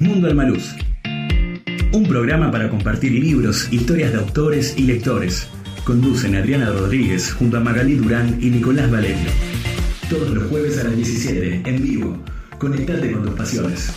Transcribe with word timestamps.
Mundo 0.00 0.28
Almaluz. 0.28 0.74
Un 1.92 2.06
programa 2.08 2.50
para 2.50 2.70
compartir 2.70 3.12
libros, 3.12 3.70
historias 3.70 4.12
de 4.12 4.18
autores 4.18 4.74
y 4.78 4.84
lectores. 4.84 5.46
Conducen 5.84 6.36
Adriana 6.36 6.70
Rodríguez 6.70 7.30
junto 7.32 7.58
a 7.58 7.60
Magalí 7.60 7.96
Durán 7.96 8.38
y 8.40 8.48
Nicolás 8.48 8.90
Valerio. 8.90 9.30
Todos 10.08 10.30
los 10.30 10.44
jueves 10.44 10.78
a 10.78 10.84
las 10.84 10.96
17, 10.96 11.62
en 11.66 11.82
vivo. 11.82 12.16
Conectate 12.58 13.12
con 13.12 13.24
tus 13.24 13.34
pasiones. 13.34 13.92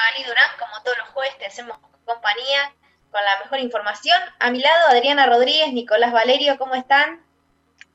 Magali 0.00 0.24
Durán, 0.26 0.50
como 0.58 0.82
todos 0.82 0.96
los 0.96 1.08
jueves 1.08 1.36
te 1.38 1.44
hacemos 1.44 1.76
compañía 2.06 2.72
con 3.10 3.20
la 3.22 3.44
mejor 3.44 3.60
información. 3.60 4.16
A 4.38 4.50
mi 4.50 4.60
lado 4.60 4.88
Adriana 4.88 5.26
Rodríguez, 5.26 5.74
Nicolás 5.74 6.10
Valerio, 6.10 6.56
¿cómo 6.56 6.74
están? 6.74 7.20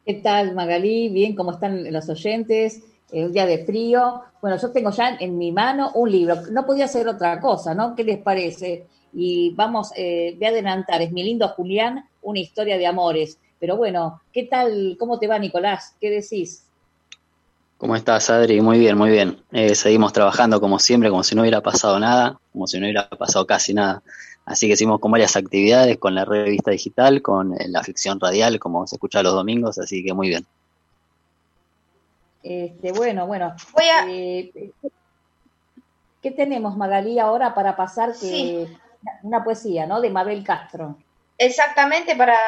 ¿Qué 0.05 0.13
tal, 0.13 0.53
Magalí? 0.53 1.09
Bien, 1.09 1.35
¿cómo 1.35 1.53
están 1.53 1.91
los 1.91 2.07
oyentes? 2.07 2.83
Eh, 3.11 3.25
un 3.25 3.33
día 3.33 3.47
de 3.47 3.65
frío. 3.65 4.21
Bueno, 4.39 4.57
yo 4.57 4.71
tengo 4.71 4.91
ya 4.91 5.17
en 5.19 5.35
mi 5.35 5.51
mano 5.51 5.93
un 5.95 6.11
libro. 6.11 6.35
No 6.51 6.63
podía 6.63 6.87
ser 6.87 7.07
otra 7.07 7.39
cosa, 7.39 7.73
¿no? 7.73 7.95
¿Qué 7.95 8.03
les 8.03 8.19
parece? 8.19 8.85
Y 9.11 9.55
vamos, 9.55 9.91
eh, 9.95 10.35
voy 10.37 10.45
a 10.45 10.49
adelantar, 10.49 11.01
es 11.01 11.11
mi 11.11 11.23
lindo 11.23 11.47
Julián, 11.49 12.07
una 12.21 12.39
historia 12.39 12.77
de 12.77 12.85
amores. 12.85 13.39
Pero 13.57 13.77
bueno, 13.77 14.21
¿qué 14.31 14.43
tal? 14.43 14.95
¿Cómo 14.99 15.17
te 15.17 15.25
va, 15.25 15.39
Nicolás? 15.39 15.95
¿Qué 15.99 16.11
decís? 16.11 16.64
¿Cómo 17.85 17.95
estás, 17.95 18.31
Adri? 18.31 18.61
Muy 18.61 18.79
bien, 18.79 18.97
muy 18.97 19.11
bien. 19.11 19.43
Eh, 19.51 19.75
seguimos 19.75 20.11
trabajando 20.11 20.59
como 20.59 20.79
siempre, 20.79 21.11
como 21.11 21.21
si 21.21 21.35
no 21.35 21.41
hubiera 21.43 21.61
pasado 21.61 21.99
nada, 21.99 22.39
como 22.51 22.65
si 22.65 22.79
no 22.79 22.85
hubiera 22.87 23.07
pasado 23.07 23.45
casi 23.45 23.75
nada. 23.75 24.01
Así 24.43 24.65
que 24.65 24.73
hicimos 24.73 24.99
con 24.99 25.11
varias 25.11 25.35
actividades, 25.35 25.99
con 25.99 26.15
la 26.15 26.25
revista 26.25 26.71
digital, 26.71 27.21
con 27.21 27.53
eh, 27.53 27.67
la 27.67 27.83
ficción 27.83 28.19
radial, 28.19 28.57
como 28.57 28.87
se 28.87 28.95
escucha 28.95 29.21
los 29.21 29.33
domingos, 29.33 29.77
así 29.77 30.03
que 30.03 30.15
muy 30.15 30.29
bien. 30.29 30.47
Este, 32.41 32.91
bueno, 32.91 33.27
bueno. 33.27 33.55
Voy 33.73 33.85
a... 33.85 34.09
Eh, 34.09 34.71
¿Qué 36.23 36.31
tenemos, 36.31 36.75
Magalí, 36.75 37.19
ahora 37.19 37.53
para 37.53 37.75
pasar 37.75 38.13
que 38.13 38.17
Sí. 38.17 38.67
una 39.21 39.43
poesía, 39.43 39.85
¿no? 39.85 40.01
De 40.01 40.09
Mabel 40.09 40.43
Castro. 40.43 40.97
Exactamente, 41.37 42.15
para 42.15 42.39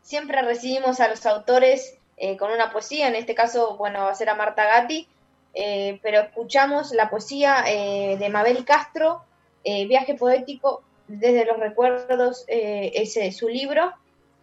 siempre 0.00 0.42
recibimos 0.42 1.00
a 1.00 1.08
los 1.08 1.26
autores 1.26 1.95
eh, 2.16 2.36
con 2.36 2.50
una 2.50 2.72
poesía, 2.72 3.08
en 3.08 3.14
este 3.14 3.34
caso, 3.34 3.76
bueno, 3.76 4.04
va 4.04 4.10
a 4.10 4.14
ser 4.14 4.30
a 4.30 4.34
Marta 4.34 4.64
Gatti, 4.64 5.06
eh, 5.54 5.98
pero 6.02 6.20
escuchamos 6.20 6.92
la 6.92 7.10
poesía 7.10 7.64
eh, 7.66 8.16
de 8.18 8.28
Mabel 8.28 8.64
Castro, 8.64 9.22
Viaje 9.64 10.14
Poético 10.14 10.84
desde 11.08 11.44
los 11.44 11.58
Recuerdos, 11.58 12.44
ese 12.46 13.26
es 13.26 13.36
su 13.36 13.48
libro, 13.48 13.92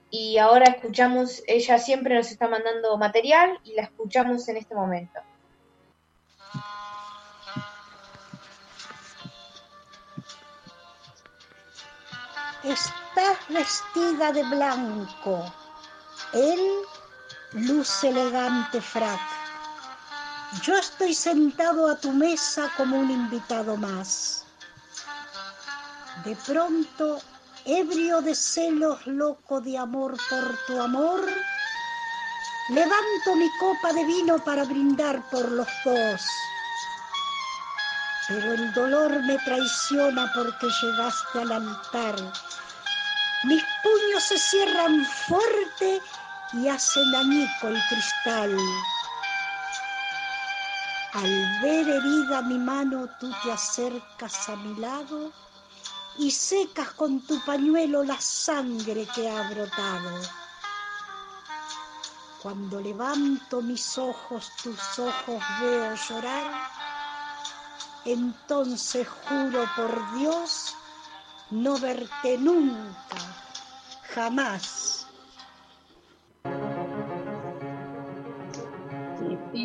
y 0.10 0.38
ahora 0.38 0.66
escuchamos, 0.66 1.42
ella 1.48 1.80
siempre 1.80 2.14
nos 2.14 2.30
está 2.30 2.50
mandando 2.50 2.98
material 2.98 3.58
y 3.64 3.74
la 3.74 3.84
escuchamos 3.84 4.50
en 4.50 4.58
este 4.58 4.76
momento. 4.76 5.22
Estás 12.66 13.38
vestida 13.48 14.34
de 14.34 14.44
blanco. 14.44 15.46
Él 16.34 16.60
luce 17.54 18.10
elegante 18.10 18.82
frac. 18.82 19.20
Yo 20.62 20.76
estoy 20.76 21.14
sentado 21.14 21.90
a 21.90 21.96
tu 21.96 22.12
mesa 22.12 22.72
como 22.78 22.98
un 22.98 23.12
invitado 23.12 23.76
más. 23.78 24.46
De 26.26 26.36
pronto, 26.48 27.20
ebrio 27.66 28.22
de 28.22 28.36
celos, 28.36 29.06
loco 29.06 29.62
de 29.62 29.78
amor 29.78 30.16
por 30.30 30.58
tu 30.68 30.82
amor, 30.82 31.26
levanto 32.70 33.36
mi 33.36 33.50
copa 33.60 33.94
de 33.94 34.06
vino 34.06 34.38
para 34.44 34.64
brindar 34.64 35.28
por 35.30 35.52
los 35.52 35.68
dos. 35.84 36.22
Pero 38.28 38.54
el 38.54 38.74
dolor 38.74 39.22
me 39.24 39.38
traiciona 39.40 40.32
porque 40.34 40.68
llegaste 40.82 41.42
al 41.42 41.52
altar. 41.52 42.16
Mis 43.44 43.64
puños 43.84 44.24
se 44.24 44.38
cierran 44.38 45.06
fuerte 45.06 46.02
y 46.54 46.68
hacen 46.68 47.16
añico 47.16 47.68
el 47.68 47.82
cristal. 47.90 48.58
Al 51.14 51.62
ver 51.62 51.90
herida 51.90 52.42
mi 52.42 52.58
mano, 52.58 53.08
tú 53.20 53.32
te 53.44 53.52
acercas 53.52 54.50
a 54.50 54.56
mi 54.56 54.76
lado 54.80 55.32
y 56.18 56.32
secas 56.32 56.92
con 56.92 57.22
tu 57.22 57.40
pañuelo 57.44 58.04
la 58.04 58.20
sangre 58.20 59.08
que 59.14 59.30
ha 59.30 59.50
brotado. 59.50 60.22
Cuando 62.42 62.82
levanto 62.82 63.62
mis 63.62 63.98
ojos, 63.98 64.52
tus 64.62 65.00
ojos 65.00 65.42
veo 65.62 65.96
llorar, 65.96 66.70
entonces 68.06 69.08
juro 69.08 69.66
por 69.76 70.20
Dios 70.20 70.76
no 71.52 71.78
verte 71.78 72.38
nunca, 72.38 73.18
jamás. 74.14 74.93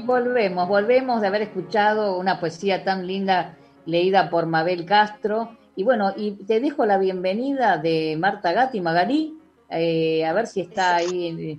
Volvemos, 0.09 0.67
volvemos 0.67 1.21
de 1.21 1.27
haber 1.27 1.43
escuchado 1.43 2.19
una 2.19 2.41
poesía 2.41 2.83
tan 2.83 3.07
linda 3.07 3.57
leída 3.85 4.31
por 4.31 4.47
Mabel 4.47 4.87
Castro. 4.87 5.57
Y 5.77 5.85
bueno, 5.85 6.13
y 6.17 6.33
te 6.47 6.59
dejo 6.61 6.87
la 6.87 6.99
bienvenida 6.99 7.77
de 7.77 8.17
Marta 8.19 8.53
Gatti 8.53 8.81
Magalí, 8.81 9.39
eh, 9.71 10.25
a 10.25 10.33
ver 10.33 10.47
si 10.47 10.63
está 10.63 10.97
ahí. 10.97 11.57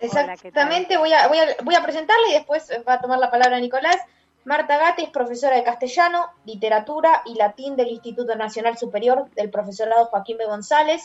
Exactamente, 0.00 0.98
voy 0.98 1.12
a, 1.12 1.28
voy, 1.28 1.38
a, 1.38 1.44
voy 1.62 1.74
a 1.76 1.82
presentarla 1.82 2.28
y 2.28 2.32
después 2.32 2.68
va 2.86 2.94
a 2.94 3.00
tomar 3.00 3.20
la 3.20 3.30
palabra 3.30 3.60
Nicolás. 3.60 3.96
Marta 4.44 4.76
Gatti 4.76 5.04
es 5.04 5.10
profesora 5.10 5.54
de 5.54 5.62
castellano, 5.62 6.26
literatura 6.44 7.22
y 7.24 7.36
latín 7.36 7.76
del 7.76 7.88
Instituto 7.88 8.34
Nacional 8.34 8.76
Superior 8.76 9.30
del 9.36 9.48
Profesorado 9.48 10.06
Joaquín 10.06 10.38
B. 10.38 10.46
González. 10.46 11.04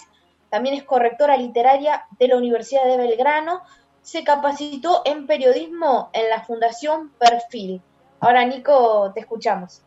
También 0.49 0.73
es 0.73 0.83
correctora 0.83 1.37
literaria 1.37 2.07
de 2.17 2.27
la 2.29 2.37
Universidad 2.37 2.85
de 2.85 2.97
Belgrano. 2.97 3.61
Se 4.07 4.23
capacitó 4.23 5.01
en 5.03 5.27
periodismo 5.27 6.09
en 6.13 6.29
la 6.29 6.41
Fundación 6.45 7.11
Perfil. 7.19 7.81
Ahora, 8.21 8.45
Nico, 8.45 9.11
te 9.13 9.19
escuchamos. 9.19 9.81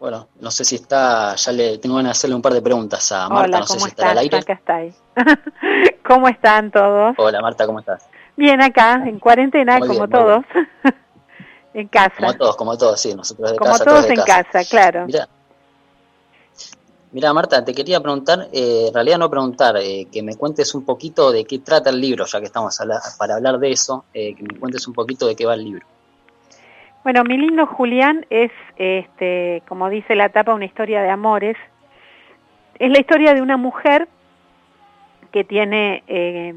Bueno, 0.00 0.28
no 0.40 0.50
sé 0.50 0.64
si 0.64 0.76
está, 0.76 1.34
ya 1.34 1.52
le 1.52 1.76
tengo 1.76 1.96
ganas 1.96 2.08
de 2.08 2.12
hacerle 2.12 2.36
un 2.36 2.40
par 2.40 2.54
de 2.54 2.62
preguntas 2.62 3.12
a 3.12 3.28
Marta, 3.28 3.44
Hola, 3.44 3.58
no 3.58 3.66
sé 3.66 3.74
¿cómo 3.74 3.84
si 3.84 3.90
estará 3.90 4.10
al 4.12 4.18
están? 4.24 4.38
aire. 4.38 4.38
Acá 4.38 4.52
estáis. 4.54 4.94
¿Cómo 6.06 6.28
están 6.28 6.70
todos? 6.70 7.14
Hola 7.18 7.42
Marta, 7.42 7.66
¿cómo 7.66 7.80
estás? 7.80 8.08
Bien 8.34 8.62
acá, 8.62 8.94
en 8.94 9.18
cuarentena, 9.18 9.80
Muy 9.80 9.88
como 9.88 10.06
bien, 10.06 10.10
todos. 10.10 10.44
en 11.74 11.88
casa. 11.88 12.14
Como 12.16 12.34
todos, 12.38 12.56
como 12.56 12.78
todos, 12.78 12.98
sí, 12.98 13.14
nosotros 13.14 13.52
de 13.52 13.58
Como 13.58 13.72
casa, 13.72 13.84
todos 13.84 14.08
de 14.08 14.14
en 14.14 14.22
casa, 14.22 14.64
claro. 14.64 15.04
Mira, 15.04 15.28
mira 17.12 17.32
Marta, 17.32 17.64
te 17.64 17.74
quería 17.74 18.00
preguntar, 18.00 18.48
eh, 18.52 18.86
en 18.88 18.94
realidad 18.94 19.18
no 19.18 19.30
preguntar, 19.30 19.76
eh, 19.78 20.06
que 20.12 20.22
me 20.22 20.36
cuentes 20.36 20.74
un 20.74 20.84
poquito 20.84 21.30
de 21.32 21.44
qué 21.44 21.58
trata 21.58 21.90
el 21.90 22.00
libro, 22.00 22.24
ya 22.26 22.40
que 22.40 22.46
estamos 22.46 22.80
habla- 22.80 23.00
para 23.18 23.34
hablar 23.36 23.58
de 23.58 23.70
eso, 23.70 24.04
eh, 24.14 24.34
que 24.34 24.42
me 24.42 24.58
cuentes 24.58 24.86
un 24.86 24.94
poquito 24.94 25.26
de 25.26 25.34
qué 25.36 25.46
va 25.46 25.54
el 25.54 25.64
libro. 25.64 25.86
Bueno, 27.04 27.24
mi 27.24 27.38
lindo 27.38 27.66
Julián 27.66 28.26
es, 28.28 28.50
este, 28.76 29.62
como 29.68 29.88
dice 29.88 30.14
la 30.14 30.28
tapa, 30.28 30.52
una 30.52 30.64
historia 30.66 31.00
de 31.00 31.08
amores. 31.10 31.56
Es 32.78 32.90
la 32.90 32.98
historia 32.98 33.34
de 33.34 33.40
una 33.40 33.56
mujer 33.56 34.08
que 35.32 35.44
tiene 35.44 36.02
eh, 36.06 36.54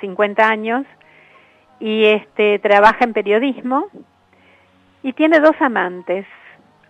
50 0.00 0.48
años 0.48 0.86
y 1.80 2.04
este 2.04 2.58
trabaja 2.58 3.04
en 3.04 3.12
periodismo 3.12 3.86
y 5.02 5.12
tiene 5.12 5.40
dos 5.40 5.56
amantes. 5.60 6.26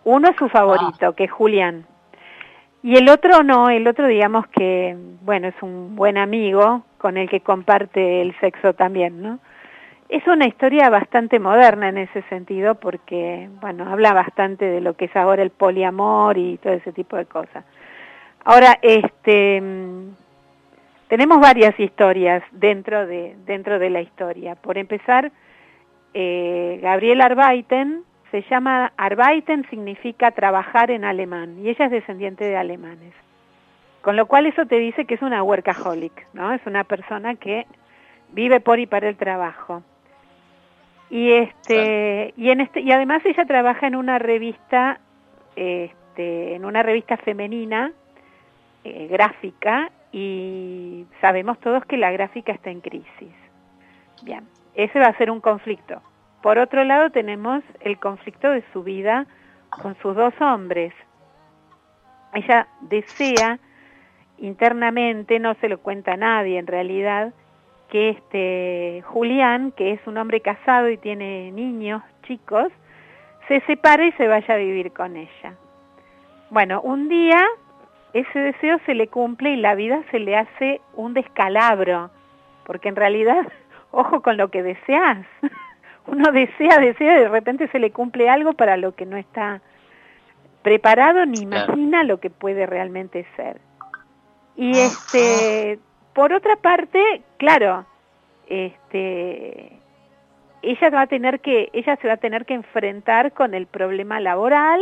Uno 0.05 0.29
es 0.31 0.37
su 0.37 0.49
favorito, 0.49 1.13
que 1.15 1.25
es 1.25 1.31
Julián. 1.33 1.87
Y 2.87 2.97
el 2.97 3.09
otro 3.09 3.43
no, 3.43 3.69
el 3.69 3.89
otro 3.89 4.07
digamos 4.07 4.47
que, 4.47 4.97
bueno, 5.23 5.49
es 5.49 5.61
un 5.61 5.97
buen 5.97 6.17
amigo 6.17 6.85
con 6.99 7.17
el 7.17 7.29
que 7.29 7.41
comparte 7.41 8.23
el 8.23 8.33
sexo 8.39 8.75
también, 8.75 9.21
¿no? 9.21 9.41
es 10.09 10.27
una 10.29 10.47
historia 10.47 10.89
bastante 10.89 11.41
moderna 11.41 11.89
en 11.89 11.99
ese 11.99 12.23
sentido 12.29 12.77
porque, 12.77 13.49
bueno, 13.61 13.91
habla 13.91 14.13
bastante 14.13 14.65
de 14.65 14.81
lo 14.81 14.95
que 14.95 15.07
es 15.07 15.17
ahora 15.17 15.43
el 15.43 15.51
poliamor 15.51 16.39
y 16.39 16.59
todo 16.59 16.75
ese 16.75 16.93
tipo 16.93 17.17
de 17.17 17.27
cosas. 17.27 17.65
Ahora, 18.45 18.79
este, 18.83 19.61
tenemos 21.09 21.41
varias 21.41 21.79
historias 21.81 22.45
dentro 22.53 23.07
de, 23.07 23.35
dentro 23.47 23.81
de 23.81 23.91
la 23.91 24.01
historia. 24.01 24.55
Por 24.55 24.79
empezar, 24.79 25.33
eh, 26.15 26.79
Gabriel 26.81 27.21
Arbeiten 27.21 28.05
se 28.31 28.43
llama, 28.51 28.93
Arbeiten 28.97 29.69
significa 29.71 30.31
trabajar 30.31 30.91
en 30.91 31.05
alemán 31.05 31.59
y 31.61 31.69
ella 31.69 31.87
es 31.87 31.91
descendiente 31.91 32.45
de 32.45 32.57
alemanes. 32.57 33.15
Con 34.03 34.17
lo 34.17 34.27
cual 34.27 34.47
eso 34.47 34.67
te 34.67 34.79
dice 34.79 35.05
que 35.05 35.15
es 35.15 35.23
una 35.23 35.43
workaholic, 35.43 36.27
¿no? 36.33 36.53
Es 36.53 36.65
una 36.67 36.85
persona 36.85 37.35
que 37.35 37.67
vive 38.31 38.61
por 38.61 38.79
y 38.79 38.87
para 38.87 39.09
el 39.09 39.17
trabajo. 39.17 39.83
Y 41.11 41.33
este 41.33 42.33
y 42.37 42.51
en 42.51 42.61
este 42.61 42.81
y 42.81 42.93
además 42.93 43.23
ella 43.25 43.45
trabaja 43.45 43.87
en 43.87 43.97
una 43.97 44.19
revista 44.19 45.01
este 45.55 46.55
en 46.55 46.65
una 46.65 46.83
revista 46.83 47.17
femenina 47.17 47.93
eh, 48.85 49.09
gráfica 49.09 49.91
y 50.13 51.07
sabemos 51.21 51.59
todos 51.61 51.85
que 51.85 51.97
la 51.97 52.11
gráfica 52.11 52.53
está 52.53 52.71
en 52.71 52.81
crisis. 52.81 53.35
Bien, 54.23 54.45
ese 54.75 54.99
va 54.99 55.07
a 55.07 55.19
ser 55.19 55.31
un 55.31 55.41
conflicto. 55.41 56.01
Por 56.47 56.61
otro 56.61 56.85
lado 56.85 57.11
tenemos 57.11 57.65
el 57.81 57.99
conflicto 57.99 58.49
de 58.49 58.63
su 58.73 58.85
vida 58.85 59.27
con 59.69 59.97
sus 59.97 60.15
dos 60.15 60.33
hombres. 60.41 60.95
Ella 62.35 62.69
desea 62.83 63.59
internamente, 64.39 65.41
no 65.41 65.55
se 65.55 65.69
lo 65.69 65.79
cuenta 65.79 66.13
a 66.13 66.17
nadie 66.17 66.61
en 66.61 66.69
realidad, 66.69 67.35
que 67.91 68.11
este 68.11 69.03
Julián, 69.09 69.73
que 69.73 69.95
es 69.95 70.07
un 70.07 70.19
hombre 70.19 70.41
casado 70.41 70.89
y 70.89 70.99
tiene 70.99 71.51
niños 71.51 72.01
chicos, 72.23 72.69
se 73.49 73.59
separe 73.63 74.07
y 74.07 74.13
se 74.13 74.29
vaya 74.29 74.55
a 74.55 74.59
vivir 74.59 74.93
con 74.93 75.17
ella. 75.17 75.57
Bueno, 76.51 76.81
un 76.81 77.09
día 77.09 77.45
ese 78.13 78.39
deseo 78.39 78.79
se 78.87 78.95
le 78.95 79.09
cumple 79.09 79.51
y 79.51 79.57
la 79.57 79.75
vida 79.75 80.01
se 80.13 80.21
le 80.21 80.37
hace 80.37 80.81
un 80.95 81.13
descalabro, 81.13 82.11
porque 82.65 82.89
en 82.89 82.95
realidad, 82.95 83.49
ojo 83.91 84.23
con 84.23 84.37
lo 84.37 84.49
que 84.53 84.63
deseas, 84.63 85.27
uno 86.07 86.33
desea, 86.33 86.79
desea 86.79 87.19
y 87.19 87.21
de 87.21 87.29
repente 87.29 87.69
se 87.69 87.79
le 87.79 87.91
cumple 87.91 88.29
algo 88.29 88.53
para 88.55 88.77
lo 88.77 88.95
que 88.95 89.07
no 89.07 89.17
está 89.17 89.61
preparado 90.63 91.25
ni 91.27 91.41
imagina 91.41 92.03
lo 92.03 92.19
que 92.19 92.31
puede 92.31 92.67
realmente 92.67 93.25
ser. 93.37 93.61
Y 94.57 94.73
este, 94.73 95.79
por 96.13 96.33
otra 96.33 96.57
parte, 96.57 97.23
claro, 97.37 97.87
este, 98.49 99.79
ella 100.63 100.91
va 100.91 101.03
a 101.03 101.07
tener 101.07 101.41
que, 101.41 101.71
ella 101.73 101.97
se 101.97 102.09
va 102.09 102.15
a 102.15 102.19
tener 102.19 102.47
que 102.47 102.55
enfrentar 102.55 103.33
con 103.33 103.55
el 103.55 103.67
problema 103.67 104.19
laboral, 104.19 104.81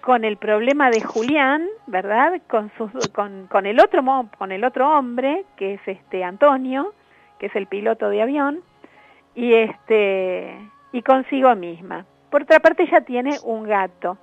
con 0.00 0.24
el 0.24 0.36
problema 0.36 0.90
de 0.90 1.00
Julián, 1.00 1.66
¿verdad? 1.86 2.42
Con, 2.48 2.70
sus, 2.76 2.90
con, 3.08 3.46
con 3.46 3.64
el 3.64 3.80
otro 3.80 4.02
con 4.36 4.52
el 4.52 4.64
otro 4.64 4.98
hombre 4.98 5.44
que 5.56 5.74
es 5.74 5.80
este 5.86 6.24
Antonio, 6.24 6.92
que 7.38 7.46
es 7.46 7.56
el 7.56 7.66
piloto 7.66 8.10
de 8.10 8.20
avión, 8.20 8.60
y 9.34 9.54
este 9.54 10.56
y 10.92 11.02
consigo 11.02 11.54
misma. 11.54 12.06
Por 12.30 12.42
otra 12.42 12.60
parte, 12.60 12.84
ella 12.84 13.00
tiene 13.02 13.38
un 13.44 13.64
gato, 13.64 14.16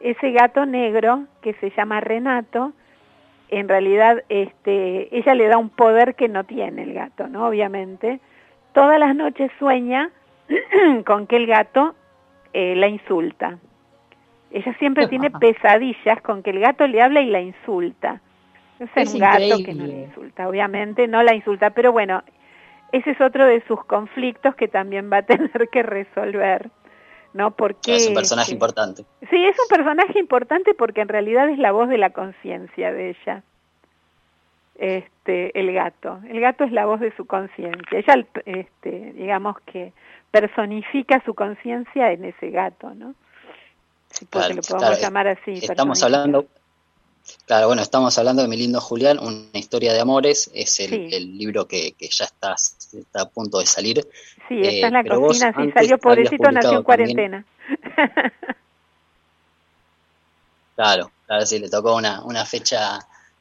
ese 0.00 0.32
gato 0.32 0.66
negro 0.66 1.24
que 1.40 1.54
se 1.54 1.70
llama 1.70 2.00
Renato, 2.00 2.72
en 3.48 3.68
realidad 3.68 4.22
este, 4.28 5.16
ella 5.16 5.34
le 5.34 5.48
da 5.48 5.58
un 5.58 5.70
poder 5.70 6.14
que 6.14 6.28
no 6.28 6.44
tiene 6.44 6.82
el 6.82 6.94
gato, 6.94 7.26
¿no? 7.28 7.46
Obviamente. 7.46 8.20
Todas 8.72 9.00
las 9.00 9.16
noches 9.16 9.50
sueña 9.58 10.10
con 11.06 11.26
que 11.26 11.36
el 11.36 11.46
gato 11.46 11.94
eh, 12.52 12.74
la 12.76 12.86
insulta. 12.86 13.58
Ella 14.52 14.74
siempre 14.78 15.08
tiene 15.08 15.30
pesadillas 15.40 16.20
con 16.22 16.42
que 16.42 16.50
el 16.50 16.60
gato 16.60 16.86
le 16.86 17.02
habla 17.02 17.20
y 17.20 17.26
la 17.26 17.40
insulta. 17.40 18.20
Es, 18.78 19.12
un 19.12 19.20
gato 19.20 19.62
que 19.64 19.74
no 19.74 19.86
le 19.86 20.04
insulta, 20.04 20.48
obviamente 20.48 21.06
no 21.06 21.22
la 21.22 21.34
insulta, 21.34 21.68
pero 21.70 21.92
bueno, 21.92 22.22
ese 22.92 23.10
es 23.10 23.20
otro 23.20 23.46
de 23.46 23.62
sus 23.66 23.84
conflictos 23.84 24.54
que 24.54 24.68
también 24.68 25.10
va 25.12 25.18
a 25.18 25.22
tener 25.26 25.68
que 25.70 25.82
resolver. 25.82 26.70
¿no? 27.32 27.52
Porque 27.52 27.94
es 27.94 28.08
un 28.08 28.14
personaje 28.14 28.52
importante. 28.52 29.04
Sí, 29.30 29.44
es 29.44 29.56
un 29.58 29.68
personaje 29.68 30.18
importante 30.18 30.74
porque 30.74 31.00
en 31.00 31.08
realidad 31.08 31.48
es 31.48 31.58
la 31.58 31.72
voz 31.72 31.88
de 31.88 31.98
la 31.98 32.10
conciencia 32.10 32.92
de 32.92 33.10
ella. 33.10 33.42
Este, 34.76 35.58
el 35.58 35.72
gato. 35.72 36.20
El 36.28 36.40
gato 36.40 36.64
es 36.64 36.72
la 36.72 36.86
voz 36.86 37.00
de 37.00 37.14
su 37.14 37.26
conciencia. 37.26 37.98
Ella, 37.98 38.26
este, 38.46 39.12
digamos 39.12 39.56
que 39.60 39.92
personifica 40.30 41.22
su 41.24 41.34
conciencia 41.34 42.10
en 42.12 42.24
ese 42.24 42.50
gato, 42.50 42.94
¿no? 42.94 43.14
Si 44.08 44.24
lo 44.24 44.62
podemos 44.62 45.00
llamar 45.00 45.28
así. 45.28 45.52
Estamos 45.52 46.02
hablando, 46.02 46.46
Claro, 47.46 47.66
bueno, 47.66 47.82
estamos 47.82 48.16
hablando 48.18 48.42
de 48.42 48.48
Mi 48.48 48.56
lindo 48.56 48.80
Julián, 48.80 49.18
una 49.18 49.58
historia 49.58 49.92
de 49.92 50.00
amores, 50.00 50.50
es 50.54 50.78
el, 50.80 51.36
libro 51.36 51.66
que, 51.66 51.94
ya 51.98 52.24
está, 52.24 52.54
está 52.54 53.22
a 53.22 53.28
punto 53.28 53.58
de 53.58 53.66
salir. 53.66 54.06
Sí, 54.48 54.60
está 54.62 54.86
en 54.86 54.92
la 54.92 55.00
eh, 55.00 55.08
cocina, 55.08 55.52
sí, 55.56 55.70
salió 55.72 55.98
pobrecito, 55.98 56.50
nació 56.50 56.78
en 56.78 56.82
cuarentena. 56.82 57.44
claro, 60.76 61.10
claro, 61.26 61.46
sí, 61.46 61.58
le 61.58 61.68
tocó 61.68 61.96
una, 61.96 62.22
una 62.24 62.44
fecha 62.44 62.98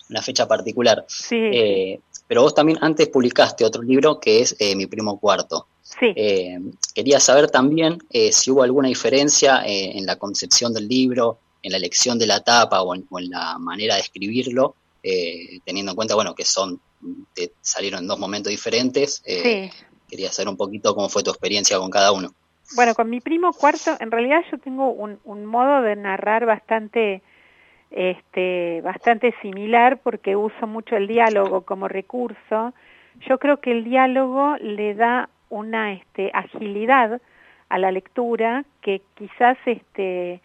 una 0.09 0.23
fecha 0.23 0.47
particular. 0.47 1.05
Sí. 1.07 1.35
Eh, 1.35 1.99
pero 2.27 2.41
vos 2.41 2.55
también 2.55 2.79
antes 2.81 3.09
publicaste 3.09 3.63
otro 3.63 3.83
libro 3.83 4.19
que 4.19 4.41
es 4.41 4.55
eh, 4.57 4.75
Mi 4.75 4.87
primo 4.87 5.19
cuarto. 5.19 5.67
Sí. 5.83 6.13
quería 6.93 7.19
saber 7.19 7.49
también 7.49 7.97
si 8.31 8.51
hubo 8.51 8.61
alguna 8.61 8.89
diferencia 8.89 9.63
en 9.65 10.05
la 10.05 10.17
concepción 10.17 10.71
del 10.71 10.87
libro, 10.87 11.39
en 11.61 11.71
la 11.71 11.77
elección 11.77 12.17
de 12.17 12.27
la 12.27 12.41
tapa 12.41 12.81
o 12.81 12.95
en, 12.95 13.05
la 13.29 13.57
manera 13.59 13.95
de 13.95 14.01
escribirlo, 14.01 14.75
eh, 15.03 15.59
teniendo 15.65 15.91
en 15.91 15.95
cuenta, 15.95 16.15
bueno, 16.15 16.35
que 16.35 16.45
son, 16.45 16.79
salieron 17.61 18.01
en 18.01 18.07
dos 18.07 18.19
momentos 18.19 18.51
diferentes. 18.51 19.21
Eh, 19.25 19.69
quería 20.09 20.31
saber 20.31 20.49
un 20.49 20.57
poquito 20.57 20.95
cómo 20.95 21.09
fue 21.09 21.23
tu 21.23 21.31
experiencia 21.31 21.77
con 21.77 21.89
cada 21.89 22.11
uno. 22.11 22.33
Bueno, 22.75 22.93
con 22.93 23.09
mi 23.09 23.19
primo 23.19 23.51
cuarto, 23.51 23.97
en 23.99 24.11
realidad 24.11 24.41
yo 24.51 24.57
tengo 24.59 24.91
un, 24.91 25.19
un 25.23 25.45
modo 25.45 25.81
de 25.81 25.95
narrar 25.95 26.45
bastante, 26.45 27.21
este, 27.89 28.81
bastante 28.81 29.33
similar 29.41 29.99
porque 30.03 30.35
uso 30.35 30.67
mucho 30.67 30.95
el 30.95 31.07
diálogo 31.07 31.61
como 31.61 31.87
recurso. 31.87 32.73
Yo 33.27 33.39
creo 33.39 33.59
que 33.59 33.71
el 33.71 33.83
diálogo 33.83 34.55
le 34.61 34.93
da 34.93 35.29
una 35.49 35.93
este, 35.93 36.29
agilidad 36.33 37.19
a 37.69 37.77
la 37.77 37.91
lectura 37.91 38.65
que 38.81 39.01
quizás 39.15 39.57
este, 39.65 40.41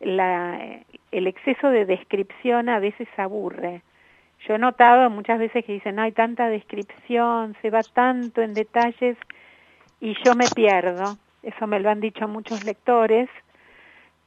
la, 0.00 0.80
el 1.12 1.26
exceso 1.26 1.70
de 1.70 1.86
descripción 1.86 2.68
a 2.68 2.78
veces 2.78 3.08
aburre. 3.16 3.82
Yo 4.46 4.54
he 4.54 4.58
notado 4.58 5.10
muchas 5.10 5.38
veces 5.38 5.64
que 5.64 5.72
dicen, 5.72 5.98
hay 5.98 6.12
tanta 6.12 6.48
descripción, 6.48 7.56
se 7.62 7.70
va 7.70 7.82
tanto 7.82 8.42
en 8.42 8.54
detalles 8.54 9.16
y 10.00 10.14
yo 10.24 10.34
me 10.34 10.46
pierdo. 10.54 11.16
Eso 11.42 11.66
me 11.66 11.80
lo 11.80 11.90
han 11.90 12.00
dicho 12.00 12.28
muchos 12.28 12.64
lectores. 12.64 13.28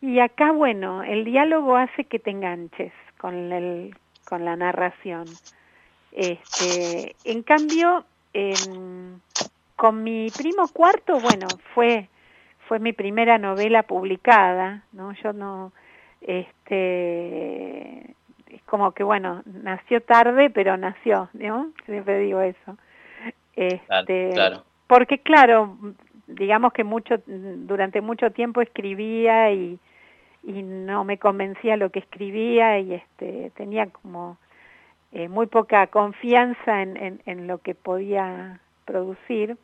Y 0.02 0.20
acá, 0.20 0.52
bueno, 0.52 1.04
el 1.04 1.26
diálogo 1.26 1.76
hace 1.76 2.06
que 2.06 2.20
te 2.20 2.32
enganches 2.32 2.94
con, 3.18 3.52
el, 3.52 3.96
con 4.28 4.46
la 4.46 4.56
narración. 4.56 5.26
Este, 6.12 7.16
en 7.26 7.44
cambio, 7.44 8.06
con 9.76 10.04
mi 10.04 10.30
primo 10.36 10.68
cuarto, 10.70 11.20
bueno, 11.20 11.48
fue 11.74 12.10
fue 12.70 12.78
mi 12.78 12.94
primera 12.94 13.40
novela 13.40 13.82
publicada, 13.82 14.84
¿no? 14.94 15.12
Yo 15.24 15.34
no, 15.34 15.72
este, 16.22 18.12
es 18.48 18.62
como 18.68 18.92
que, 18.92 19.04
bueno, 19.04 19.42
nació 19.48 20.02
tarde, 20.02 20.52
pero 20.52 20.78
nació, 20.78 21.30
¿no? 21.34 21.72
Siempre 21.88 22.20
digo 22.20 22.42
eso. 22.42 22.78
Este, 23.56 24.30
claro, 24.36 24.64
Porque, 24.86 25.18
claro, 25.18 25.80
digamos 26.28 26.72
que 26.74 26.84
mucho, 26.84 27.16
durante 27.26 28.02
mucho 28.02 28.30
tiempo 28.30 28.62
escribía 28.62 29.52
y, 29.52 29.80
y 30.44 30.62
no 30.62 31.04
me 31.04 31.18
convencía 31.18 31.76
lo 31.76 31.90
que 31.90 32.00
escribía 32.00 32.78
y 32.78 32.94
este, 32.94 33.52
tenía 33.56 33.88
como 33.88 34.38
eh, 35.12 35.28
muy 35.28 35.48
poca 35.48 35.88
confianza 35.88 36.84
en, 36.84 36.98
en, 36.98 37.22
en 37.26 37.48
lo 37.48 37.58
que 37.58 37.74
podía 37.74 38.60
producir 38.86 39.58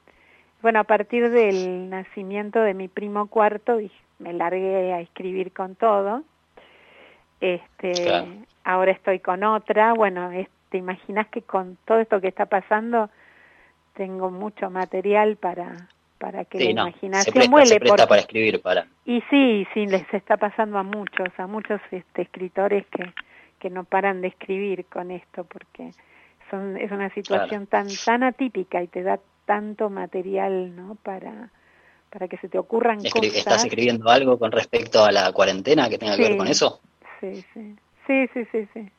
bueno, 0.65 0.79
a 0.79 0.84
partir 0.84 1.29
del 1.29 1.91
nacimiento 1.91 2.60
de 2.60 2.74
mi 2.74 2.88
primo 2.88 3.27
cuarto 3.27 3.77
me 4.17 4.34
largué 4.34 4.93
a 4.93 5.00
escribir 5.00 5.51
con 5.53 5.75
todo. 5.75 6.24
Este, 7.39 7.93
ahora 8.63 8.91
estoy 8.91 9.19
con 9.19 9.43
otra. 9.43 9.93
Bueno, 9.93 10.31
te 10.69 10.79
imaginas 10.79 11.27
que 11.27 11.43
con 11.43 11.77
todo 11.86 12.00
esto 12.00 12.19
que 12.19 12.29
está 12.29 12.48
pasando 12.48 13.12
tengo 13.93 14.31
mucho 14.31 14.72
material 14.72 15.36
para 15.36 15.88
para 16.17 16.45
que 16.45 16.57
la 16.57 16.72
imaginación 16.72 17.65
se 17.67 17.79
para 17.79 18.17
escribir 18.17 18.60
para. 18.60 18.88
Y 19.05 19.22
sí, 19.29 19.67
sí 19.72 19.86
les 19.86 20.12
está 20.15 20.38
pasando 20.38 20.79
a 20.79 20.84
muchos, 20.84 21.27
a 21.38 21.45
muchos 21.45 21.79
este, 21.91 22.24
escritores 22.24 22.88
que 22.88 23.13
que 23.60 23.69
no 23.69 23.84
paran 23.84 24.22
de 24.22 24.29
escribir 24.29 24.86
con 24.86 25.12
esto 25.12 25.43
porque 25.43 25.91
son 26.50 26.75
es 26.75 26.91
una 26.91 27.12
situación 27.12 27.67
tan 27.67 27.86
tan 28.03 28.24
atípica 28.24 28.81
y 28.81 28.88
te 28.88 29.03
da 29.03 29.19
tanto 29.45 29.89
material, 29.89 30.75
¿no? 30.75 30.95
Para, 30.95 31.49
para 32.11 32.27
que 32.27 32.37
se 32.37 32.49
te 32.49 32.57
ocurran 32.57 32.99
Escri- 32.99 33.11
cosas. 33.11 33.35
¿Estás 33.37 33.63
escribiendo 33.65 34.09
algo 34.09 34.37
con 34.39 34.51
respecto 34.51 35.03
a 35.03 35.11
la 35.11 35.31
cuarentena 35.31 35.89
que 35.89 35.97
tenga 35.97 36.15
que 36.17 36.23
ver 36.23 36.37
con 36.37 36.47
eso? 36.47 36.81
Sí, 37.19 37.43
sí. 37.53 37.75
Sí, 38.07 38.27
sí, 38.33 38.45
sí, 38.51 38.67
sí. 38.73 38.89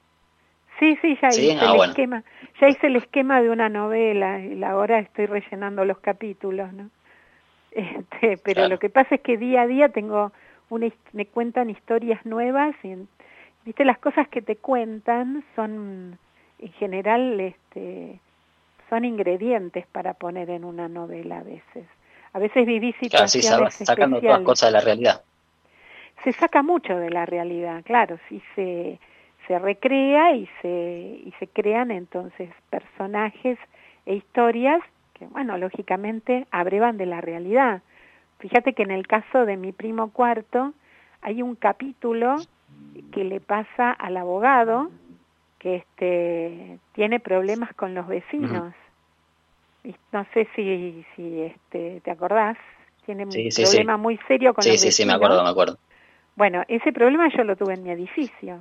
Sí, 0.78 0.98
sí, 1.00 1.18
ya 1.22 1.30
¿Sí? 1.32 1.50
hice 1.50 1.64
Ah, 1.64 1.70
el 1.70 1.76
bueno. 1.76 1.92
esquema. 1.92 2.24
Ya 2.60 2.68
hice 2.68 2.86
el 2.88 2.96
esquema 2.96 3.40
de 3.40 3.50
una 3.50 3.68
novela 3.68 4.40
y 4.40 4.62
ahora 4.62 4.98
estoy 4.98 5.26
rellenando 5.26 5.84
los 5.84 5.98
capítulos, 5.98 6.72
¿no? 6.72 6.90
Este, 7.70 8.38
pero 8.38 8.54
Claro. 8.54 8.68
lo 8.70 8.78
que 8.78 8.88
pasa 8.90 9.16
es 9.16 9.20
que 9.20 9.36
día 9.36 9.62
a 9.62 9.66
día 9.66 9.88
tengo 9.90 10.32
una, 10.70 10.88
me 11.12 11.26
cuentan 11.26 11.68
historias 11.70 12.24
nuevas 12.24 12.74
y 12.82 12.94
viste 13.64 13.84
las 13.84 13.98
cosas 13.98 14.28
que 14.28 14.40
te 14.42 14.56
cuentan 14.56 15.44
son 15.54 16.18
en 16.58 16.72
general 16.72 17.38
este 17.40 18.20
son 18.88 19.04
ingredientes 19.04 19.86
para 19.88 20.14
poner 20.14 20.50
en 20.50 20.64
una 20.64 20.88
novela 20.88 21.38
a 21.38 21.42
veces. 21.42 21.86
A 22.32 22.38
veces 22.38 22.66
vivís 22.66 22.94
Claro, 23.10 23.28
sí, 23.28 23.40
situaciones 23.40 23.74
sa- 23.74 23.84
sacando 23.86 24.20
todas 24.20 24.40
cosas 24.40 24.68
de 24.68 24.72
la 24.72 24.80
realidad. 24.80 25.22
se 26.24 26.32
saca 26.32 26.62
mucho 26.62 26.96
de 26.96 27.10
la 27.10 27.24
realidad, 27.26 27.82
claro, 27.84 28.18
sí 28.28 28.42
se, 28.54 28.98
se 29.46 29.58
recrea 29.58 30.32
y 30.34 30.48
se, 30.60 30.68
y 31.24 31.32
se 31.38 31.46
crean 31.46 31.90
entonces 31.90 32.50
personajes 32.70 33.58
e 34.06 34.14
historias 34.16 34.80
que, 35.14 35.26
bueno, 35.28 35.56
lógicamente 35.56 36.46
abrevan 36.50 36.96
de 36.96 37.06
la 37.06 37.20
realidad. 37.20 37.82
Fíjate 38.38 38.72
que 38.74 38.82
en 38.82 38.90
el 38.90 39.06
caso 39.06 39.46
de 39.46 39.56
mi 39.56 39.72
primo 39.72 40.10
cuarto 40.10 40.72
hay 41.22 41.42
un 41.42 41.54
capítulo 41.54 42.36
que 43.12 43.24
le 43.24 43.40
pasa 43.40 43.92
al 43.92 44.16
abogado 44.16 44.90
que 45.66 45.76
este 45.76 46.78
tiene 46.94 47.18
problemas 47.18 47.75
con 47.75 47.94
los 47.94 48.06
vecinos. 48.06 48.73
Y 49.82 49.94
no 50.12 50.25
sé 50.32 50.49
si, 50.54 51.04
si 51.14 51.42
este, 51.42 52.00
te 52.04 52.11
acordás, 52.11 52.56
tiene 53.04 53.25
un 53.25 53.32
Sí, 53.32 53.50
sí, 53.50 53.66
sí. 53.66 53.73
problema 53.73 53.96
muy 53.96 54.16
serio 54.28 54.54
con 54.54 54.62
Sí, 54.62 54.70
los 54.70 54.80
sí, 54.80 54.92
sí, 54.92 55.02
me 55.04 55.12
vecinos. 55.12 55.16
acuerdo, 55.16 55.42
me 55.44 55.50
acuerdo. 55.50 55.78
Bueno, 56.37 56.62
ese 56.68 56.92
problema 56.92 57.28
yo 57.37 57.42
lo 57.44 57.56
tuve 57.56 57.75
en 57.75 57.82
mi 57.82 57.90
edificio. 57.90 58.61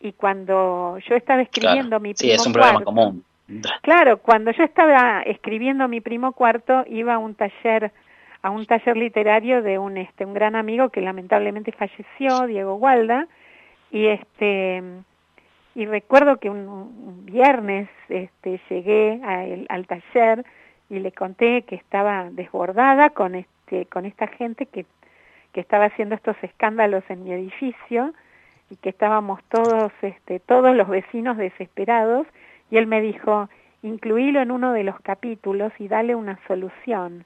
Y 0.00 0.12
cuando 0.12 0.98
yo 1.06 1.14
estaba 1.16 1.42
escribiendo 1.42 1.88
Claro. 1.90 2.00
mi 2.00 2.14
Sí, 2.14 2.28
primo 2.28 2.34
es 2.34 2.46
un 2.46 2.52
problema 2.52 2.72
cuarto, 2.74 2.84
común. 2.86 3.24
Claro, 3.82 4.18
cuando 4.18 4.50
yo 4.52 4.64
estaba 4.64 5.22
escribiendo 5.22 5.86
mi 5.88 6.00
primo 6.00 6.32
cuarto, 6.32 6.84
iba 6.88 7.14
a 7.14 7.18
un 7.18 7.34
taller, 7.34 7.92
a 8.42 8.50
un 8.50 8.64
taller 8.66 8.96
literario 8.96 9.62
de 9.62 9.78
un 9.78 9.96
este 9.98 10.24
un 10.24 10.32
gran 10.32 10.56
amigo 10.56 10.88
que 10.88 11.02
lamentablemente 11.02 11.72
falleció, 11.72 12.46
Diego 12.46 12.76
Gualda, 12.76 13.26
y 13.90 14.06
este 14.06 14.82
y 15.74 15.86
recuerdo 15.86 16.36
que 16.38 16.50
un, 16.50 16.68
un 16.68 17.26
viernes 17.26 17.88
este 18.08 18.60
llegué 18.68 19.14
el- 19.52 19.66
al 19.68 19.86
taller 19.86 20.44
y 20.90 20.98
le 21.00 21.12
conté 21.12 21.62
que 21.62 21.76
estaba 21.76 22.28
desbordada 22.30 23.10
con 23.10 23.34
este 23.34 23.86
con 23.86 24.04
esta 24.06 24.26
gente 24.26 24.66
que 24.66 24.84
que 25.52 25.60
estaba 25.60 25.86
haciendo 25.86 26.14
estos 26.14 26.36
escándalos 26.42 27.04
en 27.10 27.24
mi 27.24 27.32
edificio 27.32 28.14
y 28.70 28.76
que 28.76 28.90
estábamos 28.90 29.42
todos 29.50 29.92
este 30.02 30.40
todos 30.40 30.74
los 30.76 30.88
vecinos 30.88 31.36
desesperados. 31.36 32.26
Y 32.70 32.78
él 32.78 32.86
me 32.86 33.00
dijo 33.02 33.48
incluílo 33.82 34.40
en 34.40 34.50
uno 34.50 34.72
de 34.72 34.84
los 34.84 34.98
capítulos 35.00 35.72
y 35.78 35.88
dale 35.88 36.14
una 36.14 36.38
solución 36.46 37.24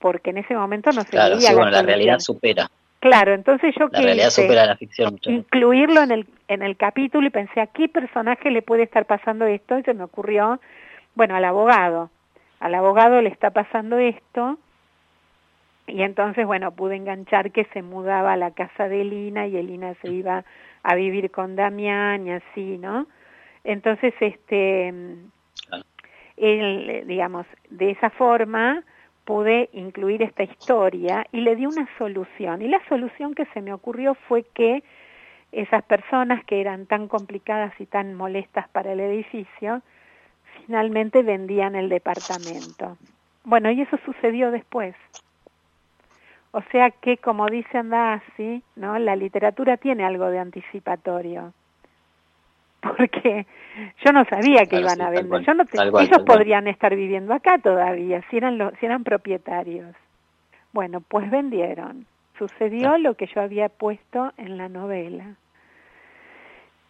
porque 0.00 0.30
en 0.30 0.38
ese 0.38 0.54
momento 0.54 0.92
no 0.92 1.04
se 1.04 1.10
Claro, 1.10 1.36
veía 1.36 1.48
sí, 1.48 1.54
la 1.54 1.60
bueno, 1.60 1.70
la 1.70 1.82
realidad 1.82 2.18
supera. 2.18 2.68
Claro, 3.02 3.34
entonces 3.34 3.74
yo 3.76 3.86
La 3.90 3.98
que 3.98 4.04
realidad 4.04 4.28
hice? 4.28 4.42
supera 4.42 4.64
la 4.64 4.76
ficción 4.76 5.12
muchas 5.14 5.26
veces. 5.32 5.44
incluirlo 5.44 6.02
en 6.02 6.12
el 6.12 6.26
en 6.46 6.62
el 6.62 6.76
capítulo 6.76 7.26
y 7.26 7.30
pensé 7.30 7.60
a 7.60 7.66
qué 7.66 7.88
personaje 7.88 8.48
le 8.50 8.62
puede 8.62 8.84
estar 8.84 9.06
pasando 9.06 9.44
esto 9.44 9.76
y 9.78 9.82
se 9.82 9.92
me 9.92 10.04
ocurrió 10.04 10.60
bueno 11.16 11.34
al 11.34 11.44
abogado 11.44 12.10
al 12.60 12.74
abogado 12.76 13.20
le 13.20 13.28
está 13.28 13.50
pasando 13.50 13.98
esto 13.98 14.56
y 15.88 16.02
entonces 16.02 16.46
bueno 16.46 16.70
pude 16.70 16.94
enganchar 16.94 17.50
que 17.50 17.64
se 17.72 17.82
mudaba 17.82 18.34
a 18.34 18.36
la 18.36 18.52
casa 18.52 18.88
de 18.88 19.00
Elina 19.00 19.48
y 19.48 19.56
Elina 19.56 19.94
se 20.00 20.08
iba 20.08 20.44
a 20.84 20.94
vivir 20.94 21.32
con 21.32 21.56
Damián 21.56 22.26
y 22.28 22.30
así 22.32 22.78
no 22.78 23.06
entonces 23.64 24.14
este 24.20 24.94
él, 26.36 27.04
digamos 27.06 27.46
de 27.70 27.90
esa 27.90 28.10
forma 28.10 28.84
pude 29.24 29.70
incluir 29.72 30.22
esta 30.22 30.42
historia 30.42 31.26
y 31.32 31.40
le 31.40 31.56
di 31.56 31.66
una 31.66 31.88
solución. 31.98 32.62
Y 32.62 32.68
la 32.68 32.80
solución 32.88 33.34
que 33.34 33.46
se 33.46 33.60
me 33.60 33.72
ocurrió 33.72 34.14
fue 34.14 34.44
que 34.54 34.82
esas 35.52 35.82
personas 35.84 36.44
que 36.44 36.60
eran 36.60 36.86
tan 36.86 37.08
complicadas 37.08 37.72
y 37.78 37.86
tan 37.86 38.14
molestas 38.14 38.68
para 38.70 38.92
el 38.92 39.00
edificio, 39.00 39.82
finalmente 40.64 41.22
vendían 41.22 41.76
el 41.76 41.88
departamento. 41.88 42.96
Bueno, 43.44 43.70
y 43.70 43.82
eso 43.82 43.98
sucedió 44.04 44.50
después. 44.50 44.94
O 46.52 46.62
sea 46.70 46.90
que, 46.90 47.16
como 47.16 47.46
dice 47.46 47.78
Andasi, 47.78 48.62
¿no? 48.76 48.98
la 48.98 49.16
literatura 49.16 49.76
tiene 49.76 50.04
algo 50.04 50.26
de 50.26 50.38
anticipatorio. 50.38 51.52
Porque 52.82 53.46
yo 54.04 54.12
no 54.12 54.24
sabía 54.24 54.66
que 54.66 54.78
Claro, 54.80 54.82
iban 54.82 54.96
sí, 54.98 55.02
a 55.04 55.10
vender. 55.10 55.28
cual, 55.28 55.46
Yo 55.46 55.54
no 55.54 55.64
te- 55.64 55.78
cual, 55.78 55.88
ellos 55.88 56.08
cual. 56.10 56.24
podrían 56.24 56.66
estar 56.66 56.94
viviendo 56.94 57.32
acá 57.32 57.58
todavía, 57.58 58.22
si 58.28 58.36
eran, 58.36 58.58
lo- 58.58 58.72
si 58.80 58.86
eran 58.86 59.04
propietarios. 59.04 59.94
Bueno, 60.72 61.00
pues 61.00 61.30
vendieron. 61.30 62.06
Sucedió 62.38 62.98
lo 62.98 63.14
que 63.14 63.26
yo 63.32 63.40
había 63.40 63.68
puesto 63.68 64.32
en 64.36 64.56
la 64.58 64.68
novela. 64.68 65.36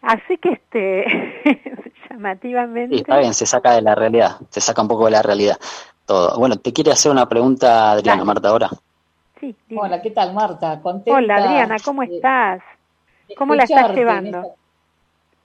Así 0.01 0.37
que, 0.37 0.49
este, 0.53 1.05
llamativamente. 2.09 2.95
Sí, 2.95 3.01
está 3.01 3.19
bien, 3.19 3.33
se 3.33 3.45
saca 3.45 3.73
de 3.73 3.81
la 3.81 3.95
realidad, 3.95 4.37
se 4.49 4.61
saca 4.61 4.81
un 4.81 4.87
poco 4.87 5.05
de 5.05 5.11
la 5.11 5.21
realidad 5.21 5.57
todo. 6.05 6.37
Bueno, 6.39 6.57
te 6.57 6.73
quiere 6.73 6.91
hacer 6.91 7.11
una 7.11 7.27
pregunta 7.29 7.91
Adriana, 7.91 8.25
Marta, 8.25 8.49
ahora. 8.49 8.69
Sí, 9.39 9.55
dime. 9.67 9.81
Hola, 9.81 10.01
¿qué 10.01 10.11
tal, 10.11 10.33
Marta? 10.33 10.81
Contenta 10.81 11.17
Hola, 11.17 11.35
Adriana, 11.35 11.75
¿cómo 11.85 12.01
de- 12.01 12.15
estás? 12.15 12.61
¿Cómo 13.37 13.55
la 13.55 13.63
estás 13.63 13.95
llevando? 13.95 14.55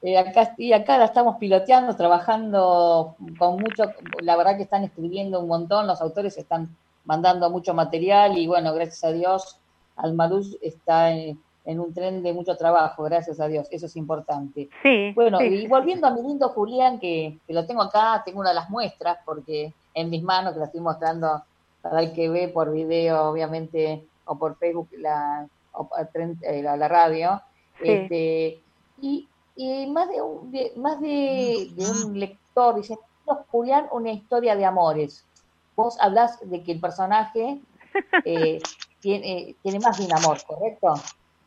Eh, 0.02 0.16
acá, 0.16 0.54
y 0.58 0.72
acá 0.72 0.96
la 0.96 1.06
estamos 1.06 1.36
piloteando, 1.38 1.96
trabajando 1.96 3.16
con 3.38 3.56
mucho, 3.60 3.84
la 4.22 4.36
verdad 4.36 4.56
que 4.56 4.62
están 4.62 4.84
escribiendo 4.84 5.40
un 5.40 5.48
montón, 5.48 5.86
los 5.86 6.00
autores 6.00 6.38
están 6.38 6.76
mandando 7.04 7.50
mucho 7.50 7.74
material 7.74 8.38
y 8.38 8.46
bueno, 8.46 8.72
gracias 8.74 9.02
a 9.02 9.12
Dios, 9.12 9.58
Almaruz 9.96 10.56
está 10.62 11.10
en, 11.10 11.40
en 11.64 11.80
un 11.80 11.92
tren 11.92 12.22
de 12.22 12.32
mucho 12.32 12.56
trabajo, 12.56 13.02
gracias 13.04 13.40
a 13.40 13.48
Dios, 13.48 13.66
eso 13.72 13.86
es 13.86 13.96
importante. 13.96 14.68
Sí. 14.84 15.12
Bueno, 15.16 15.38
sí, 15.38 15.46
y 15.46 15.66
volviendo 15.66 16.06
a 16.06 16.10
mi 16.12 16.22
lindo 16.22 16.48
Julián, 16.50 17.00
que, 17.00 17.36
que 17.46 17.52
lo 17.52 17.66
tengo 17.66 17.82
acá, 17.82 18.22
tengo 18.24 18.38
una 18.40 18.50
de 18.50 18.54
las 18.54 18.70
muestras, 18.70 19.18
porque 19.24 19.72
en 19.94 20.10
mis 20.10 20.22
manos, 20.22 20.52
que 20.52 20.60
la 20.60 20.66
estoy 20.66 20.80
mostrando 20.80 21.42
para 21.82 22.00
el 22.02 22.12
que 22.12 22.28
ve 22.28 22.48
por 22.48 22.70
video, 22.70 23.30
obviamente, 23.30 24.04
o 24.26 24.38
por 24.38 24.56
Facebook, 24.58 24.90
la, 24.98 25.48
o 25.72 25.88
tren- 26.12 26.38
eh, 26.42 26.62
la, 26.62 26.76
la 26.76 26.86
radio, 26.86 27.40
Sí. 27.82 27.88
este, 27.90 28.60
y, 29.00 29.28
y 29.58 29.86
más 29.88 30.08
de 30.08 30.22
un, 30.22 30.50
de- 30.52 30.72
más 30.76 31.00
de, 31.00 31.68
de 31.74 31.90
un 31.90 32.18
lector 32.18 32.76
dice, 32.76 32.96
"No, 33.26 33.44
Julián, 33.50 33.88
una 33.92 34.12
historia 34.12 34.56
de 34.56 34.64
amores. 34.64 35.24
Vos 35.76 35.96
hablás 36.00 36.38
de 36.48 36.62
que 36.62 36.72
el 36.72 36.80
personaje 36.80 37.60
eh, 38.24 38.60
tiene, 39.00 39.56
tiene 39.62 39.80
más 39.80 39.98
de 39.98 40.06
un 40.06 40.12
amor, 40.14 40.38
¿correcto? 40.46 40.94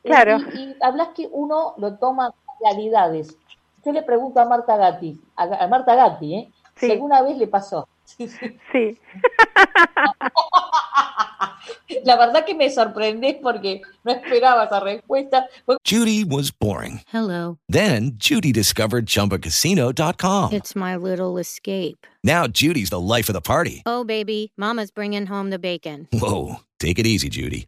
Claro. 0.03 0.38
Y, 0.53 0.60
y 0.60 0.75
hablas 0.82 1.10
que 1.15 1.30
uno 1.32 1.74
lo 1.77 1.98
toma 1.98 2.34
realidades. 2.62 3.38
Yo 3.84 3.91
le 3.91 4.03
pregunto 4.03 4.39
a 4.39 4.46
Marta 4.46 4.77
Gatti, 4.77 5.20
a, 5.36 5.44
a 5.44 5.68
Marta 5.68 5.96
Gatti, 5.96 6.36
¿eh? 6.36 6.51
Sí. 6.75 6.88
Si 6.88 6.91
alguna 6.91 7.22
vez 7.22 7.38
le 7.38 7.48
pasó. 7.48 7.88
Sí, 8.18 8.27
sí. 8.27 8.58
Sí. 8.72 8.98
La 12.06 12.15
verdad 12.18 12.46
que 12.46 12.56
me 12.56 12.70
sorprendés 12.70 13.36
porque 13.41 13.82
no 14.03 14.12
esperaba 14.12 14.65
esa 14.65 14.80
respuesta. 14.80 15.48
Judy 15.86 16.24
was 16.24 16.51
boring. 16.51 17.01
Hello. 17.12 17.58
Then 17.70 18.13
Judy 18.18 18.51
discovered 18.51 19.06
ChumbaCasino.com. 19.06 20.53
It's 20.53 20.75
my 20.75 20.96
little 20.96 21.38
escape. 21.38 22.08
Now 22.24 22.48
Judy's 22.48 22.89
the 22.89 23.00
life 23.00 23.30
of 23.30 23.34
the 23.34 23.41
party. 23.41 23.84
Oh, 23.86 24.03
baby, 24.03 24.51
Mama's 24.58 24.91
bringing 24.91 25.27
home 25.27 25.50
the 25.50 25.60
bacon. 25.60 26.08
Whoa, 26.13 26.58
take 26.80 26.98
it 26.98 27.06
easy, 27.06 27.30
Judy. 27.30 27.68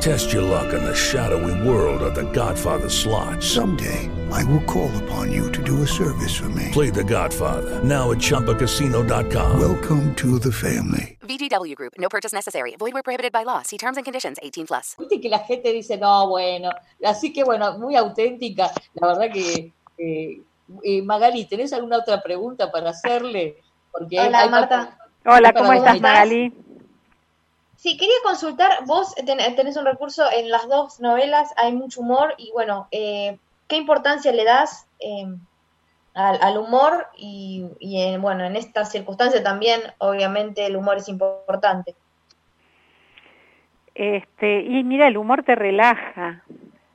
Test 0.00 0.32
your 0.32 0.42
luck 0.42 0.72
in 0.72 0.82
the 0.82 0.94
shadowy 0.94 1.52
world 1.68 2.00
of 2.02 2.14
the 2.14 2.24
Godfather 2.32 2.88
slot. 2.88 3.42
Someday, 3.42 4.08
I 4.32 4.42
will 4.44 4.62
call 4.64 4.90
upon 5.04 5.30
you 5.30 5.50
to 5.52 5.62
do 5.62 5.82
a 5.82 5.86
service 5.86 6.34
for 6.34 6.48
me. 6.48 6.68
Play 6.72 6.88
the 6.90 7.04
Godfather, 7.04 7.82
now 7.84 8.10
at 8.10 8.18
ChumbaCasino.com. 8.18 9.60
Welcome 9.60 10.14
to 10.16 10.38
the 10.38 10.50
family. 10.52 11.18
VGW 11.22 11.74
Group, 11.76 11.92
no 11.98 12.08
purchase 12.08 12.32
necessary. 12.32 12.74
Void 12.78 12.94
where 12.94 13.02
prohibited 13.02 13.30
by 13.32 13.42
law. 13.44 13.60
See 13.62 13.76
terms 13.76 13.98
and 13.98 14.04
conditions 14.04 14.38
18 14.42 14.66
plus. 14.66 14.96
Viste 14.98 15.20
que 15.20 15.28
la 15.28 15.40
gente 15.40 15.70
dice, 15.72 15.98
no, 15.98 16.28
bueno. 16.28 16.70
Así 17.04 17.32
que, 17.32 17.44
bueno, 17.44 17.76
muy 17.78 17.94
auténtica. 17.94 18.70
La 18.94 19.06
verdad 19.06 19.30
que, 19.32 19.72
eh, 19.98 20.40
eh, 20.82 21.02
Magali, 21.02 21.44
¿tenés 21.46 21.72
alguna 21.74 21.98
otra 21.98 22.22
pregunta 22.22 22.70
para 22.72 22.90
hacerle? 22.90 23.58
Porque 23.92 24.18
Hola, 24.18 24.40
hay- 24.40 24.48
Marta. 24.50 24.96
Hola, 25.26 25.52
¿cómo 25.52 25.72
estás, 25.74 25.92
dos- 25.94 26.02
Magali? 26.02 26.54
Sí, 27.80 27.96
quería 27.96 28.14
consultar, 28.22 28.84
vos 28.84 29.14
ten- 29.14 29.56
tenés 29.56 29.74
un 29.78 29.86
recurso 29.86 30.24
en 30.30 30.50
las 30.50 30.68
dos 30.68 31.00
novelas, 31.00 31.50
hay 31.56 31.72
mucho 31.72 32.02
humor 32.02 32.34
y 32.36 32.50
bueno, 32.52 32.86
eh, 32.90 33.38
¿qué 33.68 33.76
importancia 33.76 34.32
le 34.32 34.44
das 34.44 34.86
eh, 34.98 35.24
al, 36.12 36.58
humor 36.58 37.06
y, 37.16 37.64
en, 37.80 38.20
bueno, 38.20 38.44
en 38.44 38.56
esta 38.56 38.84
circunstancia 38.84 39.42
también 39.42 39.80
obviamente 39.96 40.66
el 40.66 40.76
humor 40.76 40.98
es 40.98 41.08
importante? 41.08 41.94
Este, 43.94 44.60
y 44.60 44.84
mira, 44.84 45.08
el 45.08 45.16
humor 45.16 45.42
te 45.42 45.54
relaja. 45.54 46.42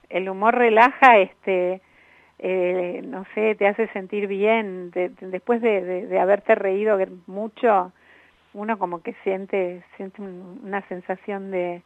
El 0.09 0.29
humor 0.29 0.53
relaja, 0.53 1.17
este, 1.17 1.81
eh, 2.37 3.01
no 3.03 3.25
sé, 3.33 3.55
te 3.55 3.67
hace 3.67 3.87
sentir 3.87 4.27
bien. 4.27 4.91
De- 4.91 5.09
después 5.19 5.63
de, 5.63 5.81
de- 5.81 6.05
de 6.05 6.19
haberte 6.19 6.53
reído 6.53 6.99
mucho, 7.25 7.91
uno 8.55 8.79
como 8.79 9.01
que 9.01 9.13
siente, 9.23 9.83
siente 9.97 10.21
un- 10.21 10.61
una 10.63 10.81
sensación 10.87 11.51
de, 11.51 11.81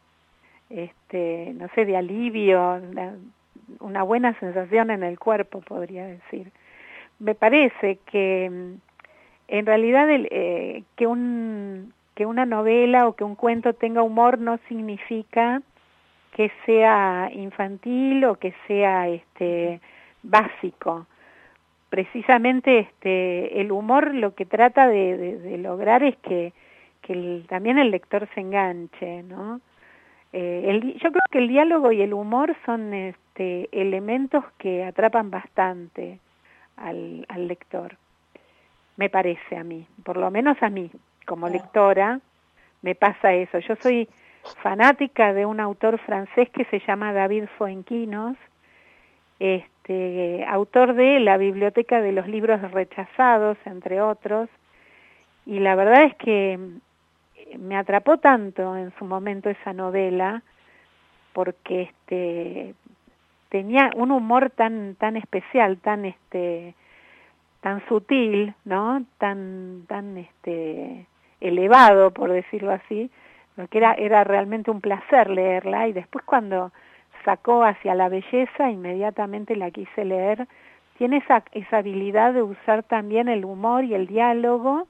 este, 0.70 1.52
no 1.56 1.68
sé, 1.74 1.84
de 1.84 1.96
alivio, 1.96 2.80
una, 2.90 3.14
una 3.80 4.02
buena 4.02 4.38
sensación 4.38 4.90
en 4.90 5.02
el 5.02 5.18
cuerpo, 5.18 5.60
podría 5.60 6.06
decir. 6.06 6.50
Me 7.18 7.34
parece 7.34 7.98
que 8.06 8.48
mm, 8.50 8.74
en 9.48 9.66
realidad 9.66 10.08
el, 10.10 10.28
eh, 10.30 10.84
que 10.96 11.06
un 11.06 11.92
que 12.14 12.26
una 12.26 12.44
novela 12.44 13.08
o 13.08 13.14
que 13.14 13.24
un 13.24 13.34
cuento 13.34 13.72
tenga 13.72 14.02
humor 14.02 14.38
no 14.38 14.58
significa 14.68 15.62
que 16.32 16.50
sea 16.66 17.30
infantil 17.32 18.24
o 18.26 18.34
que 18.34 18.52
sea 18.66 19.08
este 19.08 19.80
básico 20.22 21.06
precisamente 21.90 22.78
este 22.78 23.60
el 23.60 23.70
humor 23.72 24.14
lo 24.14 24.34
que 24.34 24.46
trata 24.46 24.88
de, 24.88 25.16
de- 25.18 25.38
de 25.38 25.58
lograr 25.58 26.02
es 26.02 26.16
que, 26.18 26.52
que 27.02 27.12
el- 27.12 27.44
también 27.48 27.78
el 27.78 27.90
lector 27.90 28.26
se 28.34 28.40
enganche 28.40 29.22
no 29.24 29.60
Eh, 30.32 30.62
el 30.70 30.94
yo 31.02 31.10
creo 31.10 31.26
que 31.32 31.38
el 31.38 31.48
diálogo 31.48 31.90
y 31.90 32.00
el 32.02 32.12
humor 32.14 32.54
son 32.64 32.94
este 32.94 33.68
elementos 33.72 34.44
que 34.58 34.84
atrapan 34.84 35.28
bastante 35.28 36.20
al, 36.76 37.26
al 37.28 37.48
lector 37.48 37.96
me 38.96 39.08
parece 39.10 39.56
a 39.56 39.64
mí 39.64 39.84
por 40.04 40.16
lo 40.16 40.30
menos 40.30 40.56
a 40.62 40.70
mí 40.70 40.88
como 41.26 41.48
lectora 41.48 42.20
me 42.82 42.94
pasa 42.94 43.34
eso. 43.34 43.58
Yo 43.58 43.74
soy 43.76 44.08
fanática 44.62 45.34
de 45.34 45.44
un 45.44 45.58
autor 45.60 45.98
francés 45.98 46.48
que 46.50 46.64
se 46.66 46.78
llama 46.86 47.12
David 47.12 47.44
Fuenquinos 47.58 48.36
este 49.40 50.44
autor 50.46 50.94
de 50.94 51.18
La 51.18 51.38
Biblioteca 51.38 52.00
de 52.00 52.12
los 52.12 52.28
Libros 52.28 52.60
Rechazados, 52.70 53.58
entre 53.64 54.00
otros, 54.00 54.48
y 55.46 55.58
la 55.58 55.74
verdad 55.74 56.04
es 56.04 56.14
que 56.16 56.58
mm, 56.58 57.58
me 57.58 57.76
atrapó 57.76 58.18
tanto 58.18 58.76
en 58.76 58.92
su 58.98 59.04
momento 59.04 59.50
esa 59.50 59.72
novela 59.72 60.42
porque 61.32 61.82
este 61.82 62.74
tenía 63.48 63.90
un 63.96 64.10
humor 64.12 64.50
tan 64.50 64.94
tan 64.96 65.16
especial, 65.16 65.78
tan 65.78 66.04
este 66.04 66.74
tan 67.62 67.84
sutil, 67.88 68.54
¿no? 68.64 69.04
Tan 69.18 69.84
tan 69.88 70.18
este 70.18 71.06
elevado, 71.40 72.12
por 72.12 72.30
decirlo 72.30 72.72
así, 72.72 73.10
porque 73.56 73.78
era 73.78 73.94
era 73.94 74.22
realmente 74.24 74.70
un 74.70 74.80
placer 74.80 75.30
leerla 75.30 75.88
y 75.88 75.92
después 75.92 76.24
cuando 76.24 76.72
sacó 77.24 77.64
hacia 77.64 77.94
la 77.94 78.08
belleza, 78.08 78.70
inmediatamente 78.70 79.56
la 79.56 79.70
quise 79.70 80.04
leer. 80.04 80.46
Tiene 80.98 81.18
esa, 81.18 81.42
esa 81.52 81.78
habilidad 81.78 82.34
de 82.34 82.42
usar 82.42 82.82
también 82.82 83.28
el 83.28 83.44
humor 83.44 83.84
y 83.84 83.94
el 83.94 84.06
diálogo 84.06 84.86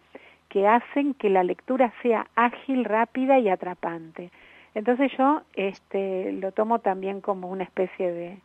que 0.49 0.67
hacen 0.67 1.15
que 1.15 1.31
la 1.31 1.45
lectura 1.45 1.93
sea 2.03 2.27
ágil, 2.35 2.85
rápida 2.85 3.39
y 3.39 3.49
atrapante. 3.49 4.31
Entonces 4.75 5.11
yo 5.17 5.43
este, 5.55 6.33
lo 6.33 6.53
tomo 6.53 6.81
también 6.81 7.21
como 7.21 7.49
una 7.49 7.65
especie 7.65 8.13
de, 8.13 8.39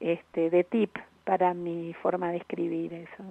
este, 0.00 0.50
de 0.50 0.64
tip 0.64 0.96
para 1.24 1.54
mi 1.54 1.92
forma 1.94 2.30
de 2.30 2.38
escribir 2.38 2.92
eso. 2.94 3.22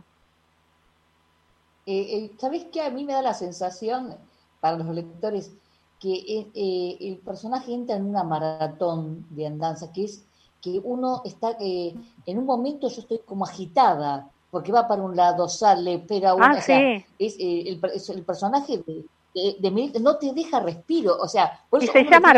Eh, 1.88 2.26
eh, 2.26 2.32
¿Sabés 2.38 2.66
qué? 2.72 2.82
A 2.82 2.90
mí 2.90 3.06
me 3.06 3.14
da 3.14 3.22
la 3.22 3.34
sensación, 3.34 4.16
para 4.60 4.78
los 4.78 4.88
lectores, 4.88 5.56
que 6.00 6.14
eh, 6.54 6.98
el 7.02 7.20
personaje 7.22 7.74
entra 7.74 7.96
en 7.96 8.06
una 8.06 8.24
maratón 8.24 9.26
de 9.30 9.48
andanza, 9.48 9.92
que 9.92 10.06
es 10.06 10.28
que 10.62 10.80
uno 10.84 11.22
está, 11.26 11.52
eh, 11.60 12.00
en 12.26 12.38
un 12.40 12.46
momento 12.46 12.90
yo 12.90 13.02
estoy 13.02 13.20
como 13.26 13.46
agitada, 13.46 14.32
porque 14.50 14.72
va 14.72 14.88
para 14.88 15.04
un 15.04 15.16
lado, 15.16 15.48
sale, 15.50 15.96
espera, 15.96 16.36
uno, 16.36 16.50
Ah, 16.50 16.58
o 16.58 16.62
sea, 16.62 16.80
sí. 16.80 17.06
es, 17.18 17.36
eh, 17.40 17.64
el, 17.70 17.82
es 17.94 18.10
el 18.10 18.26
personaje 18.26 18.78
de, 18.86 19.06
de, 19.34 19.58
de 19.92 20.00
no 20.00 20.18
te 20.18 20.34
deja 20.34 20.60
respiro, 20.60 21.18
o 21.20 21.28
sea, 21.28 21.66
por 21.70 21.80
Y 21.80 21.88
eso 21.88 21.94
se 21.94 22.06
uno 22.06 22.10
llama 22.10 22.34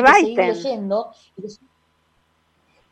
leyendo, 0.46 1.12
y 1.36 1.44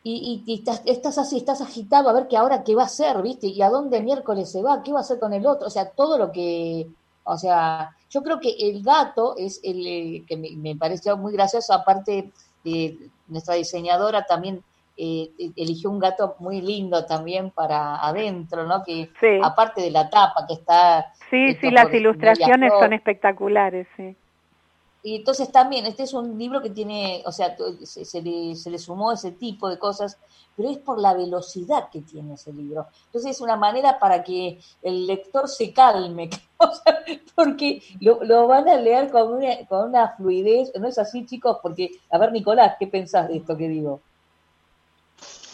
y, 0.02 0.44
y- 0.46 0.52
y 0.52 0.54
estás, 0.58 0.82
estás 0.86 1.18
así, 1.18 1.38
estás 1.38 1.60
agitado 1.60 2.08
a 2.08 2.12
ver 2.12 2.28
que 2.28 2.36
ahora 2.36 2.62
qué 2.64 2.74
va 2.74 2.82
a 2.82 2.86
hacer, 2.86 3.20
¿viste? 3.22 3.48
Y 3.48 3.60
a 3.62 3.70
dónde 3.70 4.00
miércoles 4.02 4.50
se 4.50 4.62
va, 4.62 4.82
qué 4.82 4.92
va 4.92 4.98
a 5.00 5.02
hacer 5.02 5.18
con 5.18 5.32
el 5.34 5.46
otro, 5.46 5.66
o 5.68 5.70
sea, 5.70 5.90
todo 5.92 6.16
lo 6.18 6.32
que, 6.32 6.92
o 7.24 7.36
sea, 7.38 7.90
yo 8.10 8.22
creo 8.22 8.40
que 8.40 8.50
el 8.58 8.82
gato 8.82 9.34
es 9.36 9.60
el 9.62 9.86
eh, 9.86 10.24
que 10.26 10.36
me, 10.36 10.50
me 10.56 10.76
pareció 10.76 11.16
muy 11.16 11.32
gracioso, 11.32 11.72
aparte 11.72 12.32
de 12.64 12.98
nuestra 13.26 13.54
diseñadora 13.54 14.24
también 14.24 14.62
eh, 14.96 15.30
eligió 15.56 15.90
un 15.90 16.00
gato 16.00 16.34
muy 16.40 16.60
lindo 16.60 17.06
también 17.06 17.52
para 17.52 17.96
adentro, 18.04 18.66
¿no? 18.66 18.82
Que 18.84 19.08
Sí. 19.20 19.38
aparte 19.42 19.80
de 19.82 19.92
la 19.92 20.10
tapa 20.10 20.44
que 20.48 20.54
está 20.54 21.06
Sí, 21.30 21.54
sí, 21.60 21.70
las 21.70 21.92
ilustraciones 21.94 22.72
son 22.80 22.92
espectaculares, 22.92 23.86
sí. 23.96 24.16
Y 25.04 25.16
entonces 25.16 25.52
también, 25.52 25.86
este 25.86 26.02
es 26.02 26.12
un 26.12 26.36
libro 26.36 26.60
que 26.60 26.70
tiene, 26.70 27.22
o 27.24 27.30
sea, 27.30 27.56
se 27.84 28.20
le, 28.22 28.56
se 28.56 28.70
le 28.70 28.78
sumó 28.78 29.12
ese 29.12 29.30
tipo 29.32 29.68
de 29.68 29.78
cosas, 29.78 30.18
pero 30.58 30.70
es 30.70 30.78
por 30.78 31.00
la 31.00 31.14
velocidad 31.14 31.90
que 31.90 32.02
tiene 32.02 32.34
ese 32.34 32.52
libro. 32.52 32.88
Entonces 33.06 33.32
es 33.36 33.42
una 33.42 33.56
manera 33.56 33.98
para 34.00 34.24
que 34.24 34.60
el 34.82 35.06
lector 35.06 35.48
se 35.48 35.72
calme, 35.72 36.30
porque 37.36 37.82
lo, 38.00 38.24
lo 38.24 38.48
van 38.48 38.68
a 38.68 38.76
leer 38.76 39.10
con 39.10 39.34
una, 39.34 39.66
con 39.68 39.90
una 39.90 40.16
fluidez, 40.16 40.72
¿no 40.80 40.88
es 40.88 40.98
así, 40.98 41.26
chicos? 41.26 41.58
Porque, 41.62 41.92
a 42.10 42.18
ver, 42.18 42.32
Nicolás, 42.32 42.76
¿qué 42.80 42.88
pensás 42.88 43.28
de 43.28 43.38
esto 43.38 43.56
que 43.56 43.68
digo? 43.68 44.02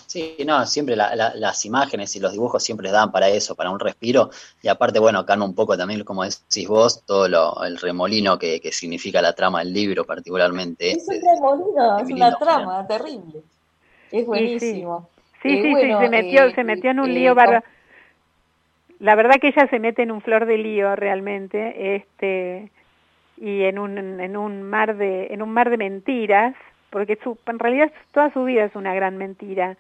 Sí, 0.07 0.37
no, 0.47 0.65
siempre 0.67 0.97
la- 0.97 1.15
la- 1.17 1.35
las 1.35 1.65
imágenes 1.65 2.15
y 2.17 2.21
los 2.21 2.33
dibujos 2.33 2.63
siempre 2.63 2.91
dan 2.91 3.11
para 3.11 3.29
eso, 3.29 3.55
para 3.57 3.71
un 3.71 3.81
respiro. 3.81 4.31
Y 4.63 4.69
aparte, 4.69 4.99
bueno, 5.01 5.25
calma 5.27 5.45
un 5.45 5.55
poco 5.55 5.77
también, 5.77 6.05
como 6.05 6.23
decís 6.25 6.69
vos, 6.69 7.03
todo 7.05 7.29
lo, 7.29 7.65
el 7.65 7.79
remolino 7.79 8.39
que, 8.39 8.61
que 8.61 8.73
significa 8.73 9.21
la 9.23 9.33
trama 9.35 9.61
del 9.61 9.73
libro, 9.73 10.05
particularmente. 10.05 10.93
Es 10.93 11.09
un 11.09 11.21
remolino, 11.21 11.99
es 11.99 12.11
una 12.11 12.39
trama 12.39 12.87
terrible. 12.87 13.43
Es 14.11 14.27
buenísimo. 14.27 15.11
Sí, 15.43 15.59
Eh, 15.59 15.63
sí, 15.63 15.77
bueno, 15.77 15.79
sí, 15.79 15.97
se 15.99 16.09
metió, 16.09 16.51
eh, 16.51 16.53
se 16.53 16.65
metió 16.65 16.91
en 16.91 17.01
un 17.01 17.15
lío. 17.15 17.35
barba- 17.35 17.63
La 18.99 19.15
verdad 19.15 19.37
que 19.41 19.49
ella 19.49 19.67
se 19.69 19.79
mete 19.79 20.03
en 20.03 20.11
un 20.11 20.21
flor 20.21 20.47
de 20.47 20.59
lío 20.59 20.97
realmente, 20.97 21.97
este, 21.97 22.71
y 23.37 23.65
en 23.65 23.79
un, 23.79 23.99
en 24.21 24.37
un 24.37 24.63
mar 24.65 24.97
de, 24.97 25.29
en 25.33 25.43
un 25.43 25.51
mar 25.53 25.71
de 25.71 25.79
mentiras, 25.79 26.55
porque 26.91 27.19
su, 27.25 27.39
en 27.47 27.59
realidad 27.61 27.93
toda 28.13 28.33
su 28.33 28.45
vida 28.45 28.65
es 28.65 28.77
una 28.77 28.95
gran 28.95 29.17
mentira, 29.19 29.77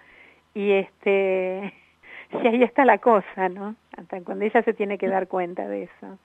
y 0.55 0.73
este, 0.73 1.75
y 2.45 2.49
ahí 2.49 2.63
está 2.65 2.85
la 2.85 2.99
cosa, 2.99 3.49
¿no? 3.51 3.77
Hasta 3.97 4.23
cuando 4.23 4.45
ella 4.47 4.63
se 4.65 4.75
tiene 4.75 4.99
que 4.99 5.09
dar 5.09 5.29
cuenta 5.29 5.69
de 5.69 5.85
eso. 5.85 6.19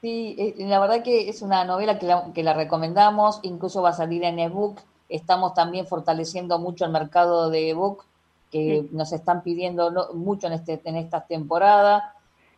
Sí, 0.00 0.34
eh, 0.38 0.54
la 0.58 0.80
verdad 0.80 1.02
que 1.04 1.28
es 1.28 1.40
una 1.42 1.64
novela 1.64 1.98
que 2.00 2.06
la, 2.06 2.32
que 2.32 2.42
la 2.42 2.52
recomendamos, 2.54 3.38
incluso 3.44 3.82
va 3.82 3.90
a 3.90 3.92
salir 3.92 4.24
en 4.24 4.38
ebook. 4.40 4.80
Estamos 5.08 5.54
también 5.54 5.86
fortaleciendo 5.86 6.58
mucho 6.58 6.84
el 6.84 6.90
mercado 6.92 7.50
de 7.50 7.70
ebook, 7.70 8.04
que 8.50 8.82
Sí. 8.82 8.88
nos 8.92 9.12
están 9.12 9.42
pidiendo 9.42 10.10
mucho 10.14 10.46
en, 10.46 10.54
este, 10.54 10.80
en 10.84 10.96
esta 10.96 11.26
temporada. 11.26 12.14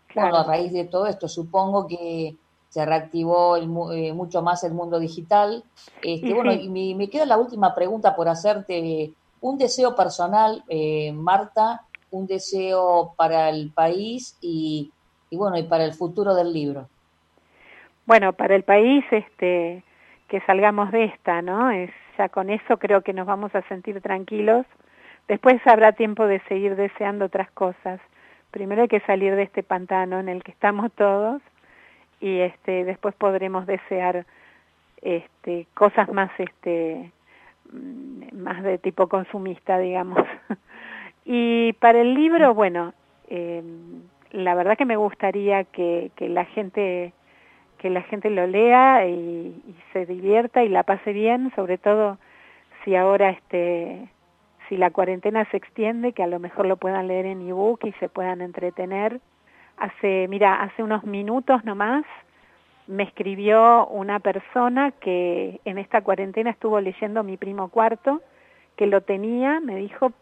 Claro. 0.08 0.30
Bueno, 0.30 0.44
a 0.44 0.48
raíz 0.48 0.72
de 0.72 0.84
todo 0.84 1.06
esto, 1.06 1.28
supongo 1.28 1.86
que 1.86 2.34
se 2.68 2.84
reactivó 2.86 3.56
el 3.56 3.64
eh, 3.92 4.12
mucho 4.12 4.42
más 4.42 4.62
el 4.64 4.72
mundo 4.72 4.98
digital. 5.00 5.64
Este, 6.02 6.32
bueno, 6.34 6.52
y 6.52 6.68
me, 6.68 6.94
me 6.96 7.08
queda 7.10 7.26
la 7.26 7.36
última 7.38 7.74
pregunta 7.74 8.14
por 8.14 8.28
hacerte. 8.28 9.12
Un 9.40 9.58
deseo 9.58 9.96
personal, 9.96 10.62
eh, 10.68 11.12
Marta, 11.12 11.82
un 12.10 12.26
deseo 12.26 13.14
para 13.16 13.48
el 13.48 13.70
país 13.72 14.36
y, 14.40 14.90
y 15.30 15.36
bueno, 15.36 15.56
y 15.58 15.62
para 15.64 15.84
el 15.84 15.94
futuro 15.94 16.34
del 16.34 16.52
libro. 16.52 16.88
Bueno, 18.06 18.32
para 18.32 18.54
el 18.56 18.64
país, 18.64 19.04
este, 19.10 19.82
que 20.31 20.40
salgamos 20.43 20.93
de 20.93 21.05
esta, 21.05 21.43
¿no? 21.43 21.71
Es, 21.73 21.90
ya 22.16 22.29
con 22.29 22.51
eso 22.51 22.79
creo 22.79 23.03
que 23.03 23.12
nos 23.12 23.27
vamos 23.27 23.53
a 23.55 23.62
sentir 23.62 24.01
tranquilos. 24.01 24.64
Después 25.27 25.61
habrá 25.66 25.93
tiempo 25.93 26.27
de 26.27 26.40
seguir 26.49 26.77
deseando 26.77 27.25
otras 27.25 27.51
cosas. 27.51 28.01
Primero 28.53 28.83
hay 28.83 28.88
que 28.88 29.01
salir 29.01 29.35
de 29.35 29.43
este 29.43 29.64
pantano 29.64 30.21
en 30.21 30.29
el 30.29 30.45
que 30.45 30.53
estamos 30.53 30.93
todos 30.93 31.43
y 32.21 32.38
este 32.38 32.85
después 32.85 33.14
podremos 33.16 33.66
desear 33.66 34.25
este 35.03 35.66
cosas 35.75 36.09
más 36.12 36.31
este 36.38 37.11
mm, 37.73 38.37
más 38.37 38.62
de 38.62 38.79
tipo 38.79 39.09
consumista, 39.09 39.79
digamos. 39.79 40.23
y 41.25 41.73
para 41.75 42.01
el 42.01 42.14
libro, 42.14 42.55
bueno, 42.55 42.95
eh, 43.29 43.62
la 44.31 44.55
verdad 44.55 44.79
que 44.79 44.85
me 44.85 44.97
gustaría 44.97 45.64
que, 45.64 46.12
que 46.14 46.29
la 46.29 46.45
gente 46.45 47.12
que 47.81 47.88
la 47.88 48.03
gente 48.03 48.29
lo 48.29 48.47
lea 48.47 49.07
y, 49.07 49.55
se 49.93 50.07
divierta 50.07 50.62
y 50.62 50.69
la 50.69 50.85
pase 50.85 51.12
bien, 51.12 51.51
sobre 51.57 51.79
todo 51.79 52.19
si 52.85 52.95
ahora 52.95 53.31
este 53.31 54.09
si 54.69 54.77
la 54.77 54.90
cuarentena 54.90 55.45
se 55.51 55.57
extiende, 55.57 56.12
que 56.12 56.23
a 56.23 56.29
lo 56.29 56.38
mejor 56.38 56.66
lo 56.66 56.77
puedan 56.77 57.09
leer 57.09 57.27
en 57.27 57.49
ebook 57.49 57.85
y 57.85 57.93
se 57.95 58.09
puedan 58.09 58.40
entretener. 58.40 59.21
Hace, 59.79 60.29
mira, 60.29 60.62
hace 60.62 60.85
unos 60.85 61.03
minutos 61.03 61.64
nomás 61.64 62.05
me 62.87 63.03
escribió 63.03 63.88
una 63.88 64.21
persona 64.21 64.93
que 64.93 65.61
en 65.64 65.79
esta 65.79 66.03
cuarentena 66.03 66.51
estuvo 66.51 66.81
leyendo 66.81 67.25
mi 67.25 67.37
primo 67.37 67.69
cuarto, 67.69 68.21
que 68.77 68.87
lo 68.87 69.01
tenía, 69.01 69.59
me 69.59 69.75
dijo, 69.75 70.12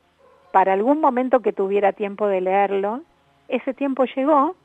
para 0.51 0.73
algún 0.73 0.99
momento 0.99 1.40
que 1.40 1.53
tuviera 1.53 1.92
tiempo 1.92 2.27
de 2.27 2.40
leerlo. 2.40 3.03
Ese 3.49 3.75
tiempo 3.75 4.05
llegó 4.16 4.57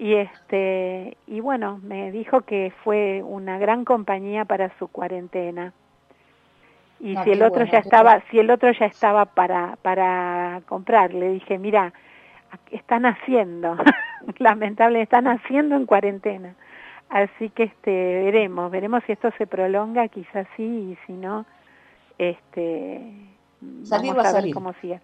y 0.00 0.14
este 0.14 1.18
y 1.26 1.40
bueno, 1.40 1.78
me 1.82 2.10
dijo 2.10 2.40
que 2.40 2.72
fue 2.82 3.22
una 3.22 3.58
gran 3.58 3.84
compañía 3.84 4.46
para 4.46 4.70
su 4.78 4.88
cuarentena. 4.88 5.74
Y 7.00 7.16
Ah, 7.16 7.24
si 7.24 7.32
el 7.32 7.42
otro 7.42 7.66
bueno, 7.66 7.72
ya 7.72 7.78
estaba 7.80 8.22
si 8.30 8.38
el 8.38 8.50
otro 8.50 8.72
ya 8.72 8.86
estaba 8.86 9.26
para 9.26 9.76
para 9.82 10.62
comprar 10.66 11.12
le 11.12 11.28
dije 11.28 11.58
mira 11.58 11.92
están 12.70 13.04
haciendo 13.04 13.76
lamentable 14.38 15.02
están 15.02 15.28
haciendo 15.28 15.76
en 15.76 15.84
cuarentena. 15.84 16.54
Así 17.10 17.50
que 17.50 17.64
este 17.64 17.90
veremos 18.24 18.70
veremos 18.70 19.02
si 19.04 19.12
esto 19.12 19.30
se 19.36 19.46
prolonga 19.46 20.08
quizás 20.08 20.46
sí 20.56 20.62
y 20.62 20.98
si 21.06 21.12
no 21.12 21.44
este 22.16 23.02
Salir 23.82 24.14
vamos 24.14 24.24
va 24.24 24.30
a 24.30 24.40
ver 24.40 24.54
cómo 24.54 24.72
sigue 24.80 24.98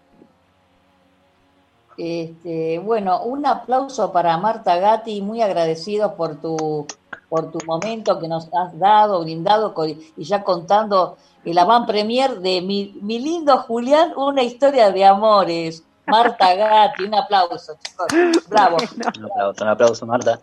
Este, 1.97 2.77
bueno, 2.79 3.23
un 3.23 3.45
aplauso 3.45 4.11
para 4.13 4.37
Marta 4.37 4.77
Gatti, 4.77 5.21
muy 5.21 5.41
agradecidos 5.41 6.13
por 6.13 6.39
tu, 6.39 6.85
por 7.27 7.51
tu 7.51 7.57
momento 7.65 8.19
que 8.19 8.27
nos 8.27 8.47
has 8.53 8.77
dado, 8.77 9.21
brindado 9.23 9.73
y 10.15 10.23
ya 10.23 10.43
contando 10.43 11.17
el 11.43 11.57
avant 11.57 11.87
premier 11.87 12.39
de 12.39 12.61
mi, 12.61 12.97
mi 13.01 13.19
lindo 13.19 13.57
Julián, 13.57 14.13
una 14.15 14.43
historia 14.43 14.91
de 14.91 15.05
amores. 15.05 15.83
Marta 16.05 16.53
Gatti, 16.55 17.03
un 17.03 17.15
aplauso, 17.15 17.73
chicos. 17.83 18.07
Bravo. 18.47 18.77
Un 19.17 19.25
aplauso, 19.25 19.63
un 19.63 19.69
aplauso, 19.69 20.05
Marta. 20.05 20.39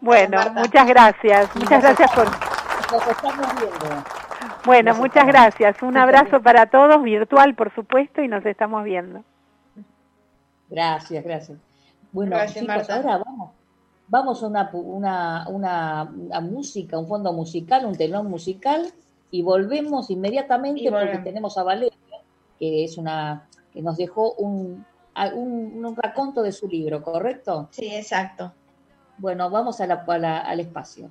bueno 0.00 0.38
muchas 0.54 0.86
gracias 0.86 1.48
muchas 1.56 1.82
gracias 1.82 2.10
por 2.12 2.24
Nos 2.26 3.06
estamos 3.08 3.46
viendo. 3.56 4.04
bueno 4.66 4.90
Nos 4.90 4.98
muchas 4.98 5.26
estamos- 5.26 5.32
gracias 5.32 5.82
un 5.82 5.96
abrazo 5.96 6.42
para 6.42 6.66
todos 6.66 7.02
virtual 7.02 7.54
por 7.54 7.74
supuesto 7.74 8.20
y 8.20 8.28
nos 8.28 8.44
estamos 8.44 8.84
viendo 8.84 9.20
Gracias, 10.72 11.22
gracias. 11.24 11.58
Bueno, 12.12 12.36
Gracias, 12.36 12.64
chicos, 12.64 12.76
Marta. 12.88 12.96
ahora 12.96 13.18
vamos, 13.24 13.50
vamos 14.08 14.42
a 14.42 14.46
una, 14.46 14.70
una, 14.72 15.48
una, 15.48 16.12
una 16.14 16.40
música, 16.40 16.98
un 16.98 17.06
fondo 17.06 17.32
musical, 17.32 17.84
un 17.86 17.94
telón 17.96 18.28
musical, 18.28 18.92
y 19.30 19.42
volvemos 19.42 20.10
inmediatamente 20.10 20.82
Y 20.82 20.90
porque 20.90 21.18
tenemos 21.18 21.56
a 21.58 21.62
Valeria, 21.62 21.96
que 22.58 22.84
es 22.84 22.98
una, 22.98 23.48
que 23.72 23.80
nos 23.82 23.96
dejó 23.96 24.32
un, 24.34 24.84
un, 25.34 25.84
un 25.84 25.96
raconto 25.96 26.42
de 26.42 26.52
su 26.52 26.68
libro, 26.68 27.02
¿correcto? 27.02 27.68
Sí, 27.70 27.94
exacto. 27.94 28.52
Bueno, 29.18 29.48
vamos 29.50 29.80
a 29.80 29.86
la, 29.86 30.04
a 30.06 30.18
la- 30.18 30.40
al 30.40 30.60
espacio. 30.60 31.10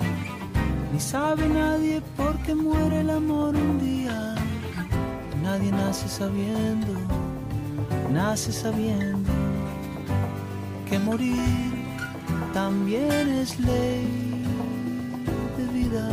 ni 0.91 0.99
sabe 0.99 1.47
nadie 1.47 2.01
por 2.17 2.37
qué 2.39 2.53
muere 2.53 3.01
el 3.01 3.09
amor 3.09 3.55
un 3.55 3.79
día. 3.79 4.35
Nadie 5.41 5.71
nace 5.71 6.07
sabiendo, 6.07 6.93
nace 8.11 8.51
sabiendo 8.51 9.31
que 10.89 10.99
morir 10.99 11.71
también 12.53 13.29
es 13.29 13.59
ley 13.59 14.43
de 15.57 15.65
vida. 15.79 16.07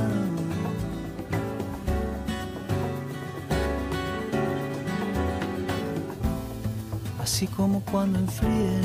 Así 7.21 7.47
como 7.49 7.81
cuando 7.91 8.19
enfríe 8.19 8.81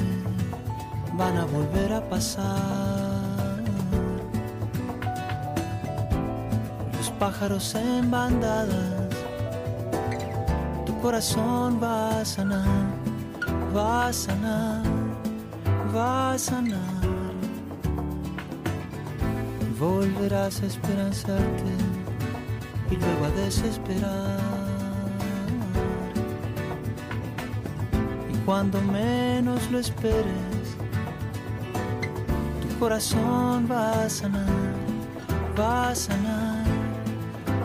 van 1.16 1.38
a 1.38 1.46
volver 1.46 1.94
a 1.94 2.02
pasar. 2.10 3.03
Pájaros 7.44 7.76
en 7.76 8.10
bandadas, 8.10 9.10
tu 10.86 10.98
corazón 11.02 11.78
va 11.84 12.22
a 12.22 12.26
sanar, 12.26 12.86
va 13.76 14.08
a 14.08 14.14
sanar, 14.14 14.82
va 15.94 16.32
a 16.32 16.38
sanar. 16.38 17.04
Volverás 19.78 20.62
a 20.62 20.68
esperanzarte 20.68 21.74
y 22.90 22.96
luego 22.96 23.26
a 23.26 23.30
desesperar. 23.42 24.40
Y 28.34 28.38
cuando 28.46 28.80
menos 28.84 29.70
lo 29.70 29.80
esperes, 29.80 30.78
tu 32.62 32.80
corazón 32.80 33.68
va 33.70 34.06
a 34.06 34.10
sanar, 34.10 34.74
va 35.60 35.90
a 35.90 35.96
sanar, 35.96 36.33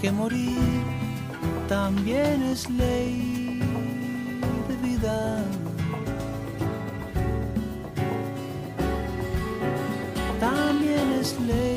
que 0.00 0.12
morir 0.12 0.56
también 1.68 2.42
es 2.42 2.68
ley 2.70 3.60
de 4.68 4.76
vida. 4.88 5.44
También 10.38 11.12
es 11.20 11.38
ley 11.40 11.75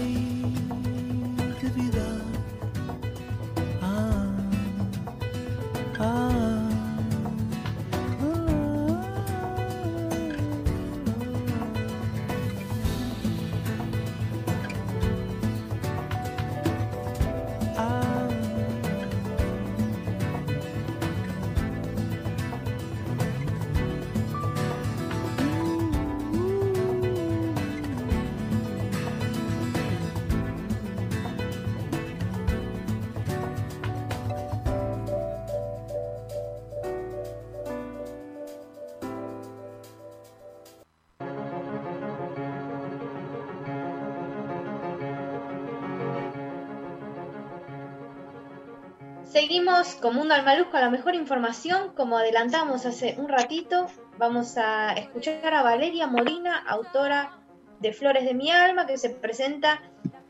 con 50.02 50.16
Mundo 50.16 50.34
al 50.34 50.46
Maluz 50.46 50.68
con 50.68 50.80
la 50.80 50.90
mejor 50.90 51.16
información. 51.16 51.94
Como 51.96 52.18
adelantamos 52.18 52.86
hace 52.86 53.16
un 53.18 53.28
ratito, 53.28 53.88
vamos 54.18 54.58
a 54.58 54.94
escuchar 54.94 55.54
a 55.54 55.62
Valeria 55.62 56.08
Molina, 56.08 56.58
autora 56.68 57.38
de 57.80 57.92
Flores 57.92 58.24
de 58.24 58.34
mi 58.34 58.52
Alma, 58.52 58.86
que 58.86 58.98
se 58.98 59.10
presenta 59.10 59.82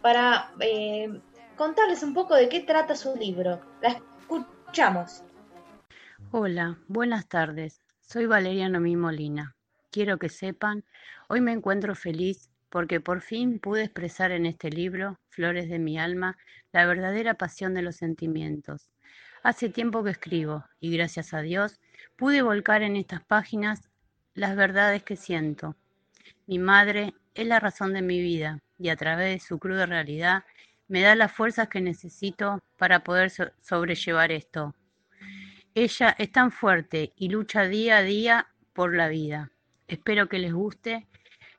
para 0.01 0.51
eh, 0.60 1.21
contarles 1.55 2.03
un 2.03 2.13
poco 2.13 2.36
de 2.36 2.49
qué 2.49 2.62
trata 2.62 2.95
su 2.95 3.15
libro. 3.15 3.62
La 3.82 3.99
escuchamos. 4.19 5.23
Hola, 6.32 6.79
buenas 6.88 7.27
tardes. 7.27 7.82
Soy 8.01 8.25
Valeria 8.25 8.69
Nomi 8.69 8.95
Molina. 8.95 9.55
Quiero 9.91 10.17
que 10.17 10.29
sepan, 10.29 10.84
hoy 11.27 11.41
me 11.41 11.51
encuentro 11.51 11.95
feliz 11.95 12.49
porque 12.69 13.01
por 13.01 13.21
fin 13.21 13.60
pude 13.60 13.84
expresar 13.84 14.32
en 14.32 14.45
este 14.45 14.69
libro, 14.69 15.19
Flores 15.29 15.69
de 15.69 15.79
mi 15.79 15.99
alma, 15.99 16.38
la 16.71 16.86
verdadera 16.86 17.34
pasión 17.36 17.73
de 17.73 17.82
los 17.82 17.95
sentimientos. 17.95 18.89
Hace 19.43 19.69
tiempo 19.69 20.04
que 20.04 20.12
escribo 20.12 20.65
y 20.80 20.91
gracias 20.95 21.34
a 21.34 21.41
Dios 21.41 21.80
pude 22.15 22.41
volcar 22.41 22.82
en 22.84 22.95
estas 22.95 23.23
páginas 23.23 23.89
las 24.34 24.56
verdades 24.56 25.04
que 25.04 25.15
siento. 25.15 25.75
Mi 26.45 26.60
madre 26.60 27.13
es 27.34 27.47
la 27.47 27.60
razón 27.60 27.93
de 27.93 28.02
mi 28.02 28.21
vida 28.21 28.60
y 28.78 28.89
a 28.89 28.95
través 28.95 29.34
de 29.34 29.45
su 29.45 29.60
cruda 29.60 29.86
realidad 29.86 30.43
me 30.88 31.02
da 31.02 31.15
las 31.15 31.32
fuerzas 31.32 31.69
que 31.69 31.82
necesito 31.82 32.60
para 32.78 33.04
poder 33.04 33.30
so- 33.30 33.52
sobrellevar 33.62 34.32
esto. 34.32 34.75
Ella 35.73 36.15
es 36.17 36.32
tan 36.32 36.52
fuerte 36.52 37.13
y 37.15 37.30
lucha 37.30 37.63
día 37.63 37.97
a 37.97 38.04
día 38.04 38.47
por 38.73 38.95
la 38.95 39.08
vida. 39.08 39.52
Espero 39.88 40.28
que 40.28 40.39
les 40.39 40.54
guste 40.54 41.08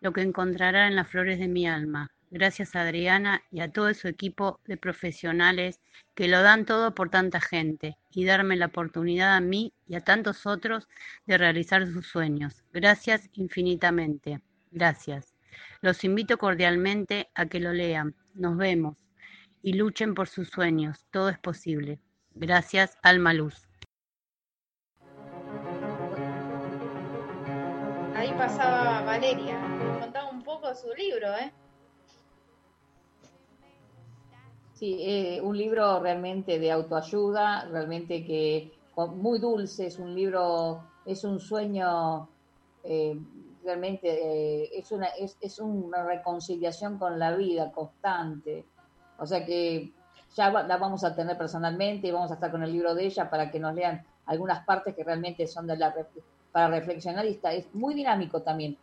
lo 0.01 0.13
que 0.13 0.23
encontrará 0.23 0.87
en 0.87 0.97
las 0.97 1.09
flores 1.09 1.39
de 1.39 1.49
mi 1.49 1.67
alma. 1.69 2.11
Gracias 2.33 2.77
a 2.77 2.83
Adriana 2.83 3.43
y 3.51 3.59
a 3.59 3.73
todo 3.73 3.93
su 3.93 4.07
equipo 4.07 4.61
de 4.65 4.77
profesionales 4.77 5.81
que 6.15 6.29
lo 6.29 6.43
dan 6.43 6.65
todo 6.65 6.95
por 6.95 7.11
tanta 7.11 7.41
gente 7.41 7.99
y 8.13 8.25
darme 8.25 8.55
la 8.55 8.67
oportunidad 8.67 9.35
a 9.35 9.41
mí 9.41 9.73
y 9.89 9.97
a 9.97 10.01
tantos 10.01 10.47
otros 10.47 10.89
de 11.27 11.39
realizar 11.39 11.85
sus 11.89 12.07
sueños. 12.07 12.63
Gracias 12.73 13.29
infinitamente. 13.33 14.41
Gracias. 14.71 15.35
Los 15.81 16.05
invito 16.05 16.39
cordialmente 16.39 17.31
a 17.35 17.47
que 17.47 17.59
lo 17.59 17.73
lean. 17.73 18.15
Nos 18.35 18.57
vemos 18.57 18.97
y 19.61 19.73
luchen 19.73 20.15
por 20.15 20.29
sus 20.29 20.51
sueños. 20.51 21.07
Todo 21.11 21.31
es 21.31 21.39
posible. 21.39 21.99
Gracias, 22.35 22.97
Alma 23.03 23.35
Luz. 23.35 23.67
Ahí 28.15 28.33
pasaba 28.39 29.03
Valeria. 29.03 29.59
Contaba 29.99 30.31
un 30.31 30.45
poco 30.45 30.73
su 30.77 30.95
libro, 30.95 31.35
¿eh? 31.37 31.53
Sí, 34.81 34.97
eh, 35.03 35.43
un 35.43 35.59
libro 35.59 36.01
realmente 36.01 36.59
de 36.59 36.73
autoayuda, 36.73 37.67
realmente 37.67 38.25
que 38.25 38.73
muy 39.15 39.39
dulce, 39.39 39.89
es 39.89 39.99
un 39.99 40.15
libro, 40.15 40.83
es 41.05 41.23
un 41.23 41.39
sueño, 41.39 42.27
eh, 42.83 43.15
realmente 43.63 44.09
eh, 44.09 44.71
es, 44.73 44.91
una, 44.91 45.09
es, 45.09 45.37
es 45.43 45.59
una 45.59 46.03
reconciliación 46.03 46.97
con 46.97 47.19
la 47.19 47.37
vida 47.37 47.71
constante. 47.71 48.65
O 49.19 49.27
sea 49.27 49.45
que 49.45 49.93
ya 50.35 50.51
la 50.51 50.79
vamos 50.79 51.05
a 51.05 51.15
tener 51.15 51.37
personalmente 51.37 52.09
y 52.09 52.13
vamos 52.13 52.31
a 52.31 52.35
estar 52.37 52.51
con 52.51 52.63
el 52.63 52.73
libro 52.73 52.95
de 52.95 53.05
ella 53.05 53.29
para 53.29 53.51
que 53.51 53.61
nos 53.61 53.75
lean 53.75 54.03
algunas 54.25 54.65
partes 54.65 54.95
que 54.95 55.05
realmente 55.05 55.47
son 55.47 55.67
de 55.67 55.77
la, 55.77 55.95
para 56.53 56.69
reflexionar 56.69 57.27
y 57.27 57.33
está, 57.33 57.53
es 57.53 57.67
muy 57.75 57.93
dinámico 57.93 58.41
también. 58.41 58.79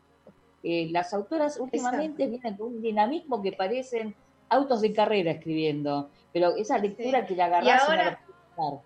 Eh, 0.61 0.89
las 0.91 1.11
autoras 1.15 1.59
últimamente 1.59 2.27
vienen 2.27 2.55
con 2.55 2.67
un 2.67 2.81
dinamismo 2.83 3.41
que 3.41 3.53
parecen 3.53 4.15
autos 4.49 4.81
de 4.81 4.93
carrera 4.93 5.31
escribiendo, 5.31 6.09
pero 6.33 6.55
esa 6.55 6.77
lectura 6.77 7.25
que 7.25 7.35
la 7.35 7.45
agarrás 7.45 7.67
y, 7.67 7.85
no 7.85 7.91
ahora- 7.91 8.19
la. 8.57 8.81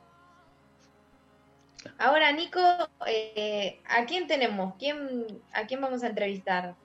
Ahora, 1.97 2.32
Nico, 2.32 2.60
eh, 3.08 3.80
¿a 3.88 4.06
quién 4.06 4.28
tenemos? 4.28 4.76
¿Quién, 4.78 5.41
¿A 5.54 5.65
quién 5.65 5.82
vamos 5.82 6.04
a 6.04 6.08
entrevistar? 6.08 6.76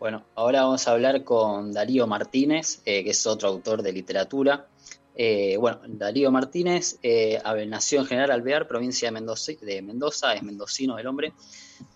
Bueno, 0.00 0.24
ahora 0.34 0.62
vamos 0.64 0.88
a 0.88 0.90
hablar 0.92 1.22
con 1.22 1.72
Darío 1.72 2.08
Martínez, 2.08 2.82
eh, 2.84 3.04
que 3.04 3.10
es 3.10 3.26
otro 3.26 3.48
autor 3.48 3.82
de 3.82 3.92
literatura. 3.92 4.66
Eh, 5.14 5.56
bueno, 5.58 5.80
Darío 5.86 6.30
Martínez 6.30 6.98
eh, 7.02 7.40
nació 7.68 8.00
en 8.00 8.06
General 8.06 8.30
Alvear, 8.30 8.66
provincia 8.66 9.08
de 9.08 9.12
Mendoza, 9.12 9.52
de 9.60 9.82
Mendoza 9.82 10.34
es 10.34 10.42
mendocino 10.42 10.98
el 10.98 11.06
hombre, 11.06 11.32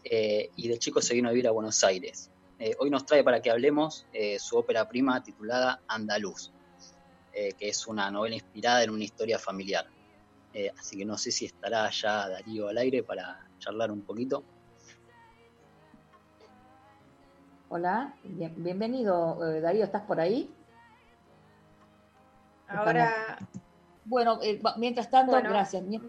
eh, 0.04 0.50
y 0.54 0.68
de 0.68 0.78
chico 0.78 1.00
se 1.00 1.14
vino 1.14 1.28
a 1.28 1.32
vivir 1.32 1.48
a 1.48 1.50
Buenos 1.50 1.82
Aires. 1.82 2.30
Eh, 2.58 2.74
hoy 2.78 2.88
nos 2.90 3.04
trae 3.04 3.22
para 3.22 3.40
que 3.42 3.50
hablemos 3.50 4.06
eh, 4.12 4.38
su 4.38 4.56
ópera 4.56 4.88
prima 4.88 5.22
titulada 5.22 5.82
Andaluz, 5.88 6.52
eh, 7.32 7.52
que 7.52 7.68
es 7.68 7.86
una 7.86 8.10
novela 8.10 8.34
inspirada 8.34 8.82
en 8.82 8.90
una 8.90 9.04
historia 9.04 9.38
familiar. 9.38 9.84
Eh, 10.54 10.72
así 10.78 10.96
que 10.96 11.04
no 11.04 11.18
sé 11.18 11.30
si 11.32 11.44
estará 11.44 11.90
ya 11.90 12.28
Darío 12.28 12.68
al 12.68 12.78
aire 12.78 13.02
para 13.02 13.46
charlar 13.58 13.90
un 13.90 14.02
poquito. 14.02 14.44
Hola, 17.68 18.14
bien- 18.22 18.54
bienvenido 18.56 19.52
eh, 19.52 19.60
Darío, 19.60 19.84
¿estás 19.84 20.02
por 20.02 20.18
ahí? 20.20 20.50
Ahora, 22.68 23.38
Bueno, 24.08 24.38
eh, 24.40 24.60
mientras 24.76 25.10
tanto, 25.10 25.32
Bueno. 25.32 25.50
gracias. 25.50 25.82
Mien- 25.82 26.08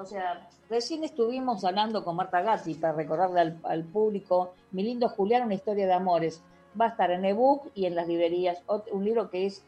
O 0.00 0.04
sea, 0.04 0.48
recién 0.70 1.02
estuvimos 1.02 1.64
hablando 1.64 2.04
con 2.04 2.14
Marta 2.14 2.40
Gatti 2.40 2.74
para 2.74 2.92
recordarle 2.92 3.40
al, 3.40 3.60
al 3.64 3.82
público 3.84 4.52
Mi 4.70 4.84
lindo 4.84 5.08
Julián, 5.08 5.42
una 5.42 5.54
historia 5.54 5.86
de 5.88 5.92
amores. 5.92 6.40
Va 6.80 6.86
a 6.86 6.88
estar 6.90 7.10
en 7.10 7.24
ebook 7.24 7.70
y 7.74 7.86
en 7.86 7.96
las 7.96 8.06
librerías. 8.06 8.62
Ot- 8.68 8.84
un 8.92 9.04
libro 9.04 9.28
que 9.28 9.46
es 9.46 9.64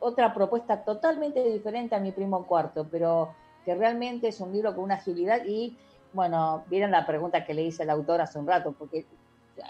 otra 0.00 0.32
propuesta 0.32 0.84
totalmente 0.84 1.44
diferente 1.44 1.94
a 1.94 2.00
mi 2.00 2.12
primo 2.12 2.46
cuarto, 2.46 2.86
pero 2.90 3.34
que 3.66 3.74
realmente 3.74 4.28
es 4.28 4.40
un 4.40 4.52
libro 4.52 4.74
con 4.74 4.84
una 4.84 4.94
agilidad 4.94 5.44
y, 5.44 5.76
bueno, 6.14 6.64
vieron 6.68 6.90
la 6.90 7.04
pregunta 7.06 7.44
que 7.44 7.52
le 7.52 7.62
hice 7.62 7.82
al 7.82 7.90
autor 7.90 8.22
hace 8.22 8.38
un 8.38 8.46
rato, 8.46 8.72
porque 8.72 9.04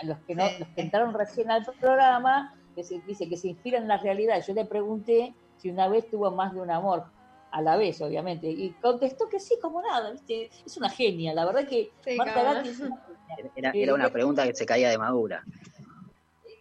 a 0.01 0.05
los 0.05 0.19
que, 0.19 0.37
no, 0.37 0.45
los 0.61 0.69
que 0.69 0.83
entraron 0.83 1.13
recién 1.13 1.51
al 1.51 1.65
programa, 1.65 2.55
que 2.77 2.85
se, 2.85 3.01
dice 3.01 3.29
que 3.29 3.37
se 3.37 3.49
inspira 3.49 3.79
en 3.79 3.89
la 3.89 3.97
realidad, 3.97 4.41
yo 4.47 4.55
le 4.55 4.65
pregunté 4.65 5.35
si 5.59 5.71
una 5.71 5.89
vez 5.89 6.09
tuvo 6.09 6.31
más 6.31 6.55
de 6.55 6.61
un 6.61 6.71
amor, 6.71 7.07
a 7.53 7.63
la 7.63 7.77
vez, 7.77 8.01
obviamente, 8.01 8.49
y 8.49 8.71
contestó 8.75 9.29
que 9.29 9.41
sí, 9.41 9.59
como 9.61 9.83
nada, 9.83 10.11
¿viste? 10.13 10.51
es 10.65 10.77
una 10.77 10.89
genia, 10.89 11.35
la 11.35 11.45
verdad 11.45 11.67
que 11.69 11.91
Sí, 12.05 12.17
Marta 12.17 12.43
Gatti 12.43 12.69
es 12.69 12.81
una 12.81 12.97
genia. 13.05 13.51
Era, 13.57 13.71
Eh, 13.71 13.83
era 13.83 13.95
una 13.95 14.11
pregunta 14.11 14.45
que 14.47 14.55
se 14.55 14.67
caía 14.67 14.91
de 14.91 14.99
madura 14.99 15.45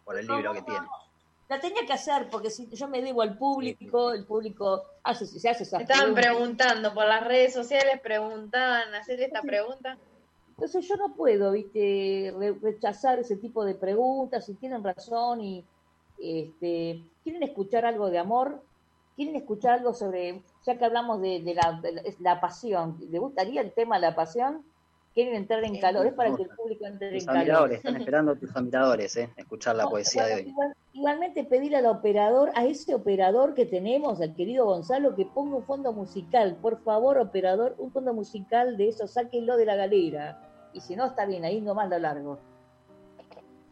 por 0.03 0.17
el 0.17 0.27
libro 0.27 0.53
que 0.53 0.61
tiene. 0.63 0.85
La 1.47 1.59
tenía 1.59 1.83
que 1.85 1.93
hacer 1.93 2.29
porque 2.29 2.51
si 2.51 2.69
yo 2.69 2.87
me 2.87 3.01
debo 3.01 3.23
al 3.23 3.35
público, 3.37 4.11
el 4.13 4.25
público 4.25 4.83
hace, 5.03 5.25
se 5.25 5.49
hace 5.49 5.63
esas 5.63 5.81
Estaban 5.81 6.13
preguntas. 6.13 6.25
preguntando 6.35 6.93
por 6.93 7.05
las 7.07 7.25
redes 7.25 7.53
sociales, 7.53 7.99
preguntaban, 8.01 8.93
hacer 8.93 9.19
esta 9.21 9.41
pregunta. 9.41 9.97
Entonces 10.49 10.87
yo 10.87 10.95
no 10.97 11.15
puedo, 11.15 11.51
viste, 11.53 12.33
re- 12.37 12.57
rechazar 12.61 13.17
ese 13.19 13.37
tipo 13.37 13.65
de 13.65 13.73
preguntas, 13.75 14.45
si 14.45 14.55
tienen 14.55 14.83
razón 14.83 15.41
y 15.41 15.65
este, 16.19 17.01
quieren 17.23 17.41
escuchar 17.43 17.85
algo 17.85 18.09
de 18.11 18.19
amor, 18.19 18.61
quieren 19.19 19.35
escuchar 19.35 19.79
algo 19.79 19.93
sobre, 19.93 20.41
ya 20.65 20.77
que 20.77 20.85
hablamos 20.85 21.19
de, 21.21 21.41
de 21.41 21.53
la, 21.53 21.81
de 21.81 22.39
pasión, 22.39 22.95
¿le 23.09 23.19
gustaría 23.19 23.59
el 23.59 23.73
tema 23.73 23.95
de 23.97 24.01
la 24.03 24.15
pasión? 24.15 24.63
¿Quieren 25.13 25.35
entrar 25.35 25.61
en 25.65 25.77
calor? 25.81 26.05
Es 26.05 26.13
para 26.13 26.33
que 26.33 26.43
el 26.43 26.49
público 26.49 26.85
entre 26.85 27.17
en 27.17 27.25
calor. 27.25 27.73
están 27.73 27.97
esperando 27.97 28.35
tus 28.37 28.55
admiradores, 28.55 29.17
¿eh? 29.17 29.29
Escuchar 29.35 29.75
la 29.75 29.83
No, 29.83 29.89
poesía 29.89 30.25
de 30.25 30.35
hoy. 30.35 30.41
igual- 30.47 30.73
igualmente 30.93 31.43
pedirle 31.43 31.77
al 31.77 31.87
operador, 31.87 32.51
a 32.55 32.63
ese 32.63 32.95
operador 32.95 33.55
que 33.55 33.65
tenemos, 33.65 34.21
al 34.21 34.33
querido 34.35 34.65
Gonzalo, 34.67 35.15
que 35.15 35.25
ponga 35.25 35.57
un 35.57 35.63
fondo 35.63 35.91
musical. 35.91 36.55
Por 36.61 36.79
favor, 36.83 37.17
operador, 37.17 37.75
un 37.77 37.91
fondo 37.91 38.13
musical 38.13 38.77
de 38.77 38.87
eso, 38.87 39.05
sáquenlo 39.07 39.57
de 39.57 39.65
la 39.65 39.75
galera. 39.75 40.69
Y 40.71 40.79
si 40.79 40.95
no, 40.95 41.05
está 41.07 41.25
bien, 41.25 41.43
ahí 41.43 41.59
nomás 41.59 41.89
lo 41.89 41.99
largo. 41.99 42.39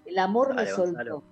El 0.06 0.18
amor 0.20 0.54
me 0.56 0.66
soltó. 0.68 0.84
Gonzalo. 0.92 1.24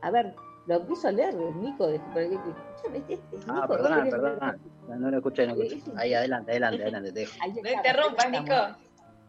A 0.00 0.10
ver, 0.10 0.34
lo 0.66 0.74
empiezo 0.76 1.08
a 1.08 1.12
leer, 1.12 1.34
Nico. 1.34 1.86
de- 1.86 2.00
pero- 2.14 2.32
escúchame, 2.34 2.98
este- 2.98 3.14
este- 3.14 3.36
Ah, 3.48 3.54
Nico, 3.54 3.68
perdona, 3.68 4.04
perdona. 4.10 4.58
No, 4.88 4.96
no 4.96 5.10
lo 5.10 5.16
escuché, 5.18 5.46
no 5.46 5.54
lo 5.54 5.62
escuché. 5.62 5.92
Ahí, 5.96 6.14
adelante, 6.14 6.50
adelante, 6.52 6.82
adelante, 6.82 7.12
te 7.12 7.26
No 7.62 7.70
interrumpas, 7.70 8.30
Nico. 8.30 8.54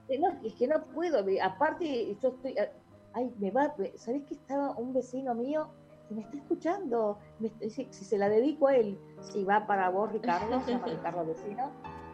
Eh, 0.10 0.20
No, 0.20 0.28
es 0.44 0.54
que 0.56 0.68
no 0.68 0.84
puedo. 0.86 1.24
Aparte, 1.42 2.16
yo 2.22 2.30
estoy. 2.30 2.52
eh, 2.58 2.72
Ay, 3.16 3.32
me 3.40 3.52
va. 3.52 3.74
¿Sabés 3.96 4.24
que 4.24 4.34
estaba 4.34 4.72
un 4.72 4.92
vecino 4.94 5.36
mío 5.36 5.68
que 6.10 6.16
me 6.16 6.22
está 6.22 6.36
escuchando? 6.38 7.20
Me 7.40 7.52
si 7.70 7.86
se 7.86 8.18
la 8.18 8.28
dedico 8.28 8.68
a 8.68 8.76
él, 8.76 8.98
si 9.22 9.44
va 9.44 9.68
para 9.68 9.90
vos, 9.90 10.12
Ricardo, 10.12 10.60
se 10.62 10.72
llama 10.72 10.88
Ricardo 10.88 11.24
vecino. 11.26 11.70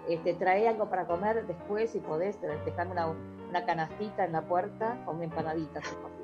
Este, 0.10 0.34
trae 0.34 0.68
algo 0.68 0.90
para 0.90 1.06
comer 1.08 1.46
después, 1.48 1.92
si 1.92 2.00
podés, 2.00 2.40
dejarme 2.42 2.92
una, 2.94 3.08
una 3.50 3.66
canastita 3.66 4.26
en 4.26 4.34
la 4.34 4.42
puerta 4.42 4.98
o 5.08 5.12
una 5.12 5.24
empanadita, 5.26 5.82
si 5.82 5.88
es 5.90 5.96
posible. 5.96 6.19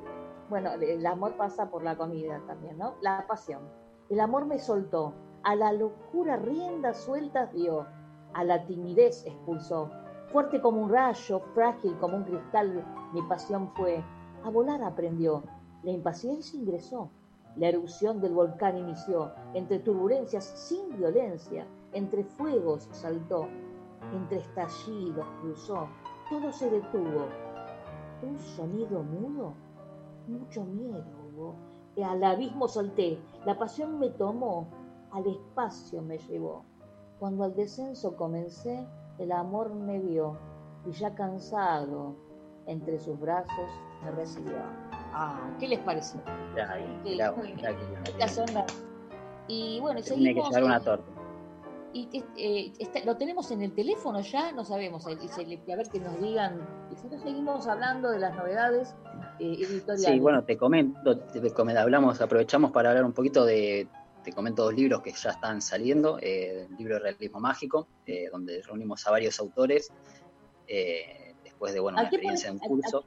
Bueno, 0.49 0.71
el 0.73 1.05
amor 1.05 1.35
pasa 1.37 1.69
por 1.69 1.83
la 1.83 1.97
comida 1.97 2.41
también, 2.45 2.77
¿no? 2.77 2.95
La 3.01 3.25
pasión. 3.27 3.61
El 4.09 4.19
amor 4.19 4.45
me 4.45 4.59
soltó. 4.59 5.13
A 5.43 5.55
la 5.55 5.73
locura 5.73 6.37
riendas 6.37 7.01
sueltas 7.01 7.51
dio. 7.51 7.87
A 8.33 8.43
la 8.43 8.65
timidez 8.65 9.25
expulsó. 9.25 9.89
Fuerte 10.31 10.61
como 10.61 10.81
un 10.81 10.89
rayo, 10.89 11.39
frágil 11.53 11.97
como 11.97 12.17
un 12.17 12.23
cristal, 12.23 12.85
mi 13.13 13.21
pasión 13.23 13.71
fue. 13.75 14.03
A 14.43 14.49
volar 14.49 14.83
aprendió. 14.83 15.43
La 15.83 15.91
impaciencia 15.91 16.59
ingresó. 16.59 17.09
La 17.55 17.69
erupción 17.69 18.21
del 18.21 18.33
volcán 18.33 18.77
inició. 18.77 19.31
Entre 19.53 19.79
turbulencias 19.79 20.43
sin 20.43 20.95
violencia, 20.97 21.65
entre 21.93 22.23
fuegos 22.23 22.87
saltó. 22.91 23.47
Entre 24.13 24.39
estallidos 24.39 25.25
cruzó. 25.41 25.87
Todo 26.29 26.51
se 26.51 26.69
detuvo. 26.69 27.27
Un 28.21 28.37
sonido 28.37 29.01
mudo. 29.01 29.53
Mucho 30.27 30.63
miedo 30.65 31.03
hubo. 31.33 31.55
Al 32.03 32.23
abismo 32.23 32.67
solté. 32.67 33.19
La 33.45 33.57
pasión 33.57 33.99
me 33.99 34.09
tomó. 34.09 34.67
Al 35.11 35.25
espacio 35.27 36.01
me 36.01 36.17
llevó. 36.17 36.65
Cuando 37.19 37.43
al 37.45 37.55
descenso 37.55 38.15
comencé, 38.17 38.85
el 39.17 39.31
amor 39.31 39.73
me 39.73 39.99
vio 39.99 40.37
y 40.85 40.91
ya 40.91 41.15
cansado, 41.15 42.15
entre 42.65 42.99
sus 42.99 43.17
brazos 43.19 43.69
me 44.03 44.11
recibió. 44.11 44.57
Ah, 45.13 45.49
¿qué 45.59 45.67
les 45.69 45.79
parece? 45.79 46.19
Estas 48.05 48.31
son 48.33 48.45
las- 48.53 48.65
Y 49.47 49.79
bueno, 49.79 50.01
Te 50.01 50.07
Tiene 50.07 50.33
que 50.33 50.41
seguimos. 50.41 50.49
llegar 50.49 50.63
una 50.65 50.79
torta. 50.81 51.11
Y, 51.95 52.23
eh, 52.37 52.73
está- 52.77 53.05
lo 53.05 53.15
tenemos 53.15 53.49
en 53.51 53.61
el 53.61 53.73
teléfono 53.73 54.19
ya, 54.19 54.51
no 54.51 54.65
sabemos. 54.65 55.05
a 55.05 55.09
ver 55.15 55.89
que 55.89 55.99
nos 55.99 56.21
digan. 56.21 56.59
Y 56.91 56.95
si 56.97 57.07
no, 57.07 57.17
seguimos 57.19 57.67
hablando 57.67 58.11
de 58.11 58.19
las 58.19 58.35
novedades 58.35 58.93
eh, 59.39 59.53
editoriales. 59.59 60.01
Sí, 60.03 60.19
bueno, 60.19 60.43
te 60.43 60.57
comento, 60.57 61.19
te 61.19 61.77
hablamos, 61.77 62.19
aprovechamos 62.19 62.71
para 62.71 62.89
hablar 62.89 63.05
un 63.05 63.13
poquito 63.13 63.45
de, 63.45 63.87
te 64.25 64.33
comento 64.33 64.63
dos 64.63 64.73
libros 64.73 65.01
que 65.01 65.13
ya 65.13 65.29
están 65.29 65.61
saliendo, 65.61 66.19
eh, 66.21 66.67
el 66.69 66.75
libro 66.77 66.95
de 66.95 66.99
realismo 66.99 67.39
mágico, 67.39 67.87
eh, 68.05 68.27
donde 68.29 68.61
reunimos 68.63 69.07
a 69.07 69.11
varios 69.11 69.39
autores, 69.39 69.89
eh, 70.67 71.33
después 71.45 71.73
de 71.73 71.79
bueno, 71.79 71.97
una 71.97 72.07
experiencia 72.07 72.49
en 72.49 72.59
curso. 72.59 73.05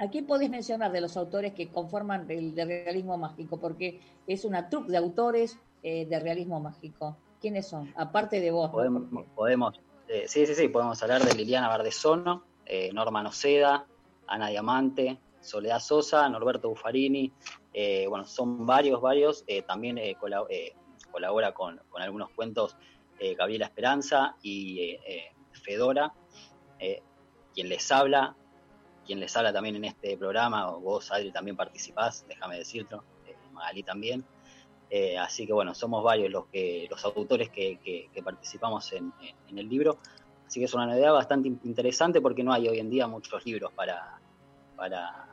¿A 0.00 0.08
quién 0.08 0.26
podés 0.26 0.50
mencionar 0.50 0.90
de 0.90 1.00
los 1.00 1.16
autores 1.16 1.54
que 1.54 1.70
conforman 1.70 2.28
el 2.30 2.54
de 2.54 2.64
realismo 2.64 3.16
mágico? 3.16 3.60
Porque 3.60 4.00
es 4.26 4.44
una 4.44 4.68
troupe 4.68 4.90
de 4.90 4.98
autores 4.98 5.56
eh, 5.82 6.06
de 6.06 6.18
realismo 6.18 6.60
mágico. 6.60 7.16
¿Quiénes 7.40 7.68
son? 7.68 7.92
Aparte 7.96 8.40
de 8.40 8.50
vos. 8.50 8.70
Podemos, 9.34 9.80
eh, 10.08 10.24
sí, 10.26 10.46
sí, 10.46 10.54
sí, 10.54 10.68
podemos 10.68 11.00
hablar 11.02 11.22
de 11.22 11.34
Liliana 11.34 11.68
Bardesono, 11.68 12.44
eh, 12.66 12.90
Norma 12.92 13.22
Noceda, 13.22 13.86
Ana 14.26 14.48
Diamante, 14.48 15.18
Soledad 15.40 15.80
Sosa, 15.80 16.28
Norberto 16.28 16.68
Buffarini, 16.68 17.32
eh, 17.72 18.06
bueno, 18.08 18.24
son 18.24 18.66
varios, 18.66 19.00
varios, 19.00 19.44
eh, 19.46 19.62
también 19.62 19.98
cola- 20.18 20.44
colabora 21.10 21.52
con, 21.54 21.80
con 21.88 22.02
algunos 22.02 22.30
cuentos 22.30 22.76
Gabriela 23.36 23.66
Esperanza 23.66 24.36
y 24.42 24.96
Fedora, 25.52 26.12
quien 27.52 27.68
les 27.68 27.90
habla, 27.90 28.36
quien 29.04 29.18
les 29.18 29.36
habla 29.36 29.52
también 29.52 29.74
en 29.76 29.84
este 29.86 30.16
programa, 30.16 30.70
vos 30.70 31.10
Adri 31.10 31.32
también 31.32 31.56
participás, 31.56 32.24
déjame 32.28 32.58
decirlo, 32.58 33.02
Magalí 33.52 33.82
también, 33.82 34.24
eh, 34.90 35.18
así 35.18 35.46
que 35.46 35.52
bueno, 35.52 35.74
somos 35.74 36.02
varios 36.02 36.30
los 36.30 36.46
que 36.46 36.86
los 36.90 37.04
autores 37.04 37.50
que, 37.50 37.78
que- 37.78 38.08
que 38.12 38.22
participamos 38.22 38.90
en, 38.92 39.12
en- 39.20 39.36
en 39.50 39.58
el 39.58 39.68
libro. 39.68 39.98
Así 40.46 40.60
que 40.60 40.64
es 40.66 40.72
una 40.74 40.86
novedad 40.86 41.12
bastante 41.12 41.48
in- 41.48 41.60
interesante 41.64 42.20
porque 42.22 42.42
no 42.42 42.52
hay 42.52 42.68
hoy 42.68 42.78
en 42.80 42.88
día 42.88 43.06
muchos 43.06 43.44
libros 43.44 43.70
para, 43.72 44.18
para, 44.76 45.26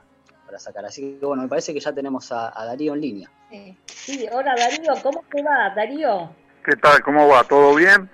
para 0.45 0.59
sacar. 0.59 0.85
Así 0.85 1.17
que 1.19 1.25
bueno, 1.25 1.43
me 1.43 1.47
parece 1.49 1.73
que 1.73 1.79
ya 1.79 1.93
tenemos 1.93 2.31
a, 2.33 2.51
a 2.59 2.65
Darío 2.65 2.93
en 2.95 3.01
línea. 3.01 3.31
Sí. 3.49 3.77
Sí, 3.85 4.25
hola 4.31 4.53
Darío, 4.57 4.93
¿cómo 5.01 5.23
te 5.31 5.41
va, 5.41 5.73
Darío? 5.75 6.29
¿Qué 6.65 6.75
tal? 6.75 7.01
¿Cómo 7.01 7.27
va? 7.27 7.43
¿Todo 7.43 7.75
bien? 7.75 8.09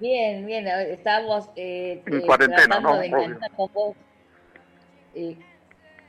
Bien, 0.00 0.44
bien, 0.46 0.66
estamos 0.66 1.48
eh, 1.56 2.02
En 2.06 2.14
eh, 2.14 2.26
cuarentena, 2.26 2.78
¿no? 2.80 2.96
de 2.98 3.06
enganchar 3.06 3.50
con 3.56 3.72
vos. 3.72 3.96
Eh, 5.14 5.38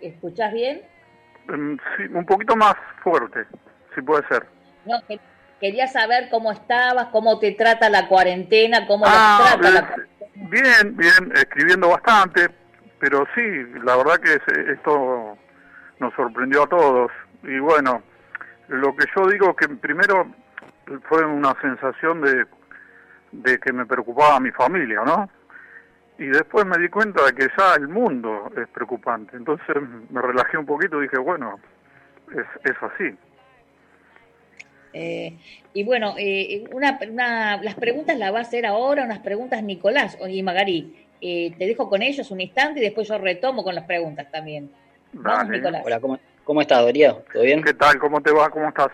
¿Escuchás 0.01 0.51
bien? 0.53 0.81
Mm, 1.47 1.77
Sí, 1.97 2.03
un 2.13 2.25
poquito 2.25 2.55
más 2.55 2.75
fuerte, 3.03 3.45
si 3.95 4.01
puede 4.01 4.27
ser. 4.27 4.45
No, 4.85 5.01
que- 5.07 5.19
quería 5.59 5.87
saber 5.87 6.27
cómo 6.29 6.51
estabas, 6.51 7.07
cómo 7.07 7.39
te 7.39 7.53
trata 7.53 7.89
la 7.89 8.07
cuarentena, 8.07 8.85
cómo 8.87 9.05
Ah, 9.07 9.55
trata 9.59 9.69
la 9.71 9.79
eh, 9.79 10.07
Bien, 10.35 10.95
bien, 10.97 11.31
escribiendo 11.33 11.89
bastante, 11.89 12.49
pero 12.99 13.25
sí, 13.33 13.41
la 13.83 13.95
verdad 13.95 14.17
que 14.19 14.33
esto 14.73 15.37
nos 15.99 16.13
sorprendió 16.13 16.63
a 16.63 16.67
todos. 16.67 17.11
Y 17.43 17.57
bueno, 17.59 18.03
lo 18.67 18.95
que 18.95 19.05
yo 19.15 19.27
digo 19.27 19.55
que 19.55 19.67
primero 19.69 20.27
fue 21.07 21.25
una 21.25 21.53
sensación 21.61 22.21
de, 22.21 22.45
de 23.31 23.57
que 23.59 23.71
me 23.71 23.85
preocupaba 23.85 24.39
mi 24.39 24.51
familia, 24.51 25.01
¿no? 25.05 25.29
Y 26.17 26.27
después 26.27 26.65
me 26.65 26.77
di 26.77 26.89
cuenta 26.89 27.23
de 27.25 27.33
que 27.33 27.47
ya 27.57 27.75
el 27.75 27.87
mundo 27.87 28.51
es 28.57 28.67
preocupante. 28.69 29.35
Entonces 29.37 29.75
me 30.09 30.21
relajé 30.21 30.57
un 30.57 30.65
poquito 30.65 30.99
y 30.99 31.03
dije, 31.03 31.17
bueno, 31.17 31.59
es, 32.31 32.45
es 32.71 32.75
así. 32.81 33.17
Eh, 34.97 35.33
y 35.73 35.83
bueno, 35.83 36.15
eh, 36.17 36.63
una, 36.71 36.97
una- 37.09 37.61
las 37.61 37.75
preguntas 37.75 38.17
las 38.17 38.33
va 38.33 38.39
a 38.39 38.43
hacer 38.43 38.65
ahora, 38.65 39.03
unas 39.03 39.19
preguntas 39.19 39.61
Nicolás 39.61 40.17
y 40.29 40.41
Magari. 40.41 41.07
Eh, 41.21 41.51
te 41.57 41.65
dejo 41.67 41.89
con 41.89 42.01
ellos 42.01 42.31
un 42.31 42.39
instante 42.39 42.79
y 42.79 42.83
después 42.83 43.07
yo 43.09 43.17
retomo 43.17 43.63
con 43.63 43.75
las 43.75 43.85
preguntas 43.85 44.31
también. 44.31 44.71
Vamos, 45.11 45.49
Nicolás. 45.49 45.83
Hola, 45.85 45.99
¿cómo, 45.99 46.19
cómo 46.45 46.61
estás, 46.61 46.83
Darío? 46.85 47.23
¿Todo 47.31 47.43
bien? 47.43 47.61
¿Qué 47.61 47.73
tal? 47.73 47.99
¿Cómo 47.99 48.21
te 48.21 48.31
va? 48.31 48.49
¿Cómo 48.49 48.69
estás? 48.69 48.89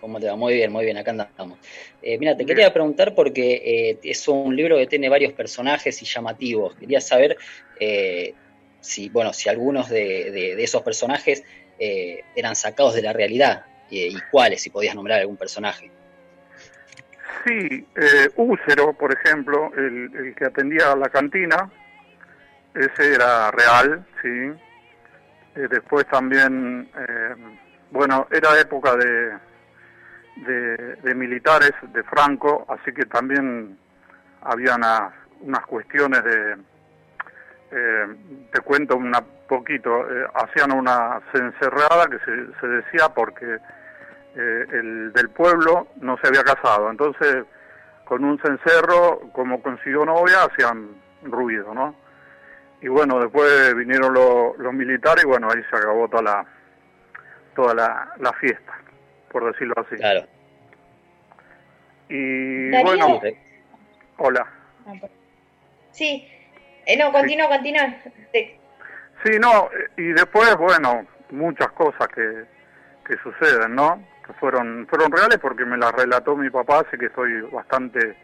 ¿Cómo 0.00 0.18
te 0.20 0.26
va? 0.26 0.36
Muy 0.36 0.54
bien, 0.54 0.70
muy 0.72 0.84
bien, 0.84 0.96
acá 0.96 1.12
andamos. 1.12 1.58
Eh, 2.02 2.18
mira, 2.18 2.36
te 2.36 2.44
quería 2.44 2.72
preguntar 2.72 3.14
porque 3.14 3.62
eh, 3.64 3.98
es 4.02 4.26
un 4.28 4.54
libro 4.54 4.76
que 4.76 4.86
tiene 4.86 5.08
varios 5.08 5.32
personajes 5.32 6.02
y 6.02 6.04
llamativos. 6.04 6.74
Quería 6.76 7.00
saber 7.00 7.36
eh, 7.80 8.34
si, 8.80 9.08
bueno, 9.08 9.32
si 9.32 9.48
algunos 9.48 9.88
de, 9.88 10.30
de- 10.30 10.56
de 10.56 10.64
esos 10.64 10.82
personajes 10.82 11.42
eh, 11.78 12.20
eran 12.36 12.54
sacados 12.56 12.94
de 12.94 13.02
la 13.02 13.12
realidad 13.12 13.62
eh, 13.90 14.08
y 14.10 14.20
cuáles, 14.30 14.62
si 14.62 14.70
podías 14.70 14.94
nombrar 14.94 15.20
algún 15.20 15.36
personaje. 15.36 15.90
Sí, 17.46 17.86
eh, 17.94 18.30
Úcero, 18.36 18.94
por 18.94 19.12
ejemplo, 19.12 19.70
el, 19.76 20.10
el 20.14 20.34
que 20.34 20.46
atendía 20.46 20.92
a 20.92 20.96
la 20.96 21.08
cantina, 21.10 21.70
ese 22.74 23.14
era 23.14 23.50
real, 23.50 24.06
sí. 24.22 24.52
Eh, 25.56 25.68
después 25.70 26.06
también, 26.06 26.88
eh, 26.96 27.34
bueno, 27.90 28.26
era 28.30 28.58
época 28.58 28.96
de, 28.96 29.38
de, 31.02 31.14
militares 31.14 31.72
de 31.92 32.02
Franco, 32.04 32.66
así 32.68 32.92
que 32.92 33.04
también 33.04 33.78
había 34.40 34.74
unas, 34.74 35.12
unas 35.40 35.64
cuestiones 35.66 36.24
de, 36.24 36.56
te 38.52 38.60
cuento 38.60 38.96
un 38.96 39.14
poquito, 39.48 39.90
eh, 40.10 40.26
hacían 40.34 40.72
una 40.72 41.20
cencerrada 41.32 42.06
que 42.06 42.18
se, 42.18 42.60
se 42.60 42.66
decía 42.66 43.08
porque 43.14 43.44
eh, 44.36 44.66
el 44.72 45.12
del 45.12 45.28
pueblo 45.30 45.88
no 46.00 46.16
se 46.18 46.28
había 46.28 46.42
casado, 46.42 46.90
entonces 46.90 47.44
con 48.04 48.24
un 48.24 48.38
cencerro, 48.40 49.20
como 49.32 49.62
consiguió 49.62 50.04
novia, 50.04 50.44
hacían 50.44 50.88
ruido, 51.22 51.72
¿no? 51.74 51.94
Y 52.82 52.88
bueno, 52.88 53.18
después 53.18 53.74
vinieron 53.76 54.12
lo- 54.12 54.54
los 54.58 54.74
militares 54.74 55.24
y 55.24 55.26
bueno, 55.26 55.48
ahí 55.50 55.62
se 55.70 55.76
acabó 55.76 56.06
toda 56.08 56.22
la 56.22 56.46
toda 57.54 57.72
la, 57.74 58.12
la 58.18 58.32
fiesta, 58.34 58.72
por 59.30 59.44
decirlo 59.50 59.74
así. 59.78 59.96
Claro. 59.96 60.26
Y 62.08 62.70
Darío. 62.70 62.84
bueno, 62.86 63.20
hola. 64.18 64.46
Sí, 65.92 66.28
eh, 66.86 66.96
no, 66.98 67.12
continúa, 67.12 67.48
continúa. 67.48 67.94
Te- 68.32 68.58
Sí, 69.24 69.38
no, 69.40 69.70
y 69.96 70.12
después, 70.12 70.54
bueno, 70.56 71.06
muchas 71.30 71.72
cosas 71.72 72.08
que, 72.08 72.44
que 73.06 73.16
suceden, 73.22 73.74
¿no? 73.74 74.06
Que 74.26 74.34
fueron, 74.34 74.86
fueron 74.86 75.10
reales 75.10 75.38
porque 75.38 75.64
me 75.64 75.78
las 75.78 75.92
relató 75.92 76.36
mi 76.36 76.50
papá, 76.50 76.84
así 76.86 76.98
que 76.98 77.06
estoy 77.06 77.40
bastante, 77.50 78.14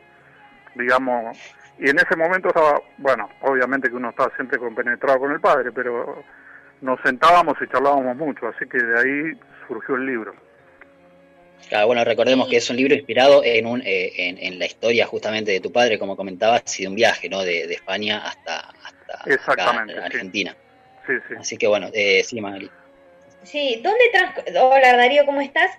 digamos, 0.75 1.39
y 1.79 1.89
en 1.89 1.99
ese 1.99 2.15
momento 2.17 2.49
estaba, 2.49 2.83
bueno, 2.99 3.31
obviamente 3.41 3.89
que 3.89 3.97
uno 3.97 4.11
está 4.11 4.31
siempre 4.37 4.59
compenetrado 4.59 5.21
con 5.21 5.33
el 5.33 5.41
padre, 5.41 5.73
pero 5.73 6.23
nos 6.83 7.01
sentábamos 7.01 7.57
y 7.63 7.67
charlábamos 7.69 8.17
mucho, 8.17 8.49
así 8.49 8.69
que 8.69 8.79
de 8.79 9.01
ahí 9.01 9.41
surgió 9.67 9.95
el 9.95 10.05
libro. 10.05 10.35
Claro, 11.71 11.87
bueno, 11.87 12.05
recordemos 12.05 12.49
que 12.49 12.57
es 12.57 12.69
un 12.69 12.77
libro 12.77 12.95
inspirado 12.95 13.43
en, 13.45 13.65
un, 13.65 13.81
eh, 13.83 14.13
en, 14.17 14.37
en 14.39 14.59
la 14.59 14.67
historia 14.67 15.07
justamente 15.07 15.53
de 15.53 15.61
tu 15.61 15.73
padre, 15.73 15.99
como 15.99 16.17
comentabas, 16.17 16.79
y 16.79 16.83
de 16.83 16.89
un 16.89 16.95
viaje, 16.95 17.31
¿no? 17.31 17.41
De, 17.41 17.67
de 17.67 17.75
España 17.75 18.19
hasta, 18.19 18.71
hasta 18.85 19.31
Exactamente. 19.31 19.99
Argentina. 19.99 20.53
Sí, 20.53 20.70
sí. 21.07 21.35
Así 21.39 21.57
que 21.57 21.67
bueno, 21.67 21.89
eh, 21.93 22.23
sí, 22.25 22.41
Magali. 22.41 22.71
Sí, 23.43 23.81
¿dónde 23.83 24.05
transcurre? 24.13 24.59
Hola 24.59 24.97
Darío, 24.97 25.25
¿cómo 25.27 25.41
estás? 25.41 25.71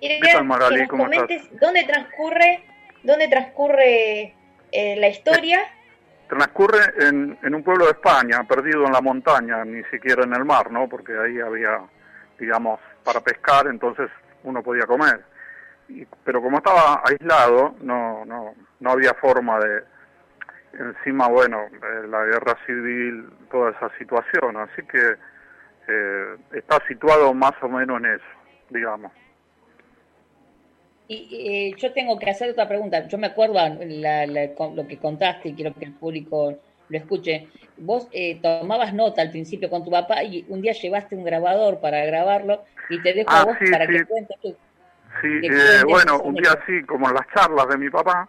Quería 0.00 0.18
¿Qué 0.20 0.32
tal, 0.32 0.44
Magali? 0.44 0.74
que 0.76 0.80
nos 0.82 0.90
¿Cómo 0.90 1.12
estás? 1.12 1.60
dónde 1.60 1.84
transcurre, 1.84 2.64
dónde 3.02 3.28
transcurre 3.28 4.34
eh, 4.72 4.96
la 4.98 5.08
historia. 5.08 5.60
Transcurre 6.28 6.80
en, 7.08 7.38
en 7.42 7.54
un 7.54 7.62
pueblo 7.62 7.84
de 7.86 7.92
España, 7.92 8.42
perdido 8.48 8.84
en 8.84 8.92
la 8.92 9.00
montaña, 9.00 9.64
ni 9.64 9.82
siquiera 9.84 10.24
en 10.24 10.34
el 10.34 10.44
mar, 10.44 10.70
¿no? 10.72 10.88
Porque 10.88 11.12
ahí 11.16 11.38
había, 11.40 11.80
digamos, 12.38 12.80
para 13.04 13.20
pescar, 13.20 13.68
entonces 13.68 14.10
uno 14.42 14.62
podía 14.62 14.86
comer. 14.86 15.20
Y- 15.88 16.04
pero 16.24 16.42
como 16.42 16.58
estaba 16.58 17.00
aislado, 17.04 17.76
no, 17.80 18.24
no, 18.24 18.54
no 18.80 18.90
había 18.90 19.14
forma 19.14 19.60
de... 19.60 19.82
Encima, 20.78 21.28
bueno, 21.28 21.62
eh, 21.66 22.06
la 22.08 22.24
guerra 22.24 22.56
civil, 22.66 23.28
toda 23.50 23.70
esa 23.70 23.90
situación, 23.98 24.56
así 24.58 24.82
que 24.90 25.14
eh, 25.88 26.36
está 26.52 26.78
situado 26.86 27.32
más 27.32 27.52
o 27.62 27.68
menos 27.68 27.98
en 28.00 28.06
eso, 28.06 28.24
digamos. 28.70 29.10
Y 31.08 31.70
eh, 31.70 31.74
yo 31.78 31.92
tengo 31.92 32.18
que 32.18 32.28
hacer 32.28 32.50
otra 32.50 32.66
pregunta. 32.68 33.06
Yo 33.06 33.16
me 33.16 33.28
acuerdo 33.28 33.54
la- 33.54 34.26
la- 34.26 34.50
lo 34.74 34.86
que 34.88 34.98
contaste 34.98 35.50
y 35.50 35.54
quiero 35.54 35.72
que 35.72 35.84
el 35.84 35.92
público 35.92 36.58
lo 36.88 36.98
escuche. 36.98 37.48
Vos 37.78 38.08
eh, 38.12 38.40
tomabas 38.42 38.92
nota 38.92 39.22
al 39.22 39.30
principio 39.30 39.70
con 39.70 39.84
tu 39.84 39.90
papá 39.90 40.24
y 40.24 40.44
un 40.48 40.60
día 40.62 40.72
llevaste 40.72 41.14
un 41.14 41.24
grabador 41.24 41.80
para 41.80 42.04
grabarlo 42.04 42.64
y 42.90 43.00
te 43.00 43.12
dejo 43.14 43.30
Ah, 43.30 43.42
a 43.42 43.44
vos 43.44 43.56
sí, 43.60 43.70
para 43.70 43.86
sí. 43.86 43.92
que 43.92 44.04
cuentes 44.04 44.36
tú. 44.42 44.56
Sí, 45.22 45.40
que 45.40 45.46
eh, 45.46 45.50
cuentes 45.50 45.84
bueno, 45.84 46.20
un 46.22 46.34
día 46.34 46.52
así, 46.52 46.82
como 46.84 47.08
en 47.08 47.14
las 47.14 47.26
charlas 47.34 47.68
de 47.68 47.78
mi 47.78 47.88
papá, 47.88 48.28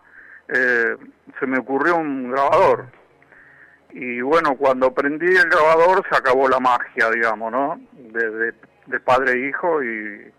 eh, 0.50 0.96
se 1.40 1.46
me 1.48 1.60
ocurrió 1.60 1.98
un 1.98 2.32
grabador. 2.32 2.86
Y 3.92 4.22
bueno, 4.22 4.56
cuando 4.58 4.94
prendí 4.94 5.26
el 5.26 5.50
grabador 5.50 6.04
se 6.10 6.16
acabó 6.18 6.48
la 6.48 6.60
magia, 6.60 7.10
digamos, 7.10 7.52
¿no? 7.52 7.80
De, 7.94 8.30
de, 8.30 8.54
de 8.86 9.00
padre 9.00 9.32
e 9.34 9.48
hijo 9.50 9.84
y 9.84 10.32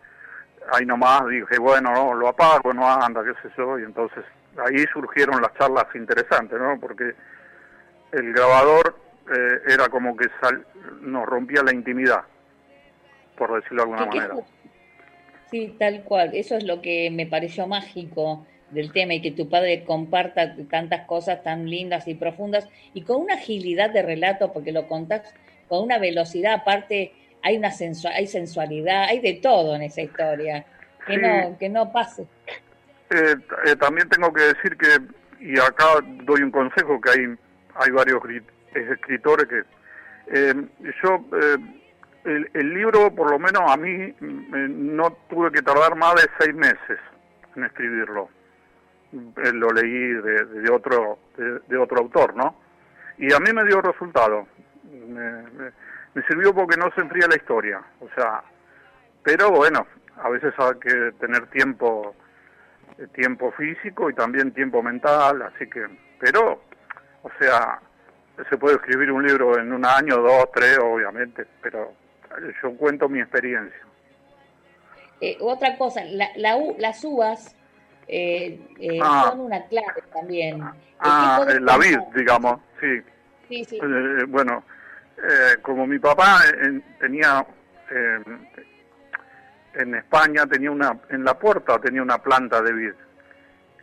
ahí 0.72 0.84
nomás 0.86 1.26
dije, 1.28 1.58
bueno, 1.58 1.92
no, 1.92 2.14
lo 2.14 2.28
apago, 2.28 2.72
no 2.72 2.86
anda, 2.88 3.22
qué 3.24 3.32
sé 3.42 3.52
yo, 3.56 3.78
y 3.78 3.82
entonces 3.84 4.24
ahí 4.64 4.84
surgieron 4.92 5.40
las 5.40 5.54
charlas 5.54 5.86
interesantes, 5.94 6.58
¿no? 6.58 6.78
Porque 6.78 7.14
el 8.12 8.32
grabador 8.32 8.96
eh, 9.34 9.60
era 9.68 9.88
como 9.88 10.16
que 10.16 10.26
sal- 10.40 10.66
nos 11.00 11.26
rompía 11.26 11.62
la 11.62 11.72
intimidad, 11.72 12.22
por 13.36 13.54
decirlo 13.54 13.84
de 13.84 13.90
alguna 13.90 14.10
¿Qué- 14.10 14.18
qué 14.20 14.28
manera. 14.28 14.46
Sí, 15.50 15.76
tal 15.78 16.02
cual. 16.04 16.30
Eso 16.34 16.56
es 16.56 16.64
lo 16.64 16.82
que 16.82 17.10
me 17.10 17.26
pareció 17.26 17.66
mágico 17.66 18.46
del 18.70 18.92
tema 18.92 19.14
y 19.14 19.22
que 19.22 19.30
tu 19.32 19.48
padre 19.48 19.84
comparta 19.84 20.54
tantas 20.70 21.06
cosas 21.06 21.42
tan 21.42 21.68
lindas 21.68 22.06
y 22.08 22.14
profundas 22.14 22.68
y 22.94 23.02
con 23.02 23.22
una 23.22 23.34
agilidad 23.34 23.90
de 23.90 24.02
relato, 24.02 24.52
porque 24.52 24.72
lo 24.72 24.86
contás 24.86 25.22
con 25.68 25.82
una 25.84 25.98
velocidad, 25.98 26.54
aparte 26.54 27.12
hay 27.42 27.56
una 27.56 27.70
sensua- 27.70 28.12
hay 28.14 28.26
sensualidad, 28.26 29.04
hay 29.04 29.20
de 29.20 29.34
todo 29.34 29.74
en 29.76 29.82
esa 29.82 30.02
historia. 30.02 30.64
Que 31.06 31.14
Sí. 31.14 31.20
no, 31.22 31.56
que 31.58 31.68
no 31.70 31.90
pase. 31.92 32.26
Eh, 33.10 33.34
eh, 33.66 33.76
también 33.76 34.08
tengo 34.10 34.30
que 34.32 34.42
decir 34.42 34.76
que, 34.76 34.88
y 35.40 35.58
acá 35.58 35.86
doy 36.24 36.42
un 36.42 36.50
consejo, 36.50 37.00
que 37.00 37.10
hay, 37.10 37.20
hay 37.76 37.90
varios 37.92 38.20
eh, 38.28 38.42
escritores 38.92 39.46
que... 39.48 39.62
eh, 40.34 40.54
yo, 41.02 41.24
el, 42.26 42.50
el 42.52 42.74
libro, 42.74 43.14
por 43.14 43.30
lo 43.30 43.38
menos 43.38 43.62
a 43.66 43.76
mí, 43.78 44.12
mm, 44.20 44.94
no 44.96 45.16
tuve 45.30 45.50
que 45.52 45.62
tardar 45.62 45.94
más 45.96 46.14
de 46.16 46.28
seis 46.40 46.54
meses 46.54 46.98
en 47.56 47.64
escribirlo. 47.64 48.28
Eh, 49.12 49.52
lo 49.52 49.70
leí 49.70 49.90
de, 50.14 50.44
de 50.44 50.70
otro 50.70 51.18
de, 51.36 51.76
otro 51.78 51.98
autor, 51.98 52.36
¿no? 52.36 52.56
Y 53.16 53.32
a 53.32 53.38
mí 53.40 53.52
me 53.52 53.64
dio 53.64 53.80
resultado. 53.80 54.46
Me, 54.84 55.42
me- 55.42 55.72
sirvió 56.26 56.52
porque 56.52 56.76
no 56.76 56.90
se 56.94 57.00
enfría 57.00 57.28
la 57.28 57.36
historia. 57.36 57.80
O 58.00 58.08
sea, 58.14 58.42
pero 59.22 59.50
bueno, 59.52 59.86
a 60.16 60.28
veces 60.28 60.52
hay 60.58 60.78
que 60.80 61.12
tener 61.20 61.46
tiempo 61.50 62.14
eh, 62.98 63.06
tiempo 63.14 63.52
físico 63.52 64.10
y 64.10 64.14
también 64.14 64.52
tiempo 64.52 64.82
mental, 64.82 65.42
así 65.42 65.68
que, 65.70 65.86
pero, 66.18 66.60
o 67.22 67.30
sea, 67.38 67.78
se 68.50 68.56
puede 68.58 68.76
escribir 68.76 69.12
un 69.12 69.24
libro 69.26 69.58
en 69.58 69.72
un 69.72 69.84
año, 69.86 70.16
dos, 70.16 70.50
tres, 70.52 70.76
obviamente, 70.78 71.46
pero 71.62 71.92
yo 72.62 72.76
cuento 72.76 73.08
mi 73.08 73.20
experiencia. 73.20 73.80
Eh, 75.20 75.36
otra 75.40 75.76
cosa, 75.78 76.02
la, 76.04 76.28
la 76.36 76.56
las 76.78 77.04
uvas 77.04 77.54
eh, 78.08 78.58
eh, 78.80 78.98
Ah. 79.02 79.26
son 79.30 79.40
una 79.40 79.62
clave 79.66 80.02
también. 80.12 80.62
Ah, 81.00 81.44
eh, 81.48 81.60
la 81.60 81.76
vid, 81.78 81.98
digamos, 82.14 82.60
sí. 82.80 83.00
Sí, 83.48 83.64
sí. 83.64 83.78
Eh, 83.82 84.24
bueno, 84.28 84.64
eh, 85.18 85.56
como 85.62 85.86
mi 85.86 85.98
papá 85.98 86.40
en- 86.62 86.82
tenía 86.98 87.44
eh, 87.90 88.18
en 89.74 89.94
España 89.94 90.46
tenía 90.46 90.70
una 90.70 90.98
en 91.10 91.24
la 91.24 91.38
puerta 91.38 91.78
tenía 91.80 92.02
una 92.02 92.18
planta 92.18 92.60
de 92.62 92.72
vid 92.72 92.92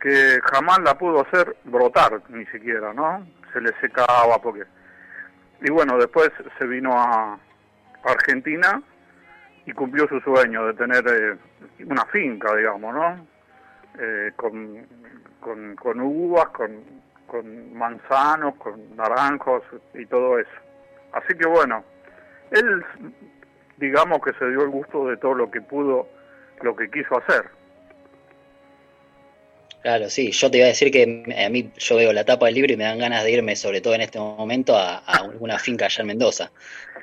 que 0.00 0.38
jamás 0.52 0.78
la 0.80 0.96
pudo 0.96 1.22
hacer 1.26 1.56
brotar 1.64 2.20
ni 2.28 2.44
siquiera, 2.46 2.92
¿no? 2.92 3.26
Se 3.52 3.60
le 3.60 3.72
secaba 3.80 4.40
porque 4.42 4.64
y 5.62 5.70
bueno 5.70 5.96
después 5.98 6.30
se 6.58 6.66
vino 6.66 6.92
a 6.92 7.38
Argentina 8.04 8.80
y 9.64 9.72
cumplió 9.72 10.06
su 10.08 10.20
sueño 10.20 10.66
de 10.66 10.74
tener 10.74 11.04
eh, 11.08 11.36
una 11.86 12.04
finca, 12.06 12.54
digamos, 12.54 12.94
¿no? 12.94 13.26
Eh, 13.98 14.32
con, 14.36 14.86
con, 15.40 15.74
con 15.76 16.00
uvas, 16.00 16.48
con, 16.48 16.84
con 17.26 17.74
manzanos, 17.74 18.54
con 18.56 18.94
naranjos 18.94 19.62
y 19.94 20.04
todo 20.06 20.38
eso. 20.38 20.50
Así 21.12 21.34
que 21.38 21.46
bueno, 21.46 21.82
él 22.50 22.84
digamos 23.78 24.20
que 24.22 24.32
se 24.34 24.48
dio 24.50 24.62
el 24.62 24.68
gusto 24.68 25.06
de 25.08 25.16
todo 25.16 25.34
lo 25.34 25.50
que 25.50 25.62
pudo, 25.62 26.08
lo 26.60 26.76
que 26.76 26.90
quiso 26.90 27.16
hacer. 27.16 27.48
Claro, 29.82 30.10
sí, 30.10 30.32
yo 30.32 30.50
te 30.50 30.58
iba 30.58 30.66
a 30.66 30.70
decir 30.70 30.90
que 30.90 31.44
a 31.46 31.48
mí 31.48 31.70
yo 31.76 31.96
veo 31.96 32.12
la 32.12 32.24
tapa 32.24 32.46
del 32.46 32.56
libro 32.56 32.72
y 32.72 32.76
me 32.76 32.84
dan 32.84 32.98
ganas 32.98 33.22
de 33.22 33.30
irme, 33.30 33.56
sobre 33.56 33.80
todo 33.80 33.94
en 33.94 34.00
este 34.00 34.18
momento, 34.18 34.76
a, 34.76 34.98
a 34.98 35.18
alguna 35.22 35.58
finca 35.58 35.86
allá 35.86 36.02
en 36.02 36.08
Mendoza. 36.08 36.50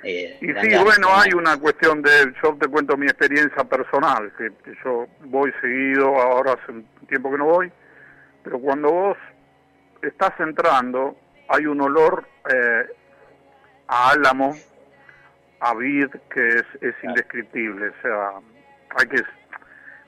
Eh, 0.03 0.37
Y 0.41 0.47
sí, 0.47 0.77
bueno, 0.83 1.07
hay 1.11 1.31
una 1.33 1.57
cuestión 1.57 2.01
de, 2.01 2.33
yo 2.43 2.57
te 2.59 2.67
cuento 2.67 2.97
mi 2.97 3.05
experiencia 3.05 3.63
personal, 3.63 4.31
que, 4.37 4.51
que 4.63 4.77
yo 4.83 5.07
voy 5.25 5.51
seguido, 5.61 6.15
ahora 6.21 6.53
hace 6.53 6.71
un 6.71 6.85
tiempo 7.07 7.31
que 7.31 7.37
no 7.37 7.45
voy, 7.45 7.71
pero 8.43 8.59
cuando 8.59 8.91
vos 8.91 9.17
estás 10.01 10.37
entrando, 10.39 11.15
hay 11.47 11.65
un 11.65 11.79
olor 11.81 12.27
eh, 12.53 12.85
a 13.87 14.11
álamo, 14.11 14.53
a 15.61 15.73
vid, 15.75 16.07
que 16.29 16.47
es, 16.47 16.65
es 16.81 16.95
indescriptible, 17.03 17.89
o 17.89 18.01
sea, 18.01 18.31
hay 18.97 19.07
que, 19.07 19.23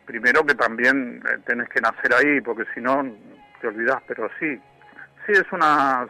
primero 0.06 0.46
que 0.46 0.56
también 0.56 1.24
eh, 1.30 1.38
tenés 1.46 1.70
que 1.70 1.80
nacer 1.80 2.14
ahí, 2.14 2.42
porque 2.42 2.66
si 2.74 2.82
no, 2.82 3.02
te 3.62 3.68
olvidás, 3.68 4.02
pero 4.08 4.30
sí, 4.40 4.60
sí 5.26 5.32
es 5.32 5.50
una, 5.54 6.06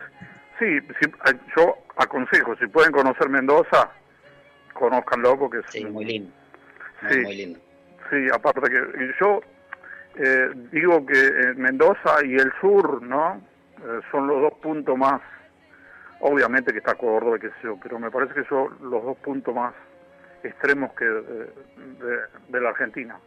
sí, 0.60 0.80
sí, 1.02 1.12
eh, 1.28 1.34
yo 1.56 1.78
aconsejo, 1.98 2.56
si 2.58 2.68
pueden 2.68 2.92
conocer 2.92 3.30
Mendoza, 3.30 3.90
conózcanlo 4.74 5.38
porque 5.38 5.60
es 5.60 5.66
Sí, 5.72 5.86
muy 5.86 6.06
lindo. 6.06 6.32
Muy, 7.02 7.14
Sí. 7.14 7.20
muy 7.22 7.36
lindo. 7.36 7.60
Sí, 8.10 8.28
aparte 8.34 8.62
que 8.70 9.12
yo 9.20 9.42
eh, 10.16 10.50
digo 10.72 11.06
que 11.06 11.14
eh, 11.28 11.54
Mendoza 11.56 12.24
y 12.24 12.36
el 12.36 12.52
sur, 12.62 13.02
¿no? 13.02 13.42
Eh, 13.84 14.00
son 14.12 14.28
los 14.28 14.42
dos 14.42 14.54
puntos 14.62 14.98
más, 14.98 15.22
obviamente 16.20 16.72
que 16.72 16.78
está 16.80 16.96
Córdoba, 16.96 17.38
sé 17.50 17.56
yo, 17.64 17.78
pero 17.82 18.00
me 18.00 18.10
parece 18.12 18.34
que 18.34 18.44
son 18.46 18.78
los 18.82 19.04
dos 19.04 19.18
puntos 19.18 19.54
más 19.54 19.74
extremos 20.44 20.94
que 20.94 21.06
de, 21.06 21.22
de- 21.76 22.22
de 22.50 22.62
la 22.62 22.70
Argentina. 22.70 23.20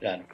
Claro. 0.00 0.24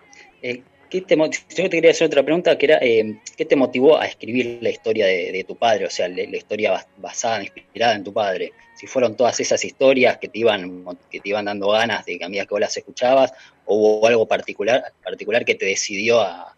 Eh, 0.42 0.62
¿qué 0.92 1.00
te, 1.00 1.16
yo 1.16 1.30
te 1.56 1.70
quería 1.70 1.90
hacer 1.90 2.08
otra 2.08 2.22
pregunta, 2.22 2.58
que 2.58 2.66
era, 2.66 2.78
eh, 2.82 3.18
¿qué 3.34 3.46
te 3.46 3.56
motivó 3.56 3.98
a 3.98 4.04
escribir 4.04 4.58
la 4.60 4.68
historia 4.68 5.06
de, 5.06 5.42
tu 5.48 5.56
padre? 5.56 5.86
O 5.86 5.90
sea, 5.90 6.06
la, 6.06 6.20
historia 6.20 6.74
bas- 6.74 6.86
basada, 6.98 7.40
inspirada 7.40 7.94
en 7.94 8.04
tu 8.04 8.12
padre. 8.12 8.52
Si 8.74 8.86
fueron 8.86 9.16
todas 9.16 9.40
esas 9.40 9.64
historias 9.64 10.18
que 10.18 10.28
te 10.28 10.38
iban, 10.38 10.84
que 11.10 11.20
te 11.20 11.30
iban 11.30 11.46
dando 11.46 11.70
ganas 11.70 12.04
de 12.04 12.18
que 12.18 12.24
a 12.24 12.28
medida 12.28 12.44
que 12.44 12.50
vos 12.50 12.60
las 12.60 12.76
escuchabas, 12.76 13.32
o 13.64 13.76
hubo 13.76 14.06
algo 14.06 14.28
particular, 14.28 14.82
particular 15.02 15.46
que 15.46 15.54
te 15.54 15.64
decidió 15.64 16.20
a, 16.20 16.54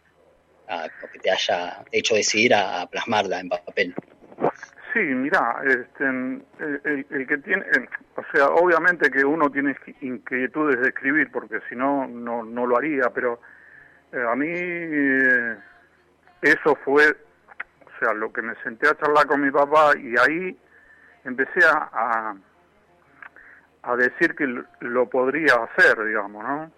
que 1.13 1.19
te 1.21 1.31
haya 1.31 1.85
hecho 1.93 2.17
decidir 2.17 2.55
a, 2.55 2.89
plasmarla 2.89 3.39
en 3.39 3.49
papel. 3.49 3.95
Sí, 4.93 5.01
mira, 5.01 5.63
este, 5.65 6.05
el, 6.05 7.27
que 7.29 7.39
tiene, 7.39 7.65
o 8.17 8.23
sea, 8.33 8.49
obviamente 8.49 9.11
que 9.11 9.25
uno 9.25 9.49
tiene 9.51 9.77
inquietudes 10.01 10.81
de 10.81 10.89
escribir, 10.89 11.31
porque 11.31 11.59
si 11.69 11.77
no, 11.77 12.09
no 12.09 12.67
lo 12.67 12.77
haría, 12.77 13.11
pero 13.15 13.41
eh, 14.15 14.27
a 14.31 14.35
mí 14.37 14.49
eh, 14.51 15.57
eso 16.43 16.77
fue, 16.85 17.05
o 17.11 17.99
sea, 17.99 18.13
lo 18.15 18.33
que 18.33 18.43
me 18.43 18.55
senté 18.63 18.89
a 18.89 18.95
charlar 18.97 19.27
con 19.27 19.41
mi 19.41 19.51
papá 19.51 19.93
y 19.99 20.15
ahí 20.19 20.59
empecé 21.25 21.61
a, 21.67 22.35
a, 23.83 23.97
decir 23.97 24.35
que 24.35 24.47
lo- 24.47 24.65
lo 24.81 25.09
podría 25.09 25.55
hacer, 25.55 26.05
digamos, 26.05 26.43
¿no? 26.45 26.71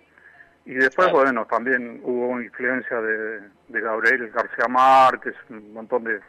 Y 0.65 0.75
después, 0.75 1.09
bueno, 1.13 1.47
también 1.47 2.01
hubo 2.03 2.41
influencia 2.41 3.01
de, 3.01 3.41
de 3.69 3.81
Gabriel 3.81 4.31
García 4.31 4.67
Márquez, 4.69 5.35
un 5.49 5.73
montón 5.73 6.03
de, 6.05 6.21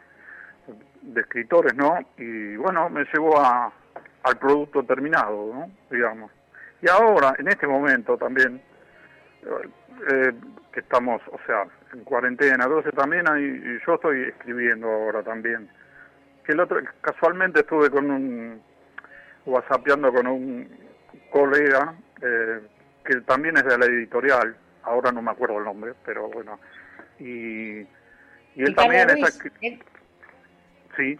de 1.02 1.20
escritores, 1.20 1.74
¿no? 1.74 1.98
Y 2.16 2.54
bueno, 2.56 2.88
me 2.88 3.04
llevó 3.12 3.40
a, 3.40 3.72
al 4.22 4.38
producto 4.38 4.84
terminado, 4.84 5.52
¿no? 5.52 5.70
Digamos. 5.90 6.30
Y 6.80 6.88
ahora, 6.88 7.34
en 7.38 7.48
este 7.48 7.66
momento 7.66 8.16
también, 8.16 8.62
eh, 9.42 10.32
que 10.72 10.80
estamos, 10.80 11.20
o 11.32 11.38
sea, 11.46 11.64
en 11.92 12.04
cuarentena, 12.04 12.64
entonces 12.64 12.94
también 12.94 13.28
hay, 13.28 13.44
y 13.44 13.86
yo 13.86 13.94
estoy 13.94 14.22
escribiendo 14.22 14.88
ahora 14.88 15.22
también. 15.22 15.68
Que 16.44 16.52
el 16.52 16.60
otro, 16.60 16.80
casualmente 17.00 17.60
estuve 17.60 17.90
con 17.90 18.10
un, 18.10 18.62
whatsappeando 19.46 20.12
con 20.12 20.26
un 20.26 20.68
colega, 21.30 21.94
eh, 22.22 22.60
que 23.04 23.20
también 23.22 23.56
es 23.56 23.64
de 23.64 23.78
la 23.78 23.86
editorial, 23.86 24.56
ahora 24.82 25.12
no 25.12 25.22
me 25.22 25.30
acuerdo 25.30 25.58
el 25.58 25.64
nombre, 25.64 25.92
pero 26.04 26.28
bueno, 26.28 26.58
y, 27.18 27.80
y 27.80 27.86
él 28.56 28.68
Ricardo 28.68 28.82
también 28.82 29.10
está... 29.10 29.44
Ruiz, 29.44 29.52
eh, 29.62 29.78
Sí, 30.96 31.16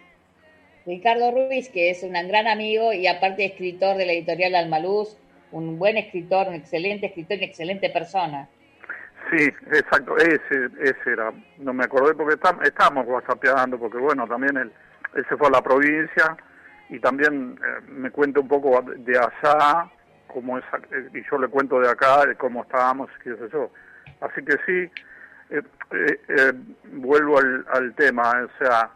Ricardo 0.87 1.31
Ruiz, 1.31 1.69
que 1.69 1.91
es 1.91 2.03
un 2.03 2.13
gran 2.13 2.49
amigo 2.49 2.93
y 2.93 3.07
aparte 3.07 3.45
escritor 3.45 3.97
de 3.97 4.07
la 4.07 4.13
editorial 4.13 4.55
Almaluz, 4.55 5.17
un 5.53 5.79
buen 5.79 5.97
escritor, 5.97 6.49
un 6.49 6.55
excelente 6.55 7.07
escritor 7.07 7.37
y 7.37 7.41
una 7.41 7.47
excelente 7.47 7.91
persona. 7.91 8.49
Sí, 9.31 9.45
exacto, 9.73 10.17
ese, 10.17 10.71
ese 10.81 11.11
era, 11.13 11.33
no 11.59 11.73
me 11.75 11.85
acordé 11.85 12.15
porque 12.15 12.37
estam- 12.41 12.63
estábamos 12.67 13.07
whatsappeando, 13.07 13.79
porque 13.79 13.99
bueno, 13.99 14.27
también 14.27 14.57
él, 14.57 14.73
él 15.15 15.27
se 15.29 15.37
fue 15.37 15.49
a 15.49 15.51
la 15.51 15.63
provincia 15.63 16.37
y 16.89 16.99
también 16.99 17.59
eh, 17.63 17.81
me 17.89 18.11
cuenta 18.11 18.41
un 18.41 18.49
poco 18.49 18.83
de 18.83 19.19
allá, 19.19 19.91
cómo 20.29 20.57
es, 20.57 20.65
eh, 20.93 21.09
y 21.13 21.23
yo 21.31 21.39
le 21.39 21.49
cuento 21.49 21.79
de 21.81 21.91
acá, 21.91 22.25
de 22.25 22.37
cómo 22.37 22.63
estábamos, 22.63 23.11
qué 23.23 23.35
sé 23.35 23.49
yo. 23.53 23.71
Así 24.21 24.43
que 24.43 24.53
sí, 24.65 24.91
eh, 25.51 25.63
eh, 26.29 26.53
vuelvo 26.93 27.39
al, 27.39 27.67
al 27.73 27.95
tema, 27.95 28.31
o 28.45 28.65
sea, 28.65 28.91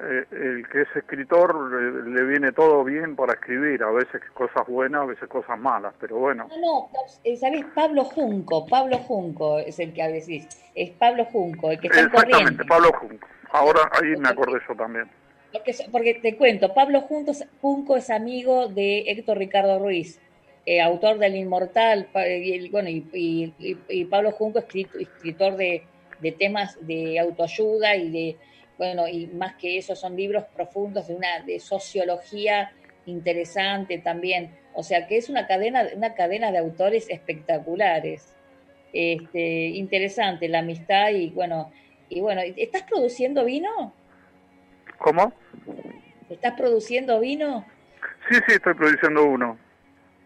eh, 0.00 0.24
el 0.30 0.68
que 0.68 0.82
es 0.82 0.88
escritor 0.96 1.54
le, 1.72 2.10
le 2.12 2.24
viene 2.26 2.52
todo 2.52 2.84
bien 2.84 3.16
para 3.16 3.34
escribir, 3.34 3.82
a 3.82 3.90
veces 3.90 4.20
cosas 4.34 4.66
buenas, 4.66 5.02
a 5.02 5.06
veces 5.06 5.28
cosas 5.28 5.58
malas, 5.58 5.94
pero 6.00 6.18
bueno. 6.18 6.48
No, 6.48 6.58
no, 6.58 6.88
eh, 7.24 7.36
¿sabés? 7.36 7.64
Pablo 7.74 8.04
Junco, 8.04 8.66
Pablo 8.66 8.98
Junco 8.98 9.58
es 9.58 9.78
el 9.78 9.92
que 9.92 10.06
decís, 10.08 10.46
es 10.74 10.90
Pablo 10.90 11.24
Junco, 11.26 11.70
el 11.70 11.80
que 11.80 11.88
está 11.88 12.00
en 12.00 12.06
Exactamente, 12.06 12.40
corriente. 12.42 12.64
Pablo 12.64 12.92
Junco. 13.00 13.28
Ahora 13.50 13.90
ahí 13.92 14.16
me 14.18 14.28
acordé 14.28 14.60
yo 14.68 14.74
también. 14.74 15.08
Porque, 15.52 15.74
porque 15.90 16.14
te 16.14 16.36
cuento, 16.36 16.74
Pablo 16.74 17.00
Junco, 17.00 17.32
Junco 17.60 17.96
es 17.96 18.10
amigo 18.10 18.68
de 18.68 19.00
Héctor 19.06 19.38
Ricardo 19.38 19.78
Ruiz, 19.78 20.20
eh, 20.66 20.80
autor 20.82 21.18
del 21.18 21.34
Inmortal, 21.36 22.08
pa- 22.12 22.28
y, 22.28 22.52
el- 22.52 22.70
bueno, 22.70 22.90
y, 22.90 23.06
y- 23.88 24.04
Pablo 24.04 24.30
Junco, 24.32 24.58
escrito- 24.58 24.98
escritor 24.98 25.56
de, 25.56 25.82
de 26.20 26.32
temas 26.32 26.76
de 26.86 27.18
autoayuda 27.18 27.96
y 27.96 28.10
de, 28.10 28.36
bueno, 28.78 29.08
y 29.08 29.26
más 29.26 29.56
que 29.56 29.76
eso 29.76 29.94
son 29.96 30.16
libros 30.16 30.44
profundos 30.54 31.08
de 31.08 31.14
una 31.16 31.40
de 31.40 31.58
sociología 31.60 32.72
interesante 33.06 33.98
también. 33.98 34.56
O 34.72 34.82
sea 34.84 35.06
que 35.08 35.16
es 35.16 35.28
una 35.28 35.46
cadena, 35.48 35.88
una 35.96 36.14
cadena 36.14 36.52
de 36.52 36.58
autores 36.58 37.10
espectaculares. 37.10 38.34
Este, 38.92 39.66
interesante 39.66 40.48
la 40.48 40.60
amistad 40.60 41.10
y 41.10 41.30
bueno, 41.30 41.70
y 42.08 42.20
bueno, 42.20 42.40
¿estás 42.56 42.84
produciendo 42.84 43.44
vino? 43.44 43.92
¿Cómo? 44.98 45.32
¿Estás 46.30 46.52
produciendo 46.54 47.20
vino? 47.20 47.66
Sí, 48.30 48.36
sí, 48.46 48.54
estoy 48.54 48.74
produciendo 48.74 49.24
uno. 49.24 49.58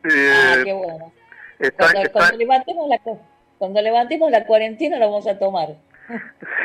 Ah, 0.05 0.57
Eh, 0.59 0.64
qué 0.64 0.72
bueno. 0.72 1.12
está, 1.59 1.76
Cuando, 1.84 2.00
está- 2.03 2.12
cuando 2.12 2.36
levantemos 2.36 2.88
la, 2.88 2.98
cu- 2.98 3.20
cuando 3.59 3.80
levantemos 3.82 4.30
la 4.30 4.44
cuarentena 4.44 4.98
lo 4.98 5.07
vamos 5.11 5.26
a 5.26 5.38
tomar. 5.38 5.76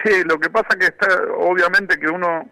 Sí, 0.03 0.23
lo 0.25 0.39
que 0.39 0.49
pasa 0.49 0.77
que 0.77 0.85
está, 0.88 1.07
obviamente 1.38 1.99
que 1.99 2.07
uno, 2.07 2.49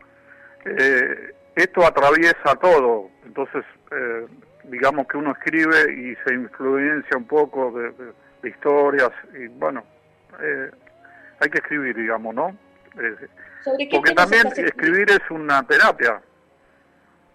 eh, 0.66 1.34
esto 1.56 1.86
atraviesa 1.86 2.56
todo, 2.62 3.10
entonces, 3.26 3.64
eh, 3.92 4.26
digamos 4.66 5.08
que 5.08 5.18
uno 5.18 5.32
escribe 5.32 5.92
y 5.94 6.16
se 6.26 6.34
influencia 6.34 7.18
un 7.18 7.26
poco 7.28 7.72
de, 7.72 7.92
de- 7.92 8.14
de 8.42 8.50
historias, 8.50 9.12
y 9.34 9.48
bueno, 9.48 9.84
eh, 10.42 10.70
hay 11.40 11.50
que 11.50 11.58
escribir, 11.58 11.96
digamos, 11.96 12.36
¿no? 12.36 12.50
Eh, 13.00 13.16
¿Sobre 13.64 13.88
qué 13.90 13.96
porque 13.98 14.14
también 14.14 14.48
escribir 14.56 15.10
es 15.10 15.22
una 15.32 15.64
terapia. 15.64 16.22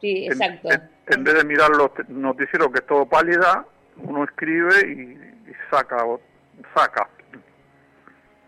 Sí, 0.01 0.27
exacto. 0.27 0.69
En, 0.71 0.89
en 1.09 1.25
vez 1.25 1.35
de 1.35 1.45
mirar 1.45 1.71
los 1.71 1.91
noticieros 2.09 2.69
que 2.73 2.79
es 2.79 2.87
todo 2.87 3.07
pálida, 3.07 3.67
uno 3.97 4.25
escribe 4.25 4.87
y, 4.87 5.51
y 5.51 5.53
saca, 5.71 5.99
saca. 6.75 7.09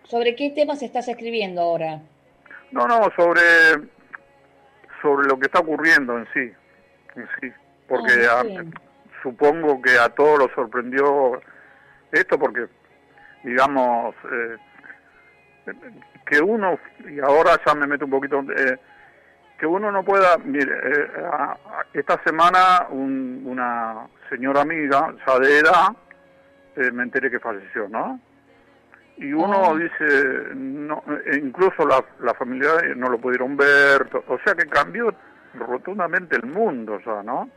¿Sobre 0.05 0.35
qué 0.37 0.51
temas 0.51 0.83
estás 0.83 1.09
escribiendo 1.09 1.61
ahora? 1.63 2.01
No, 2.71 2.87
no, 2.87 3.01
sobre, 3.17 3.41
sobre 5.01 5.27
lo 5.29 5.39
que 5.39 5.47
está 5.47 5.61
ocurriendo 5.61 6.19
en 6.19 6.27
sí, 6.33 6.53
en 7.17 7.29
sí. 7.41 7.53
Porque 7.89 8.13
Ah, 8.31 8.41
a- 8.41 9.23
supongo 9.23 9.81
que 9.83 9.99
a 9.99 10.09
todos 10.11 10.39
los 10.39 10.51
sorprendió 10.53 11.41
esto 12.11 12.39
porque, 12.39 12.67
digamos, 13.45 14.15
eh, 14.33 14.57
que 16.27 16.41
uno, 16.41 16.79
y 17.09 17.21
ahora 17.21 17.53
ya 17.65 17.75
me 17.75 17.87
meto 17.87 18.05
un 18.07 18.11
poquito, 18.11 18.41
eh, 18.57 18.79
que 19.59 19.67
uno 19.67 19.93
no 19.93 20.03
pueda, 20.05 20.37
mire, 20.39 20.73
eh, 20.73 21.07
a- 21.33 21.53
a- 21.53 21.87
esta 21.95 22.21
semana 22.25 22.87
un- 22.91 23.43
una 23.47 24.07
señora 24.29 24.63
amiga, 24.63 25.15
ya 25.27 25.39
de 25.39 25.59
edad, 25.59 25.89
eh, 26.77 26.91
me 26.91 27.05
enteré 27.05 27.31
que 27.31 27.39
falleció, 27.39 27.89
¿no? 27.89 28.19
Y 29.23 29.33
uno 29.33 29.77
dice, 29.77 30.55
no, 30.55 31.03
e 31.31 31.37
incluso 31.37 31.87
la, 31.87 32.05
la 32.21 32.35
familia 32.35 32.71
no 32.97 33.09
lo 33.09 33.21
pudieron 33.21 33.57
ver, 33.57 34.09
o 34.27 34.39
sea 34.45 34.55
que 34.55 34.67
cambió 34.67 35.15
rotundamente 35.55 36.35
el 36.37 36.47
mundo 36.47 36.99
ya, 37.07 37.23
¿no? 37.23 37.49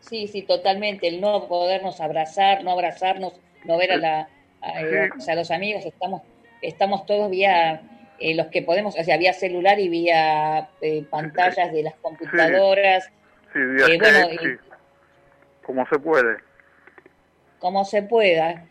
Sí, 0.00 0.28
sí, 0.28 0.42
totalmente. 0.42 1.08
El 1.08 1.20
no 1.20 1.48
podernos 1.48 2.00
abrazar, 2.00 2.62
no 2.62 2.72
abrazarnos, 2.72 3.40
no 3.64 3.78
ver 3.78 3.92
a, 3.92 3.96
la, 3.96 4.28
a, 4.60 4.82
eh, 4.82 5.08
Sí. 5.14 5.20
sea, 5.22 5.32
a 5.32 5.36
los 5.38 5.50
amigos. 5.50 5.86
Estamos, 5.86 6.20
estamos 6.60 7.06
todos 7.06 7.30
vía, 7.30 7.80
eh, 8.18 8.34
los 8.34 8.48
que 8.48 8.60
podemos, 8.60 8.98
o 8.98 9.02
sea, 9.02 9.16
vía 9.16 9.32
celular 9.32 9.78
y 9.80 9.88
vía 9.88 10.68
eh, 10.82 11.06
pantallas 11.08 11.72
de 11.72 11.84
las 11.84 11.94
computadoras. 12.02 13.10
Sí, 13.54 13.60
vía 13.60 13.86
Eh, 13.86 13.98
bueno, 13.98 14.26
sí. 14.42 14.48
como 15.62 15.86
se 15.88 15.98
puede. 15.98 16.36
como 17.60 17.84
se 17.86 18.02
pueda. 18.02 18.66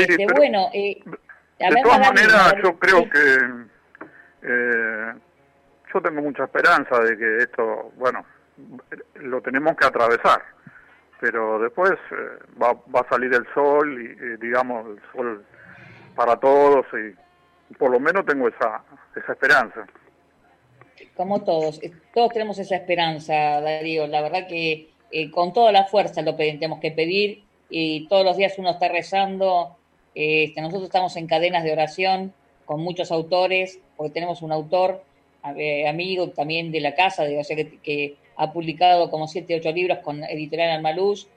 Este, 0.00 0.16
pero- 0.26 0.36
bueno, 0.36 0.68
eh, 0.72 1.00
a 1.60 1.68
De 1.68 1.74
ver, 1.74 1.82
todas 1.84 2.00
maneras, 2.00 2.54
yo 2.62 2.78
creo 2.78 3.08
que 3.08 3.38
eh, 4.42 5.12
yo 5.92 6.00
tengo 6.02 6.22
mucha 6.22 6.44
esperanza 6.44 6.98
de 7.00 7.16
que 7.16 7.36
esto, 7.38 7.92
bueno, 7.96 8.24
lo 9.14 9.40
tenemos 9.40 9.76
que 9.76 9.86
atravesar, 9.86 10.42
pero 11.20 11.58
después 11.60 11.92
eh, 11.92 12.38
va, 12.60 12.72
va 12.94 13.00
a 13.00 13.08
salir 13.08 13.32
el 13.32 13.46
sol 13.54 14.00
y, 14.00 14.06
y, 14.06 14.36
digamos 14.46 14.86
el 14.86 15.00
sol 15.12 15.44
para 16.14 16.36
todos 16.36 16.86
y 16.92 17.74
por 17.74 17.90
lo 17.90 17.98
menos 18.00 18.24
tengo 18.26 18.48
esa 18.48 18.82
esa 19.16 19.32
esperanza. 19.32 19.86
como 21.16 21.42
todos, 21.44 21.82
eh, 21.82 21.92
todos 22.12 22.32
tenemos 22.32 22.58
esa 22.58 22.76
esperanza, 22.76 23.60
Darío. 23.60 24.06
La 24.08 24.20
verdad 24.20 24.46
que 24.48 24.90
eh, 25.12 25.30
con 25.30 25.52
toda 25.52 25.70
la 25.72 25.84
fuerza 25.84 26.22
lo 26.22 26.34
tenemos 26.36 26.80
que 26.80 26.90
pedir 26.90 27.44
y 27.70 28.06
todos 28.08 28.24
los 28.24 28.36
días 28.36 28.58
uno 28.58 28.70
está 28.70 28.88
rezando. 28.88 29.76
Eh, 30.14 30.44
este, 30.44 30.60
nosotros 30.60 30.84
estamos 30.84 31.16
en 31.16 31.26
cadenas 31.26 31.64
de 31.64 31.72
oración 31.72 32.32
con 32.64 32.80
muchos 32.80 33.10
autores, 33.10 33.78
porque 33.96 34.12
tenemos 34.12 34.42
un 34.42 34.52
autor, 34.52 35.02
eh, 35.56 35.86
amigo 35.86 36.30
también 36.30 36.72
de 36.72 36.80
la 36.80 36.94
casa, 36.94 37.24
de, 37.24 37.38
o 37.38 37.42
que, 37.82 38.16
ha 38.36 38.52
publicado 38.52 39.10
como 39.10 39.28
siete, 39.28 39.54
ocho 39.54 39.70
libros 39.70 39.98
con 39.98 40.24
Editorial 40.24 40.70
Almaluz 40.70 41.28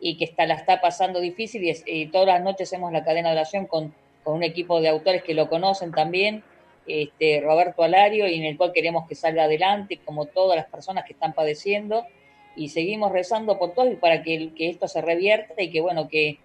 y 0.00 0.16
que 0.16 0.24
está, 0.24 0.46
la 0.46 0.54
está 0.54 0.80
pasando 0.80 1.20
difícil 1.20 1.62
y, 1.64 1.74
y 1.84 2.06
todas 2.06 2.28
las 2.28 2.42
noches 2.42 2.68
hacemos 2.68 2.92
la 2.92 3.04
cadena 3.04 3.28
de 3.28 3.36
oración 3.36 3.66
con, 3.66 3.92
con 4.24 4.36
un 4.36 4.42
equipo 4.42 4.80
de 4.80 4.88
autores 4.88 5.22
que 5.22 5.34
lo 5.34 5.50
conocen 5.50 5.92
también 5.92 6.42
este, 6.86 7.40
Roberto 7.40 7.82
Alario, 7.82 8.28
y 8.28 8.34
en 8.34 8.44
el 8.44 8.56
cual 8.56 8.72
queremos 8.72 9.08
que 9.08 9.14
salga 9.14 9.44
adelante, 9.44 9.98
como 10.04 10.26
todas 10.26 10.56
las 10.56 10.66
personas 10.66 11.04
que 11.04 11.12
están 11.12 11.32
padeciendo, 11.32 12.06
y 12.54 12.68
seguimos 12.68 13.12
rezando 13.12 13.58
por 13.58 13.74
todos 13.74 13.92
y 13.92 13.96
para 13.96 14.22
que, 14.22 14.52
que 14.54 14.70
esto 14.70 14.88
se 14.88 15.02
revierta 15.02 15.60
y 15.62 15.70
que, 15.70 15.80
bueno, 15.80 16.08
que, 16.08 16.38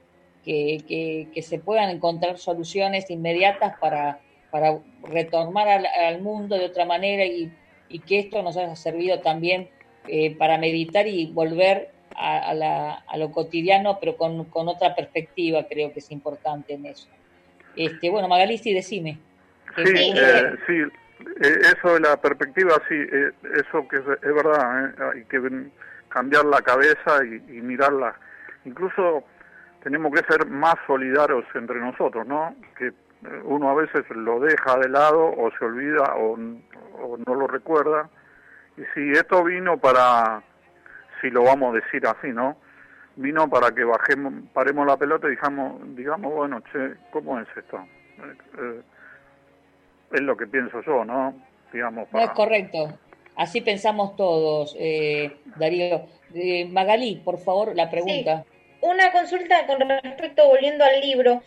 que, 0.44 0.78
que- 0.88 1.28
que 1.34 1.42
se 1.42 1.60
puedan 1.60 1.90
encontrar 1.90 2.38
soluciones 2.38 3.10
inmediatas 3.10 3.76
para, 3.80 4.20
para 4.50 4.80
retornar 5.04 5.68
al, 5.68 5.86
al 5.86 6.22
mundo 6.22 6.58
de 6.58 6.66
otra 6.66 6.86
manera 6.86 7.26
y, 7.26 7.52
y 7.88 8.00
que 8.00 8.20
esto 8.20 8.42
nos 8.42 8.58
haya 8.58 8.76
servido 8.76 9.20
también 9.22 9.70
eh, 10.08 10.36
para 10.38 10.58
meditar 10.58 11.08
y 11.08 11.32
volver 11.32 11.90
a, 12.16 12.50
a 12.50 12.54
la- 12.54 13.04
a 13.08 13.18
lo 13.18 13.32
cotidiano, 13.32 13.98
pero 14.00 14.18
con, 14.18 14.46
con 14.46 14.68
otra 14.68 14.96
perspectiva, 14.96 15.66
creo 15.70 15.94
que 15.94 16.00
es 16.00 16.12
importante 16.12 16.74
en 16.74 16.86
eso. 16.86 17.10
Este, 17.76 18.10
bueno, 18.10 18.28
Magalí, 18.28 18.58
sí, 18.58 18.74
decime. 18.74 19.20
Sí, 19.78 19.84
eh, 19.96 20.56
sí, 20.68 20.74
eh, 21.44 21.58
eso 21.78 21.94
de 21.94 22.02
la 22.02 22.18
perspectiva, 22.20 22.74
sí, 22.90 22.96
eh, 22.96 23.32
eso 23.56 23.88
que 23.88 23.98
es, 23.98 24.04
es 24.22 24.34
verdad, 24.36 24.86
eh, 24.90 24.94
hay 25.16 25.24
que 25.26 25.40
cambiar 26.10 26.46
la 26.46 26.62
cabeza 26.62 27.24
y, 27.24 27.36
y 27.58 27.62
mirarla. 27.62 28.14
Incluso 28.66 29.24
tenemos 29.84 30.12
que 30.14 30.26
ser 30.26 30.48
más 30.48 30.76
solidarios 30.88 31.46
entre 31.56 31.80
nosotros, 31.80 32.26
¿no? 32.28 32.56
Que 32.78 32.88
eh, 32.88 32.94
uno 33.44 33.70
a 33.70 33.74
veces 33.74 34.04
lo 34.10 34.40
deja 34.40 34.78
de 34.78 34.90
lado 34.90 35.26
o 35.26 35.52
se 35.58 35.66
olvida 35.66 36.16
o, 36.16 36.38
no 36.38 37.36
lo 37.36 37.48
recuerda. 37.48 38.10
Y 38.78 38.82
si 38.94 39.12
esto 39.12 39.44
vino 39.44 39.78
para, 39.78 40.44
si 41.20 41.30
lo 41.30 41.44
vamos 41.44 41.74
a 41.74 41.78
decir 41.78 42.06
así, 42.06 42.30
¿no? 42.30 42.58
Vino 43.16 43.50
para 43.50 43.72
que 43.72 43.84
bajemos, 43.84 44.34
paremos 44.54 44.88
la 44.88 44.98
pelota 44.98 45.28
y 45.28 45.32
digamos, 45.32 45.96
digamos 45.96 46.34
bueno, 46.34 46.62
che, 46.72 46.94
¿cómo 47.12 47.40
es 47.40 47.48
esto? 47.58 47.78
Eh, 47.78 48.36
eh, 48.60 48.82
es 50.12 50.22
lo 50.22 50.38
que 50.38 50.48
pienso 50.48 50.82
yo, 50.82 51.04
¿no? 51.04 51.34
Digamos, 51.74 52.08
No 52.12 52.20
es 52.20 52.28
para... 52.28 52.34
correcto. 52.34 52.98
Así 53.36 53.62
pensamos 53.62 54.16
todos, 54.16 54.76
eh, 54.80 55.38
Darío. 55.58 56.02
Eh, 56.34 56.68
Magalí, 56.72 57.22
por 57.24 57.40
favor, 57.40 57.76
la 57.76 57.90
pregunta. 57.90 58.46
Una 58.82 59.12
consulta 59.12 59.66
con 59.68 59.80
respecto, 59.80 60.48
volviendo 60.48 60.84
al 60.84 61.00
libro. 61.02 61.44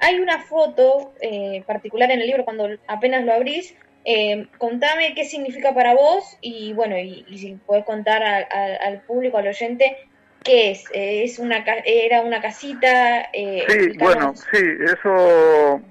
Hay 0.00 0.20
una 0.20 0.38
foto 0.42 1.12
eh, 1.20 1.62
particular 1.66 2.10
en 2.10 2.20
el 2.20 2.26
libro 2.26 2.44
cuando 2.44 2.68
apenas 2.86 3.24
lo 3.24 3.32
abrís. 3.32 3.74
Eh, 4.04 4.46
contame 4.58 5.14
qué 5.14 5.24
significa 5.24 5.74
para 5.74 5.94
vos 5.94 6.38
y 6.40 6.72
bueno, 6.72 6.96
y, 6.96 7.24
y 7.28 7.38
si 7.38 7.54
podés 7.66 7.84
contar 7.84 8.22
al- 8.22 8.46
al- 8.50 8.78
al 8.80 9.00
público, 9.02 9.38
al 9.38 9.48
oyente, 9.48 9.96
qué 10.44 10.70
es. 10.70 10.84
Eh, 10.92 11.24
es 11.24 11.38
una 11.38 11.64
¿Era 11.84 12.22
una 12.22 12.40
casita? 12.40 13.28
Eh, 13.32 13.66
Sí, 13.68 13.98
bueno, 13.98 14.34
sí, 14.34 14.58
eso 14.84 15.82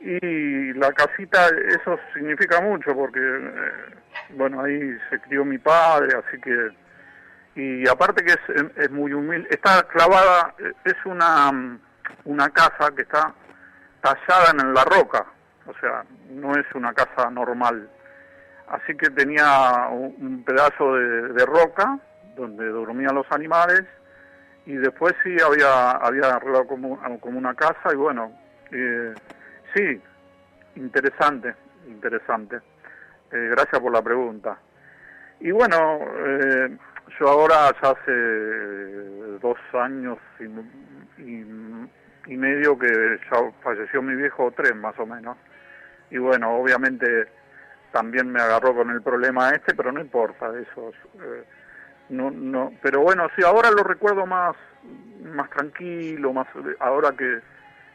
y 0.00 0.72
la 0.74 0.92
casita, 0.92 1.48
eso 1.68 1.98
significa 2.14 2.60
mucho 2.60 2.94
porque, 2.94 3.20
eh, 3.20 3.94
bueno, 4.30 4.62
ahí 4.62 4.78
se 5.10 5.18
crió 5.20 5.44
mi 5.44 5.58
padre, 5.58 6.16
así 6.26 6.38
que, 6.40 6.50
y 7.56 7.88
aparte 7.88 8.24
que 8.24 8.32
es, 8.32 8.66
es 8.76 8.90
muy 8.90 9.12
humilde, 9.12 9.48
está 9.50 9.82
clavada, 9.84 10.54
es 10.84 10.96
una, 11.04 11.78
una 12.24 12.48
casa 12.50 12.94
que 12.94 13.02
está 13.02 13.32
tallada 14.00 14.50
en 14.50 14.74
la 14.74 14.84
roca, 14.84 15.24
o 15.66 15.74
sea, 15.80 16.04
no 16.30 16.52
es 16.52 16.66
una 16.74 16.92
casa 16.92 17.30
normal. 17.30 17.88
Así 18.68 18.96
que 18.96 19.10
tenía 19.10 19.88
un, 19.90 20.42
pedazo 20.44 20.94
de, 20.94 21.32
de 21.34 21.46
roca 21.46 21.98
donde 22.34 22.66
dormían 22.68 23.14
los 23.14 23.30
animales 23.30 23.84
y 24.66 24.74
después 24.74 25.14
sí 25.22 25.36
había 25.40 25.92
había 25.92 26.34
arreglado 26.34 26.66
como, 26.66 26.98
como 27.20 27.38
una 27.38 27.54
casa 27.54 27.92
y 27.92 27.96
bueno 27.96 28.32
eh, 28.72 29.14
sí 29.74 30.00
interesante 30.76 31.54
interesante 31.86 32.60
Eh, 33.32 33.48
gracias 33.50 33.80
por 33.80 33.92
la 33.92 34.02
pregunta 34.02 34.56
y 35.40 35.50
bueno 35.50 35.98
eh, 36.16 36.76
yo 37.18 37.28
ahora 37.28 37.70
ya 37.82 37.90
hace 37.90 38.12
dos 39.40 39.58
años 39.74 40.18
y, 40.40 41.22
y- 41.22 41.90
y 42.26 42.36
medio 42.36 42.78
que 42.78 43.18
ya 43.30 43.38
falleció 43.62 44.00
mi 44.02 44.14
viejo 44.14 44.52
tres 44.56 44.74
más 44.74 44.98
o 44.98 45.06
menos. 45.06 45.36
Y 46.10 46.18
bueno 46.18 46.54
obviamente 46.56 47.28
también 47.92 48.30
me 48.30 48.40
agarró 48.40 48.74
con 48.74 48.90
el 48.90 49.02
problema 49.02 49.50
este 49.50 49.74
pero 49.74 49.92
no 49.92 50.00
importa 50.00 50.46
eso 50.58 50.90
eh, 51.22 51.44
no 52.08 52.30
no 52.30 52.72
pero 52.82 53.00
bueno 53.02 53.28
sí 53.36 53.42
ahora 53.44 53.70
lo 53.70 53.84
recuerdo 53.84 54.26
más 54.26 54.56
más 55.22 55.48
tranquilo 55.50 56.32
más 56.32 56.46
ahora 56.80 57.12
que 57.16 57.40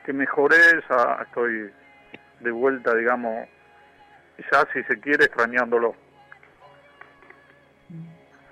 que 0.05 0.13
mejoré 0.13 0.55
ya 0.89 1.19
estoy 1.23 1.69
de 2.39 2.51
vuelta 2.51 2.95
digamos 2.95 3.47
ya 4.51 4.65
si 4.73 4.81
se 4.83 4.99
quiere 5.01 5.25
extrañándolo 5.25 5.93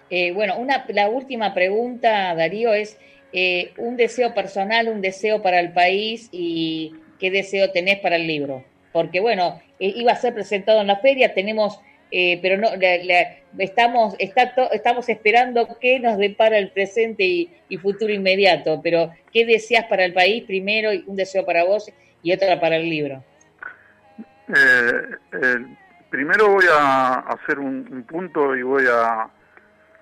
Eh, 0.10 0.32
bueno, 0.32 0.58
una, 0.58 0.86
la 0.90 1.10
última 1.10 1.54
pregunta, 1.54 2.34
Darío, 2.36 2.74
es 2.74 2.98
eh, 3.34 3.74
un 3.78 3.98
deseo 3.98 4.34
personal, 4.34 4.88
un 4.88 5.02
deseo 5.02 5.42
para 5.42 5.60
el 5.60 5.74
país 5.74 6.30
y 6.32 6.96
qué 7.20 7.30
deseo 7.32 7.72
tenés 7.72 8.00
para 8.00 8.16
el 8.16 8.26
libro. 8.26 8.64
Porque, 8.94 9.20
bueno, 9.20 9.62
iba 9.80 10.12
a 10.12 10.16
ser 10.16 10.34
presentado 10.34 10.82
en 10.82 10.88
la 10.88 10.98
feria, 10.98 11.34
tenemos, 11.34 11.80
eh, 12.10 12.40
pero 12.42 12.58
no, 12.58 12.70
la- 12.76 13.36
estamos, 13.60 14.16
está 14.18 14.54
estamos 14.72 15.10
esperando 15.10 15.68
qué 15.80 16.00
nos 16.00 16.18
depara 16.18 16.58
el 16.58 16.72
presente 16.72 17.24
y, 17.24 17.78
futuro 17.82 18.14
inmediato. 18.14 18.80
Pero, 18.82 19.12
¿qué 19.34 19.46
deseas 19.46 19.86
para 19.86 20.06
el 20.06 20.14
país 20.14 20.44
primero? 20.46 20.94
y 20.94 21.04
Un 21.06 21.16
deseo 21.18 21.46
para 21.46 21.64
vos 21.66 21.92
y 22.24 22.32
otra 22.32 22.60
para 22.60 22.78
el 22.78 22.90
libro. 22.90 23.24
Eh, 24.48 25.66
primero 26.10 26.50
voy 26.54 26.66
a 26.72 27.16
hacer 27.20 27.60
un 27.60 28.04
punto 28.04 28.56
y 28.56 28.62
voy 28.64 28.86
a 28.90 29.30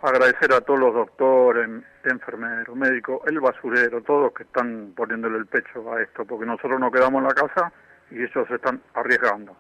agradecer 0.10 0.54
a 0.54 0.62
todos 0.62 0.80
los 0.80 0.94
doctores, 0.94 1.70
enfermeros, 2.04 2.76
médicos, 2.76 3.22
el 3.28 3.40
basurero, 3.40 4.02
todos 4.02 4.34
que 4.34 4.44
están 4.44 4.94
poniéndole 4.96 5.38
el 5.38 5.48
pecho 5.48 5.94
a 5.94 6.02
esto, 6.02 6.26
porque 6.26 6.46
nosotros 6.46 6.80
nos 6.80 6.92
quedamos 6.92 7.22
en 7.22 7.28
la 7.28 7.34
casa 7.34 7.72
y 8.12 8.24
ellos 8.24 8.48
se 8.48 8.56
están 8.56 8.82
arriesgando. 8.94 9.56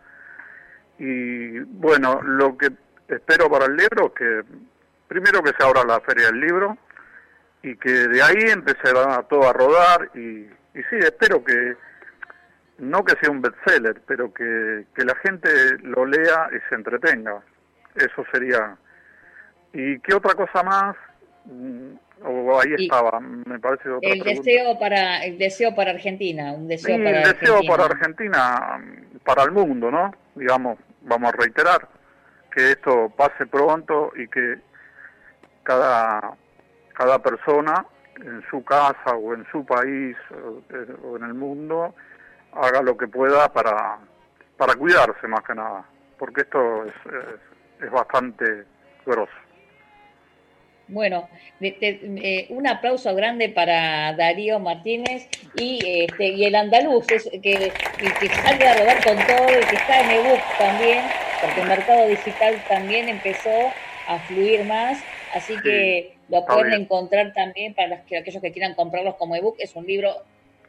Y 0.98 1.60
bueno, 1.60 2.22
lo 2.22 2.58
que 2.58 2.70
espero 3.08 3.50
para 3.50 3.66
el 3.66 3.76
libro 3.76 4.08
es 4.08 4.12
que 4.14 4.44
primero 5.08 5.44
que 5.44 5.52
se 5.58 5.64
abra 5.66 5.84
la 5.84 6.00
feria 6.02 6.28
del 6.28 6.40
libro 6.40 6.78
y 7.62 7.76
que 7.76 7.92
de 7.92 8.22
ahí 8.22 8.50
empezará 8.50 9.24
todo 9.24 9.50
a 9.50 9.54
rodar 9.54 10.10
y, 10.14 10.48
y 10.74 10.84
sí, 10.90 10.98
espero 11.00 11.44
que 11.44 11.76
no 12.78 13.04
que 13.04 13.16
sea 13.20 13.32
un 13.32 13.42
bestseller, 13.42 14.02
pero 14.06 14.34
que, 14.34 14.86
que 14.96 15.06
la 15.06 15.16
gente 15.18 15.50
lo 15.82 16.06
lea 16.06 16.50
y 16.52 16.70
se 16.70 16.76
entretenga. 16.76 17.42
Eso 17.96 18.26
sería. 18.32 18.78
¿Y 19.76 20.00
qué 20.00 20.16
otra 20.16 20.34
cosa 20.34 20.64
más? 20.64 20.96
Mm, 21.46 21.96
O 22.24 22.60
ahí 22.60 22.74
Y- 22.78 22.86
estaba, 22.86 23.20
me 23.20 23.60
parece 23.60 23.90
otra 23.90 24.10
El 24.10 24.22
pregunta. 24.22 24.42
deseo 24.50 24.80
para, 24.80 25.26
el 25.26 25.38
deseo 25.38 25.76
para 25.76 25.92
Argentina, 25.92 26.54
un 26.54 26.68
deseo 26.68 26.96
Sí, 26.96 27.04
para 27.04 27.18
el 27.22 27.24
deseo 27.24 27.54
Argentina. 27.56 27.76
para 27.76 27.86
Argentina, 27.86 28.82
para 29.26 29.44
el 29.44 29.52
mundo, 29.52 29.92
¿no? 29.92 30.12
Digamos, 30.34 30.80
vamos 31.02 31.34
a 31.34 31.38
reiterar 31.38 31.88
que 32.52 32.72
esto 32.72 33.12
pase 33.18 33.46
pronto 33.48 34.14
y 34.16 34.28
que 34.30 34.60
cada, 35.64 36.36
cada 36.94 37.20
persona 37.22 37.86
en 38.22 38.42
su 38.50 38.64
casa 38.64 39.14
o 39.14 39.34
en 39.34 39.46
su 39.52 39.66
país 39.66 40.16
o, 40.32 40.62
o 41.08 41.18
en 41.18 41.24
el 41.26 41.34
mundo 41.34 41.94
haga 42.54 42.82
lo 42.82 42.96
que 42.98 43.08
pueda 43.08 43.52
para, 43.52 44.00
para 44.58 44.74
cuidarse 44.76 45.28
más 45.28 45.42
que 45.44 45.54
nada, 45.54 45.84
porque 46.18 46.42
esto 46.42 46.86
es, 46.86 46.94
es, 47.14 47.84
es 47.86 47.92
bastante 47.92 48.64
grosso. 49.06 49.32
Bueno, 50.88 51.28
de- 51.60 51.72
de- 51.80 52.00
eh, 52.24 52.46
un 52.50 52.68
aplauso 52.68 53.16
grande 53.16 53.50
para 53.50 54.14
Darío 54.14 54.60
Martínez 54.60 55.28
y, 55.56 55.80
este, 56.04 56.28
y 56.28 56.46
el 56.46 56.54
andaluz, 56.56 57.10
es, 57.12 57.28
que, 57.32 57.40
que, 57.42 57.72
que 58.20 58.36
sale 58.36 58.68
a 58.68 58.74
rodar 58.78 59.04
con 59.04 59.18
todo 59.26 59.50
y 59.50 59.66
que 59.66 59.76
está 59.76 60.02
en 60.02 60.12
ebook 60.12 60.40
también, 60.60 61.00
porque 61.42 61.62
el 61.62 61.68
mercado 61.68 62.08
digital 62.08 62.64
también 62.70 63.10
empezó 63.10 63.50
a 64.08 64.20
fluir 64.28 64.64
más, 64.66 65.04
así 65.34 65.56
que 65.64 66.14
lo 66.30 66.46
pueden 66.46 66.68
bien. 66.68 66.82
encontrar 66.84 67.34
también 67.34 67.74
para 67.74 67.88
los 67.88 68.00
que- 68.02 68.18
aquellos 68.18 68.42
que 68.42 68.52
quieran 68.52 68.76
comprarlos 68.76 69.16
como 69.16 69.36
ebook. 69.36 69.56
Es 69.58 69.76
un 69.76 69.88
libro 69.88 70.14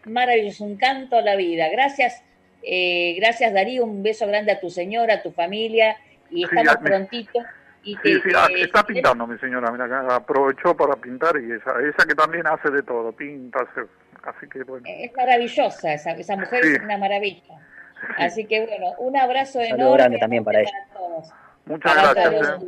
maravilloso, 0.05 0.65
un 0.65 0.77
canto 0.77 1.17
a 1.19 1.21
la 1.21 1.37
vida. 1.37 1.69
Gracias, 1.69 2.23
eh, 2.63 3.15
gracias 3.19 3.53
Darío, 3.53 3.85
un 3.85 4.03
beso 4.03 4.27
grande 4.27 4.53
a 4.53 4.61
tu 4.61 4.71
señora, 4.71 5.15
a 5.15 5.23
tu 5.23 5.31
familia 5.33 5.99
y 6.31 6.45
estamos 6.45 6.81
me- 6.81 6.89
prontito. 6.89 7.41
Y 7.87 7.95
Sí, 7.95 7.99
que, 8.03 8.15
sí, 8.15 8.29
ah, 8.37 8.49
está 8.57 8.83
pintando 8.85 9.27
mi 9.29 9.39
señora, 9.39 9.71
mira, 9.71 9.85
acá 9.85 10.17
aprovechó 10.17 10.77
para 10.77 10.97
pintar 10.97 11.37
y 11.41 11.53
esa, 11.53 11.71
esa 11.81 12.05
que 12.07 12.15
también 12.17 12.45
hace 12.47 12.69
de 12.71 12.83
todo, 12.83 13.13
pinta, 13.13 13.61
hace, 13.61 13.87
así 14.25 14.49
que 14.49 14.65
bueno. 14.65 14.85
Es 14.89 15.13
maravillosa, 15.17 15.95
esa, 15.95 16.11
esa 16.13 16.37
mujer 16.37 16.65
Sí. 16.65 16.73
es 16.75 16.81
una 16.83 16.99
maravilla. 16.99 17.55
Así 18.19 18.45
que 18.45 18.67
bueno, 18.67 18.93
un 18.99 19.17
abrazo 19.17 19.61
enorme 19.61 19.97
grande 19.97 20.19
también 20.19 20.43
para 20.45 20.61
ella. 20.61 20.71
todos. 20.93 21.29
Muchas 21.67 21.95
Para 21.95 22.13
gracias. 22.13 22.59
todos. 22.59 22.63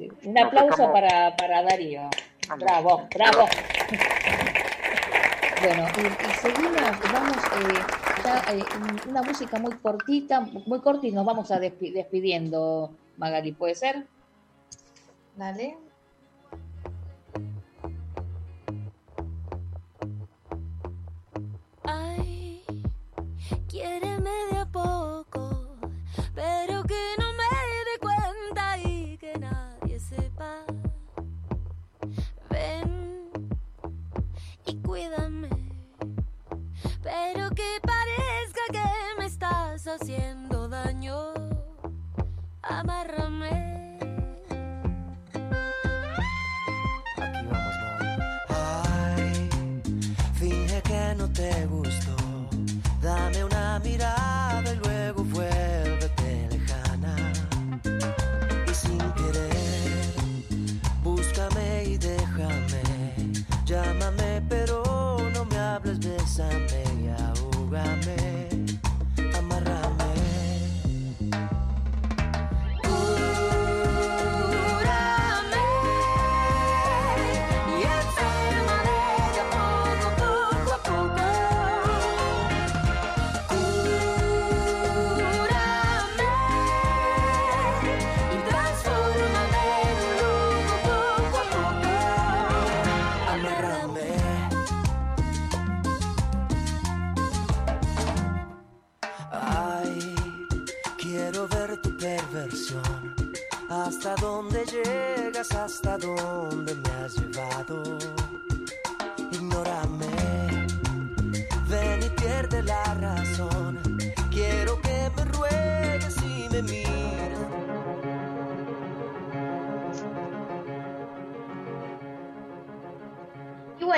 eh. 0.00 0.08
Un 0.24 0.34
Nos 0.34 0.44
aplauso 0.44 0.70
estamos- 0.70 0.92
para, 0.92 1.36
para 1.36 1.62
Darío. 1.62 2.10
Bravo, 2.58 3.08
bravo. 3.14 3.46
Bueno, 5.62 5.86
y, 5.96 6.00
y 6.00 6.30
seguimos, 6.40 7.12
vamos 7.12 7.36
eh, 7.36 7.80
ya 8.24 8.52
eh, 8.52 8.64
un- 8.80 9.10
una 9.10 9.22
música 9.22 9.58
muy 9.60 9.72
cortita, 9.76 10.40
muy 10.40 10.80
corta 10.80 11.06
y 11.06 11.12
nos 11.12 11.24
vamos 11.24 11.52
a 11.52 11.60
despi- 11.60 11.92
despidiendo, 11.92 12.90
Magali, 13.16 13.52
¿puede 13.52 13.76
ser? 13.76 14.06
Dale. 15.36 15.76
Ay, 21.84 22.62
quiéreme 23.66 24.30
de 24.50 24.58
a 24.58 24.66
poco, 24.66 25.76
pero 26.34 26.84
que 26.84 27.02
no 27.18 27.32
me 27.32 27.50
dé 27.88 27.98
cuenta 28.00 28.78
y 28.78 29.16
que 29.18 29.38
nadie 29.38 29.98
sepa. 29.98 30.64
Ven 32.50 33.32
y 34.66 34.76
cuídame, 34.82 35.48
pero 37.02 37.50
que 37.50 37.80
parezca 37.82 38.62
que 38.70 39.18
me 39.18 39.26
estás 39.26 39.86
haciendo 39.88 40.68
daño. 40.68 41.32
Amárrame. 42.62 43.91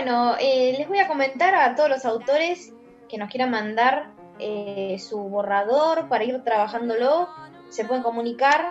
Bueno, 0.05 0.36
eh, 0.38 0.74
les 0.76 0.86
voy 0.86 0.98
a 0.98 1.09
comentar 1.09 1.55
a 1.55 1.74
todos 1.74 1.88
los 1.88 2.05
autores 2.05 2.74
que 3.09 3.16
nos 3.16 3.30
quieran 3.30 3.50
mandar 3.50 4.11
eh, 4.38 4.98
su 4.98 5.16
borrador 5.16 6.11
para 6.11 6.24
ir 6.24 6.44
trabajándolo. 6.44 7.30
Se 7.70 7.86
pueden 7.86 8.02
comunicar 8.02 8.68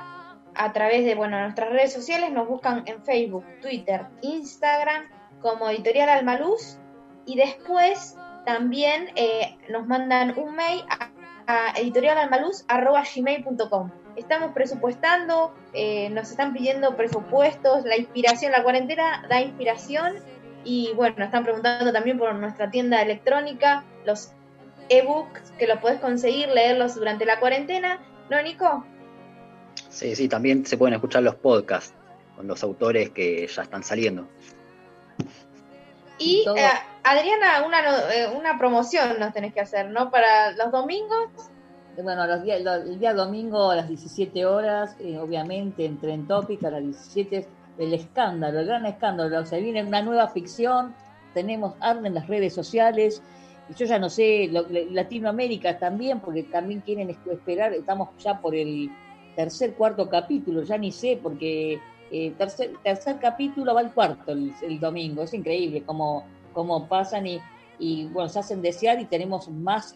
a 0.53 0.71
través 0.73 1.05
de 1.05 1.15
bueno, 1.15 1.41
nuestras 1.41 1.71
redes 1.71 1.91
sociales. 1.91 2.31
Nos 2.31 2.47
buscan 2.47 2.84
en 2.86 3.03
Facebook, 3.03 3.43
Twitter, 3.63 4.05
Instagram 4.21 5.05
como 5.41 5.71
Editorial 5.71 6.09
Almaluz. 6.09 6.77
Y 7.25 7.36
después 7.36 8.15
también 8.45 9.09
eh, 9.15 9.57
nos 9.69 9.88
mandan 9.88 10.38
un 10.38 10.53
mail 10.53 10.86
a, 10.88 11.09
a 11.47 11.71
editorialalmaluz.gmail.com. 11.79 13.89
Estamos 14.15 14.51
presupuestando, 14.53 15.55
eh, 15.73 16.11
nos 16.11 16.29
están 16.29 16.53
pidiendo 16.53 16.95
presupuestos, 16.95 17.86
la 17.86 17.97
inspiración, 17.97 18.51
la 18.51 18.61
cuarentena 18.61 19.25
da 19.27 19.41
inspiración 19.41 20.13
y 20.64 20.91
bueno, 20.95 21.16
nos 21.18 21.26
están 21.28 21.43
preguntando 21.43 21.91
también 21.91 22.18
por 22.18 22.34
nuestra 22.36 22.70
tienda 22.72 23.01
electrónica, 23.01 23.84
los 24.05 24.32
ebooks 24.89 25.51
que 25.57 25.68
los 25.68 25.78
podés 25.80 25.99
conseguir, 25.99 26.49
leerlos 26.49 26.95
durante 26.95 27.26
la 27.26 27.39
cuarentena. 27.39 27.99
¿No, 28.30 28.41
Nico? 28.41 28.86
Sí, 29.89 30.16
sí, 30.16 30.28
también 30.28 30.66
se 30.66 30.78
pueden 30.78 30.93
escuchar 30.95 31.24
los 31.24 31.36
podcasts 31.36 31.93
con 32.36 32.47
los 32.47 32.64
autores 32.64 33.09
que 33.11 33.47
ya 33.47 33.61
están 33.64 33.84
saliendo. 33.84 34.28
Y 36.18 36.45
eh, 36.55 36.68
Adriana, 37.03 37.64
una, 37.66 37.82
no- 37.82 38.09
eh, 38.11 38.28
una 38.38 38.57
promoción 38.57 39.20
nos 39.20 39.34
tenés 39.34 39.53
que 39.53 39.61
hacer, 39.61 39.89
¿no? 39.89 40.09
Para 40.11 40.51
los 40.51 40.72
domingos. 40.72 41.30
Bueno, 42.01 42.26
los 42.26 42.43
días, 42.43 42.59
el 42.61 42.99
día 42.99 43.14
domingo 43.14 43.70
a 43.72 43.76
las 43.76 43.88
17 43.88 44.45
horas, 44.45 44.95
eh, 44.99 45.18
obviamente, 45.20 45.86
en 45.86 45.99
Tren 45.99 46.28
Topic 46.28 46.64
a 46.64 46.72
las 46.72 46.82
17, 46.82 47.47
el 47.78 47.93
escándalo, 47.93 48.59
el 48.59 48.65
gran 48.67 48.86
escándalo. 48.86 49.39
O 49.39 49.45
sea, 49.45 49.59
viene 49.59 49.84
una 49.84 50.01
nueva 50.01 50.28
ficción, 50.30 50.93
tenemos 51.34 51.74
arden 51.80 52.13
las 52.13 52.28
redes 52.28 52.53
sociales, 52.53 53.21
y 53.69 53.74
yo 53.74 53.86
ya 53.86 53.97
no 53.99 54.09
sé, 54.09 54.47
lo- 54.51 54.65
Latinoamérica 54.69 55.78
también, 55.80 56.19
porque 56.19 56.43
también 56.43 56.82
quieren 56.82 57.09
es- 57.09 57.17
esperar, 57.32 57.74
estamos 57.74 58.09
ya 58.19 58.39
por 58.39 58.55
el 58.55 58.89
tercer, 59.36 59.74
cuarto 59.74 60.09
capítulo, 60.09 60.63
ya 60.63 60.78
ni 60.78 60.91
sé, 60.91 61.19
porque 61.21 61.80
eh, 62.11 62.32
tercer, 62.38 62.74
tercer 62.84 63.17
capítulo 63.19 63.74
va 63.74 63.82
el 63.82 63.91
cuarto 63.91 64.34
el, 64.34 64.80
domingo, 64.80 65.24
es 65.24 65.34
increíble 65.34 65.82
cómo, 65.84 66.26
cómo 66.53 66.88
pasan 66.88 67.26
y, 67.26 67.39
y, 67.80 68.05
bueno, 68.05 68.30
se 68.30 68.38
hacen 68.39 68.61
desear 68.61 68.99
y 68.99 69.05
tenemos 69.05 69.49
más, 69.49 69.95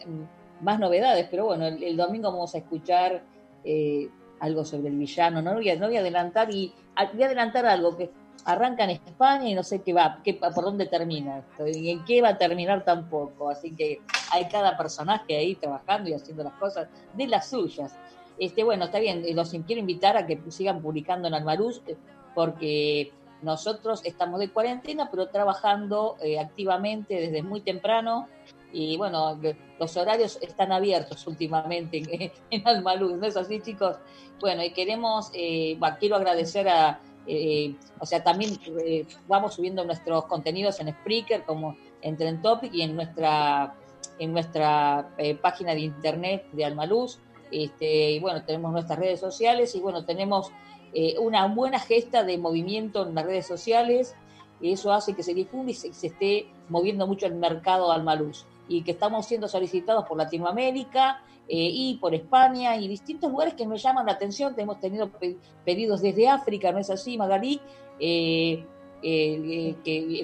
más 0.60 0.80
novedades, 0.80 1.28
pero 1.30 1.44
bueno, 1.46 1.66
el, 1.66 1.96
domingo 1.96 2.32
vamos 2.32 2.54
a 2.56 2.58
escuchar 2.58 3.22
eh, 3.62 4.08
algo 4.40 4.64
sobre 4.64 4.88
el 4.88 4.96
villano, 4.96 5.40
no 5.42 5.54
voy, 5.54 5.70
a, 5.70 5.76
no 5.76 5.86
voy 5.86 5.96
a 5.96 6.00
adelantar 6.00 6.52
y 6.52 6.72
voy 7.12 7.22
a 7.22 7.26
adelantar 7.26 7.66
algo 7.66 7.96
que 7.96 8.10
arranca 8.44 8.84
en 8.84 8.90
España 8.90 9.48
y 9.48 9.54
no 9.54 9.62
sé 9.62 9.82
qué 9.82 9.92
va, 9.92 10.20
qué, 10.24 10.34
por 10.34 10.64
dónde 10.64 10.86
termina 10.86 11.38
esto, 11.38 11.66
y 11.66 11.90
en 11.90 12.04
qué 12.04 12.22
va 12.22 12.30
a 12.30 12.38
terminar 12.38 12.84
tampoco, 12.84 13.50
así 13.50 13.74
que 13.74 14.00
hay 14.32 14.48
cada 14.48 14.76
personaje 14.76 15.36
ahí 15.36 15.54
trabajando 15.54 16.08
y 16.08 16.14
haciendo 16.14 16.44
las 16.44 16.54
cosas 16.54 16.88
de 17.14 17.26
las 17.26 17.50
suyas. 17.50 17.94
Este, 18.38 18.62
bueno, 18.62 18.86
está 18.86 19.00
bien, 19.00 19.24
los 19.34 19.50
quiero 19.50 19.80
invitar 19.80 20.16
a 20.16 20.26
que 20.26 20.40
sigan 20.50 20.80
publicando 20.80 21.28
en 21.28 21.34
Almaruz, 21.34 21.82
eh, 21.86 21.96
porque 22.34 23.12
nosotros 23.42 24.00
estamos 24.04 24.40
de 24.40 24.50
cuarentena, 24.50 25.08
pero 25.10 25.28
trabajando 25.28 26.16
eh, 26.22 26.38
activamente 26.38 27.14
desde 27.14 27.42
muy 27.42 27.60
temprano. 27.60 28.28
Y 28.72 28.96
bueno, 28.96 29.38
los 29.78 29.96
horarios 29.96 30.38
están 30.42 30.72
abiertos 30.72 31.26
últimamente 31.26 32.02
en, 32.08 32.32
en 32.50 32.68
Almaluz, 32.68 33.16
¿no 33.16 33.26
es 33.26 33.36
así, 33.36 33.60
chicos? 33.60 33.96
Bueno, 34.40 34.62
y 34.62 34.72
queremos, 34.72 35.30
eh, 35.32 35.76
bueno, 35.78 35.96
quiero 35.98 36.16
agradecer 36.16 36.68
a, 36.68 37.00
eh, 37.26 37.74
o 37.98 38.04
sea, 38.06 38.22
también 38.22 38.58
eh, 38.84 39.06
vamos 39.26 39.54
subiendo 39.54 39.84
nuestros 39.84 40.26
contenidos 40.26 40.80
en 40.80 40.92
Spreaker, 40.92 41.44
como 41.44 41.76
en 42.02 42.16
Trend 42.16 42.42
Topic 42.42 42.72
y 42.74 42.82
en 42.82 42.94
nuestra, 42.94 43.74
en 44.18 44.32
nuestra 44.32 45.14
eh, 45.16 45.34
página 45.34 45.74
de 45.74 45.80
internet 45.80 46.46
de 46.52 46.64
Almaluz, 46.64 47.18
Este, 47.50 48.12
y 48.12 48.20
bueno, 48.20 48.44
tenemos 48.44 48.72
nuestras 48.72 48.98
redes 48.98 49.20
sociales 49.20 49.74
y 49.74 49.80
bueno, 49.80 50.04
tenemos 50.04 50.50
eh, 50.92 51.16
una 51.18 51.46
buena 51.46 51.78
gesta 51.78 52.22
de 52.22 52.36
movimiento 52.36 53.06
en 53.06 53.14
las 53.14 53.24
redes 53.24 53.46
sociales. 53.46 54.14
Y 54.60 54.72
eso 54.72 54.92
hace 54.92 55.14
que 55.14 55.22
se 55.22 55.34
difunde 55.34 55.70
y 55.70 55.74
se, 55.74 55.92
se 55.92 56.08
esté 56.08 56.48
moviendo 56.68 57.06
mucho 57.06 57.26
el 57.26 57.34
mercado 57.36 57.92
al 57.92 58.02
maluz. 58.02 58.44
Y 58.68 58.82
que 58.82 58.90
estamos 58.92 59.26
siendo 59.26 59.48
solicitados 59.48 60.04
por 60.06 60.18
Latinoamérica 60.18 61.22
eh, 61.48 61.70
y 61.72 61.96
por 61.96 62.14
España 62.14 62.76
y 62.76 62.86
distintos 62.88 63.30
lugares 63.30 63.54
que 63.54 63.66
me 63.66 63.78
llaman 63.78 64.04
la 64.06 64.12
atención. 64.12 64.54
Hemos 64.58 64.78
tenido 64.78 65.08
pe- 65.10 65.38
pedidos 65.64 66.02
desde 66.02 66.28
África, 66.28 66.70
¿no 66.72 66.78
es 66.78 66.90
así, 66.90 67.16
Magalí? 67.16 67.60
Eh, 67.98 68.64
eh, 69.02 69.76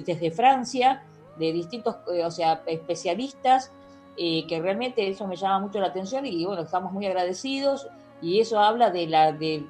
desde 0.05 0.31
Francia, 0.31 1.03
de 1.39 1.51
distintos, 1.51 1.95
o 2.07 2.31
sea, 2.31 2.61
especialistas, 2.67 3.71
que 4.17 4.59
realmente 4.61 5.05
eso 5.09 5.27
me 5.27 5.35
llama 5.35 5.59
mucho 5.59 5.79
la 5.81 5.87
atención 5.87 6.25
y 6.25 6.45
bueno, 6.45 6.61
estamos 6.61 6.93
muy 6.93 7.05
agradecidos 7.05 7.87
y 8.21 8.39
eso 8.39 8.59
habla 8.59 8.89
de 8.89 9.07
la, 9.07 9.33
de- 9.33 9.65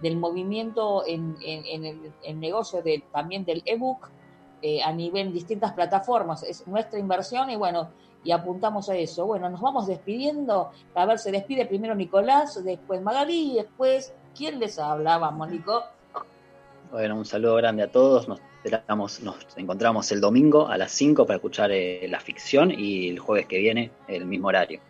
del- 0.00 0.16
movimiento 0.16 1.04
en, 1.06 1.36
en- 1.42 2.12
el 2.22 2.38
negocio 2.40 2.82
de, 2.82 3.02
también 3.12 3.44
del 3.44 3.62
ebook 3.66 4.08
eh, 4.62 4.82
a 4.82 4.92
nivel 4.92 5.32
distintas 5.32 5.72
plataformas. 5.72 6.42
Es 6.42 6.66
nuestra 6.66 6.98
inversión 6.98 7.50
y 7.50 7.56
bueno, 7.56 7.90
y 8.24 8.32
apuntamos 8.32 8.88
a 8.88 8.96
eso. 8.96 9.26
Bueno, 9.26 9.48
nos 9.48 9.60
vamos 9.60 9.86
despidiendo. 9.86 10.70
A 10.94 11.06
ver, 11.06 11.18
se 11.18 11.32
despide 11.32 11.66
primero 11.66 11.94
Nicolás, 11.94 12.62
después 12.64 13.00
Magalí 13.02 13.52
y 13.52 13.54
después, 13.56 14.12
¿quién 14.36 14.58
les 14.58 14.78
habla? 14.78 15.18
Vamos, 15.18 15.50
Nico. 15.50 15.82
Bueno, 16.90 17.16
un 17.16 17.24
saludo 17.24 17.56
grande 17.56 17.82
a 17.84 17.90
todos. 17.90 18.28
Nos, 18.28 18.40
esperamos, 18.64 19.20
nos 19.20 19.36
encontramos 19.56 20.10
el 20.12 20.20
domingo 20.20 20.68
a 20.68 20.76
las 20.76 20.92
5 20.92 21.24
para 21.24 21.36
escuchar 21.36 21.70
eh, 21.72 22.06
la 22.08 22.20
ficción 22.20 22.70
y 22.70 23.08
el 23.08 23.18
jueves 23.18 23.46
que 23.46 23.58
viene 23.58 23.90
el 24.08 24.26
mismo 24.26 24.48
horario. 24.48 24.80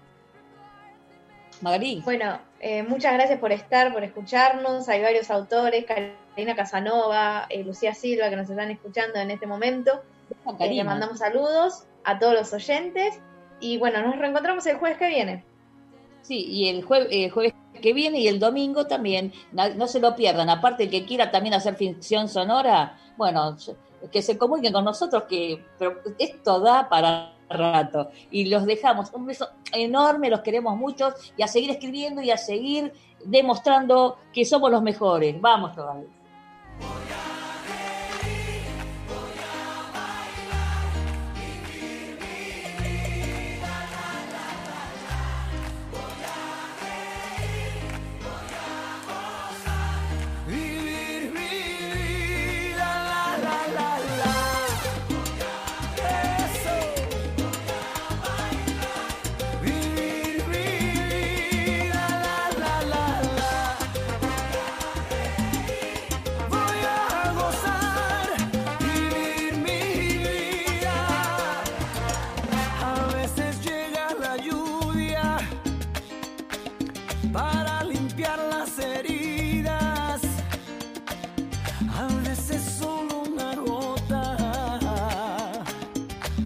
Magalí. 1.61 2.03
Bueno, 2.05 2.39
eh, 2.61 2.83
muchas 2.83 3.13
gracias 3.15 3.39
por 3.39 3.53
estar, 3.53 3.93
por 3.93 4.05
escucharnos. 4.05 4.89
Hay 4.89 5.03
varios 5.03 5.31
autores, 5.31 5.85
Karina 5.85 6.55
Casanova, 6.55 7.47
eh, 7.49 7.65
Lucía 7.65 7.95
Silva, 7.95 8.31
que 8.31 8.37
nos 8.37 8.49
están 8.49 8.71
escuchando 8.71 9.19
en 9.19 9.31
este 9.31 9.47
momento. 9.47 10.03
Eh, 10.59 10.75
le 10.75 10.85
mandamos 10.85 11.19
saludos 11.19 11.85
a 12.05 12.19
todos 12.19 12.35
los 12.35 12.53
oyentes. 12.53 13.19
Y 13.61 13.79
bueno, 13.79 14.03
nos 14.03 14.17
reencontramos 14.17 14.67
el 14.67 14.77
jueves 14.77 14.99
que 14.99 15.09
viene. 15.09 15.45
Sí, 16.23 16.47
y 16.47 16.69
el 16.69 16.83
jueves, 16.83 17.09
el 17.11 17.31
jueves 17.31 17.55
que 17.81 17.93
viene 17.93 18.21
y 18.21 18.29
el 18.29 18.39
domingo 18.39 18.87
también, 18.87 19.33
no 19.53 19.87
se 19.87 20.01
lo 20.01 20.15
pierdan. 20.15 20.51
Aparte, 20.51 20.85
el 20.85 20.91
que 20.91 21.05
quiera 21.05 21.31
también 21.31 21.55
hacer 21.55 21.77
ficción 21.77 22.29
sonora, 22.29 22.99
bueno, 23.17 23.57
que 24.11 24.23
se 24.23 24.39
comuniquen 24.39 24.73
con 24.73 24.85
nosotros, 24.85 25.25
que 25.29 25.63
pero 25.79 26.01
esto 26.19 26.61
da 26.61 26.89
para 26.89 27.35
rato. 27.51 28.11
Y 28.31 28.47
los 28.47 28.65
dejamos. 28.65 29.13
Un 29.13 29.27
beso 29.27 29.49
enorme, 29.73 30.31
los 30.31 30.41
queremos 30.41 30.77
mucho 30.77 31.13
y 31.37 31.43
a 31.43 31.49
seguir 31.49 31.71
escribiendo 31.71 32.23
y 32.23 32.31
a 32.31 32.37
seguir 32.37 32.93
demostrando 33.25 34.19
que 34.33 34.45
somos 34.45 34.71
los 34.71 34.83
mejores. 34.83 35.41
Vamos 35.41 35.75
todavía. 35.75 36.20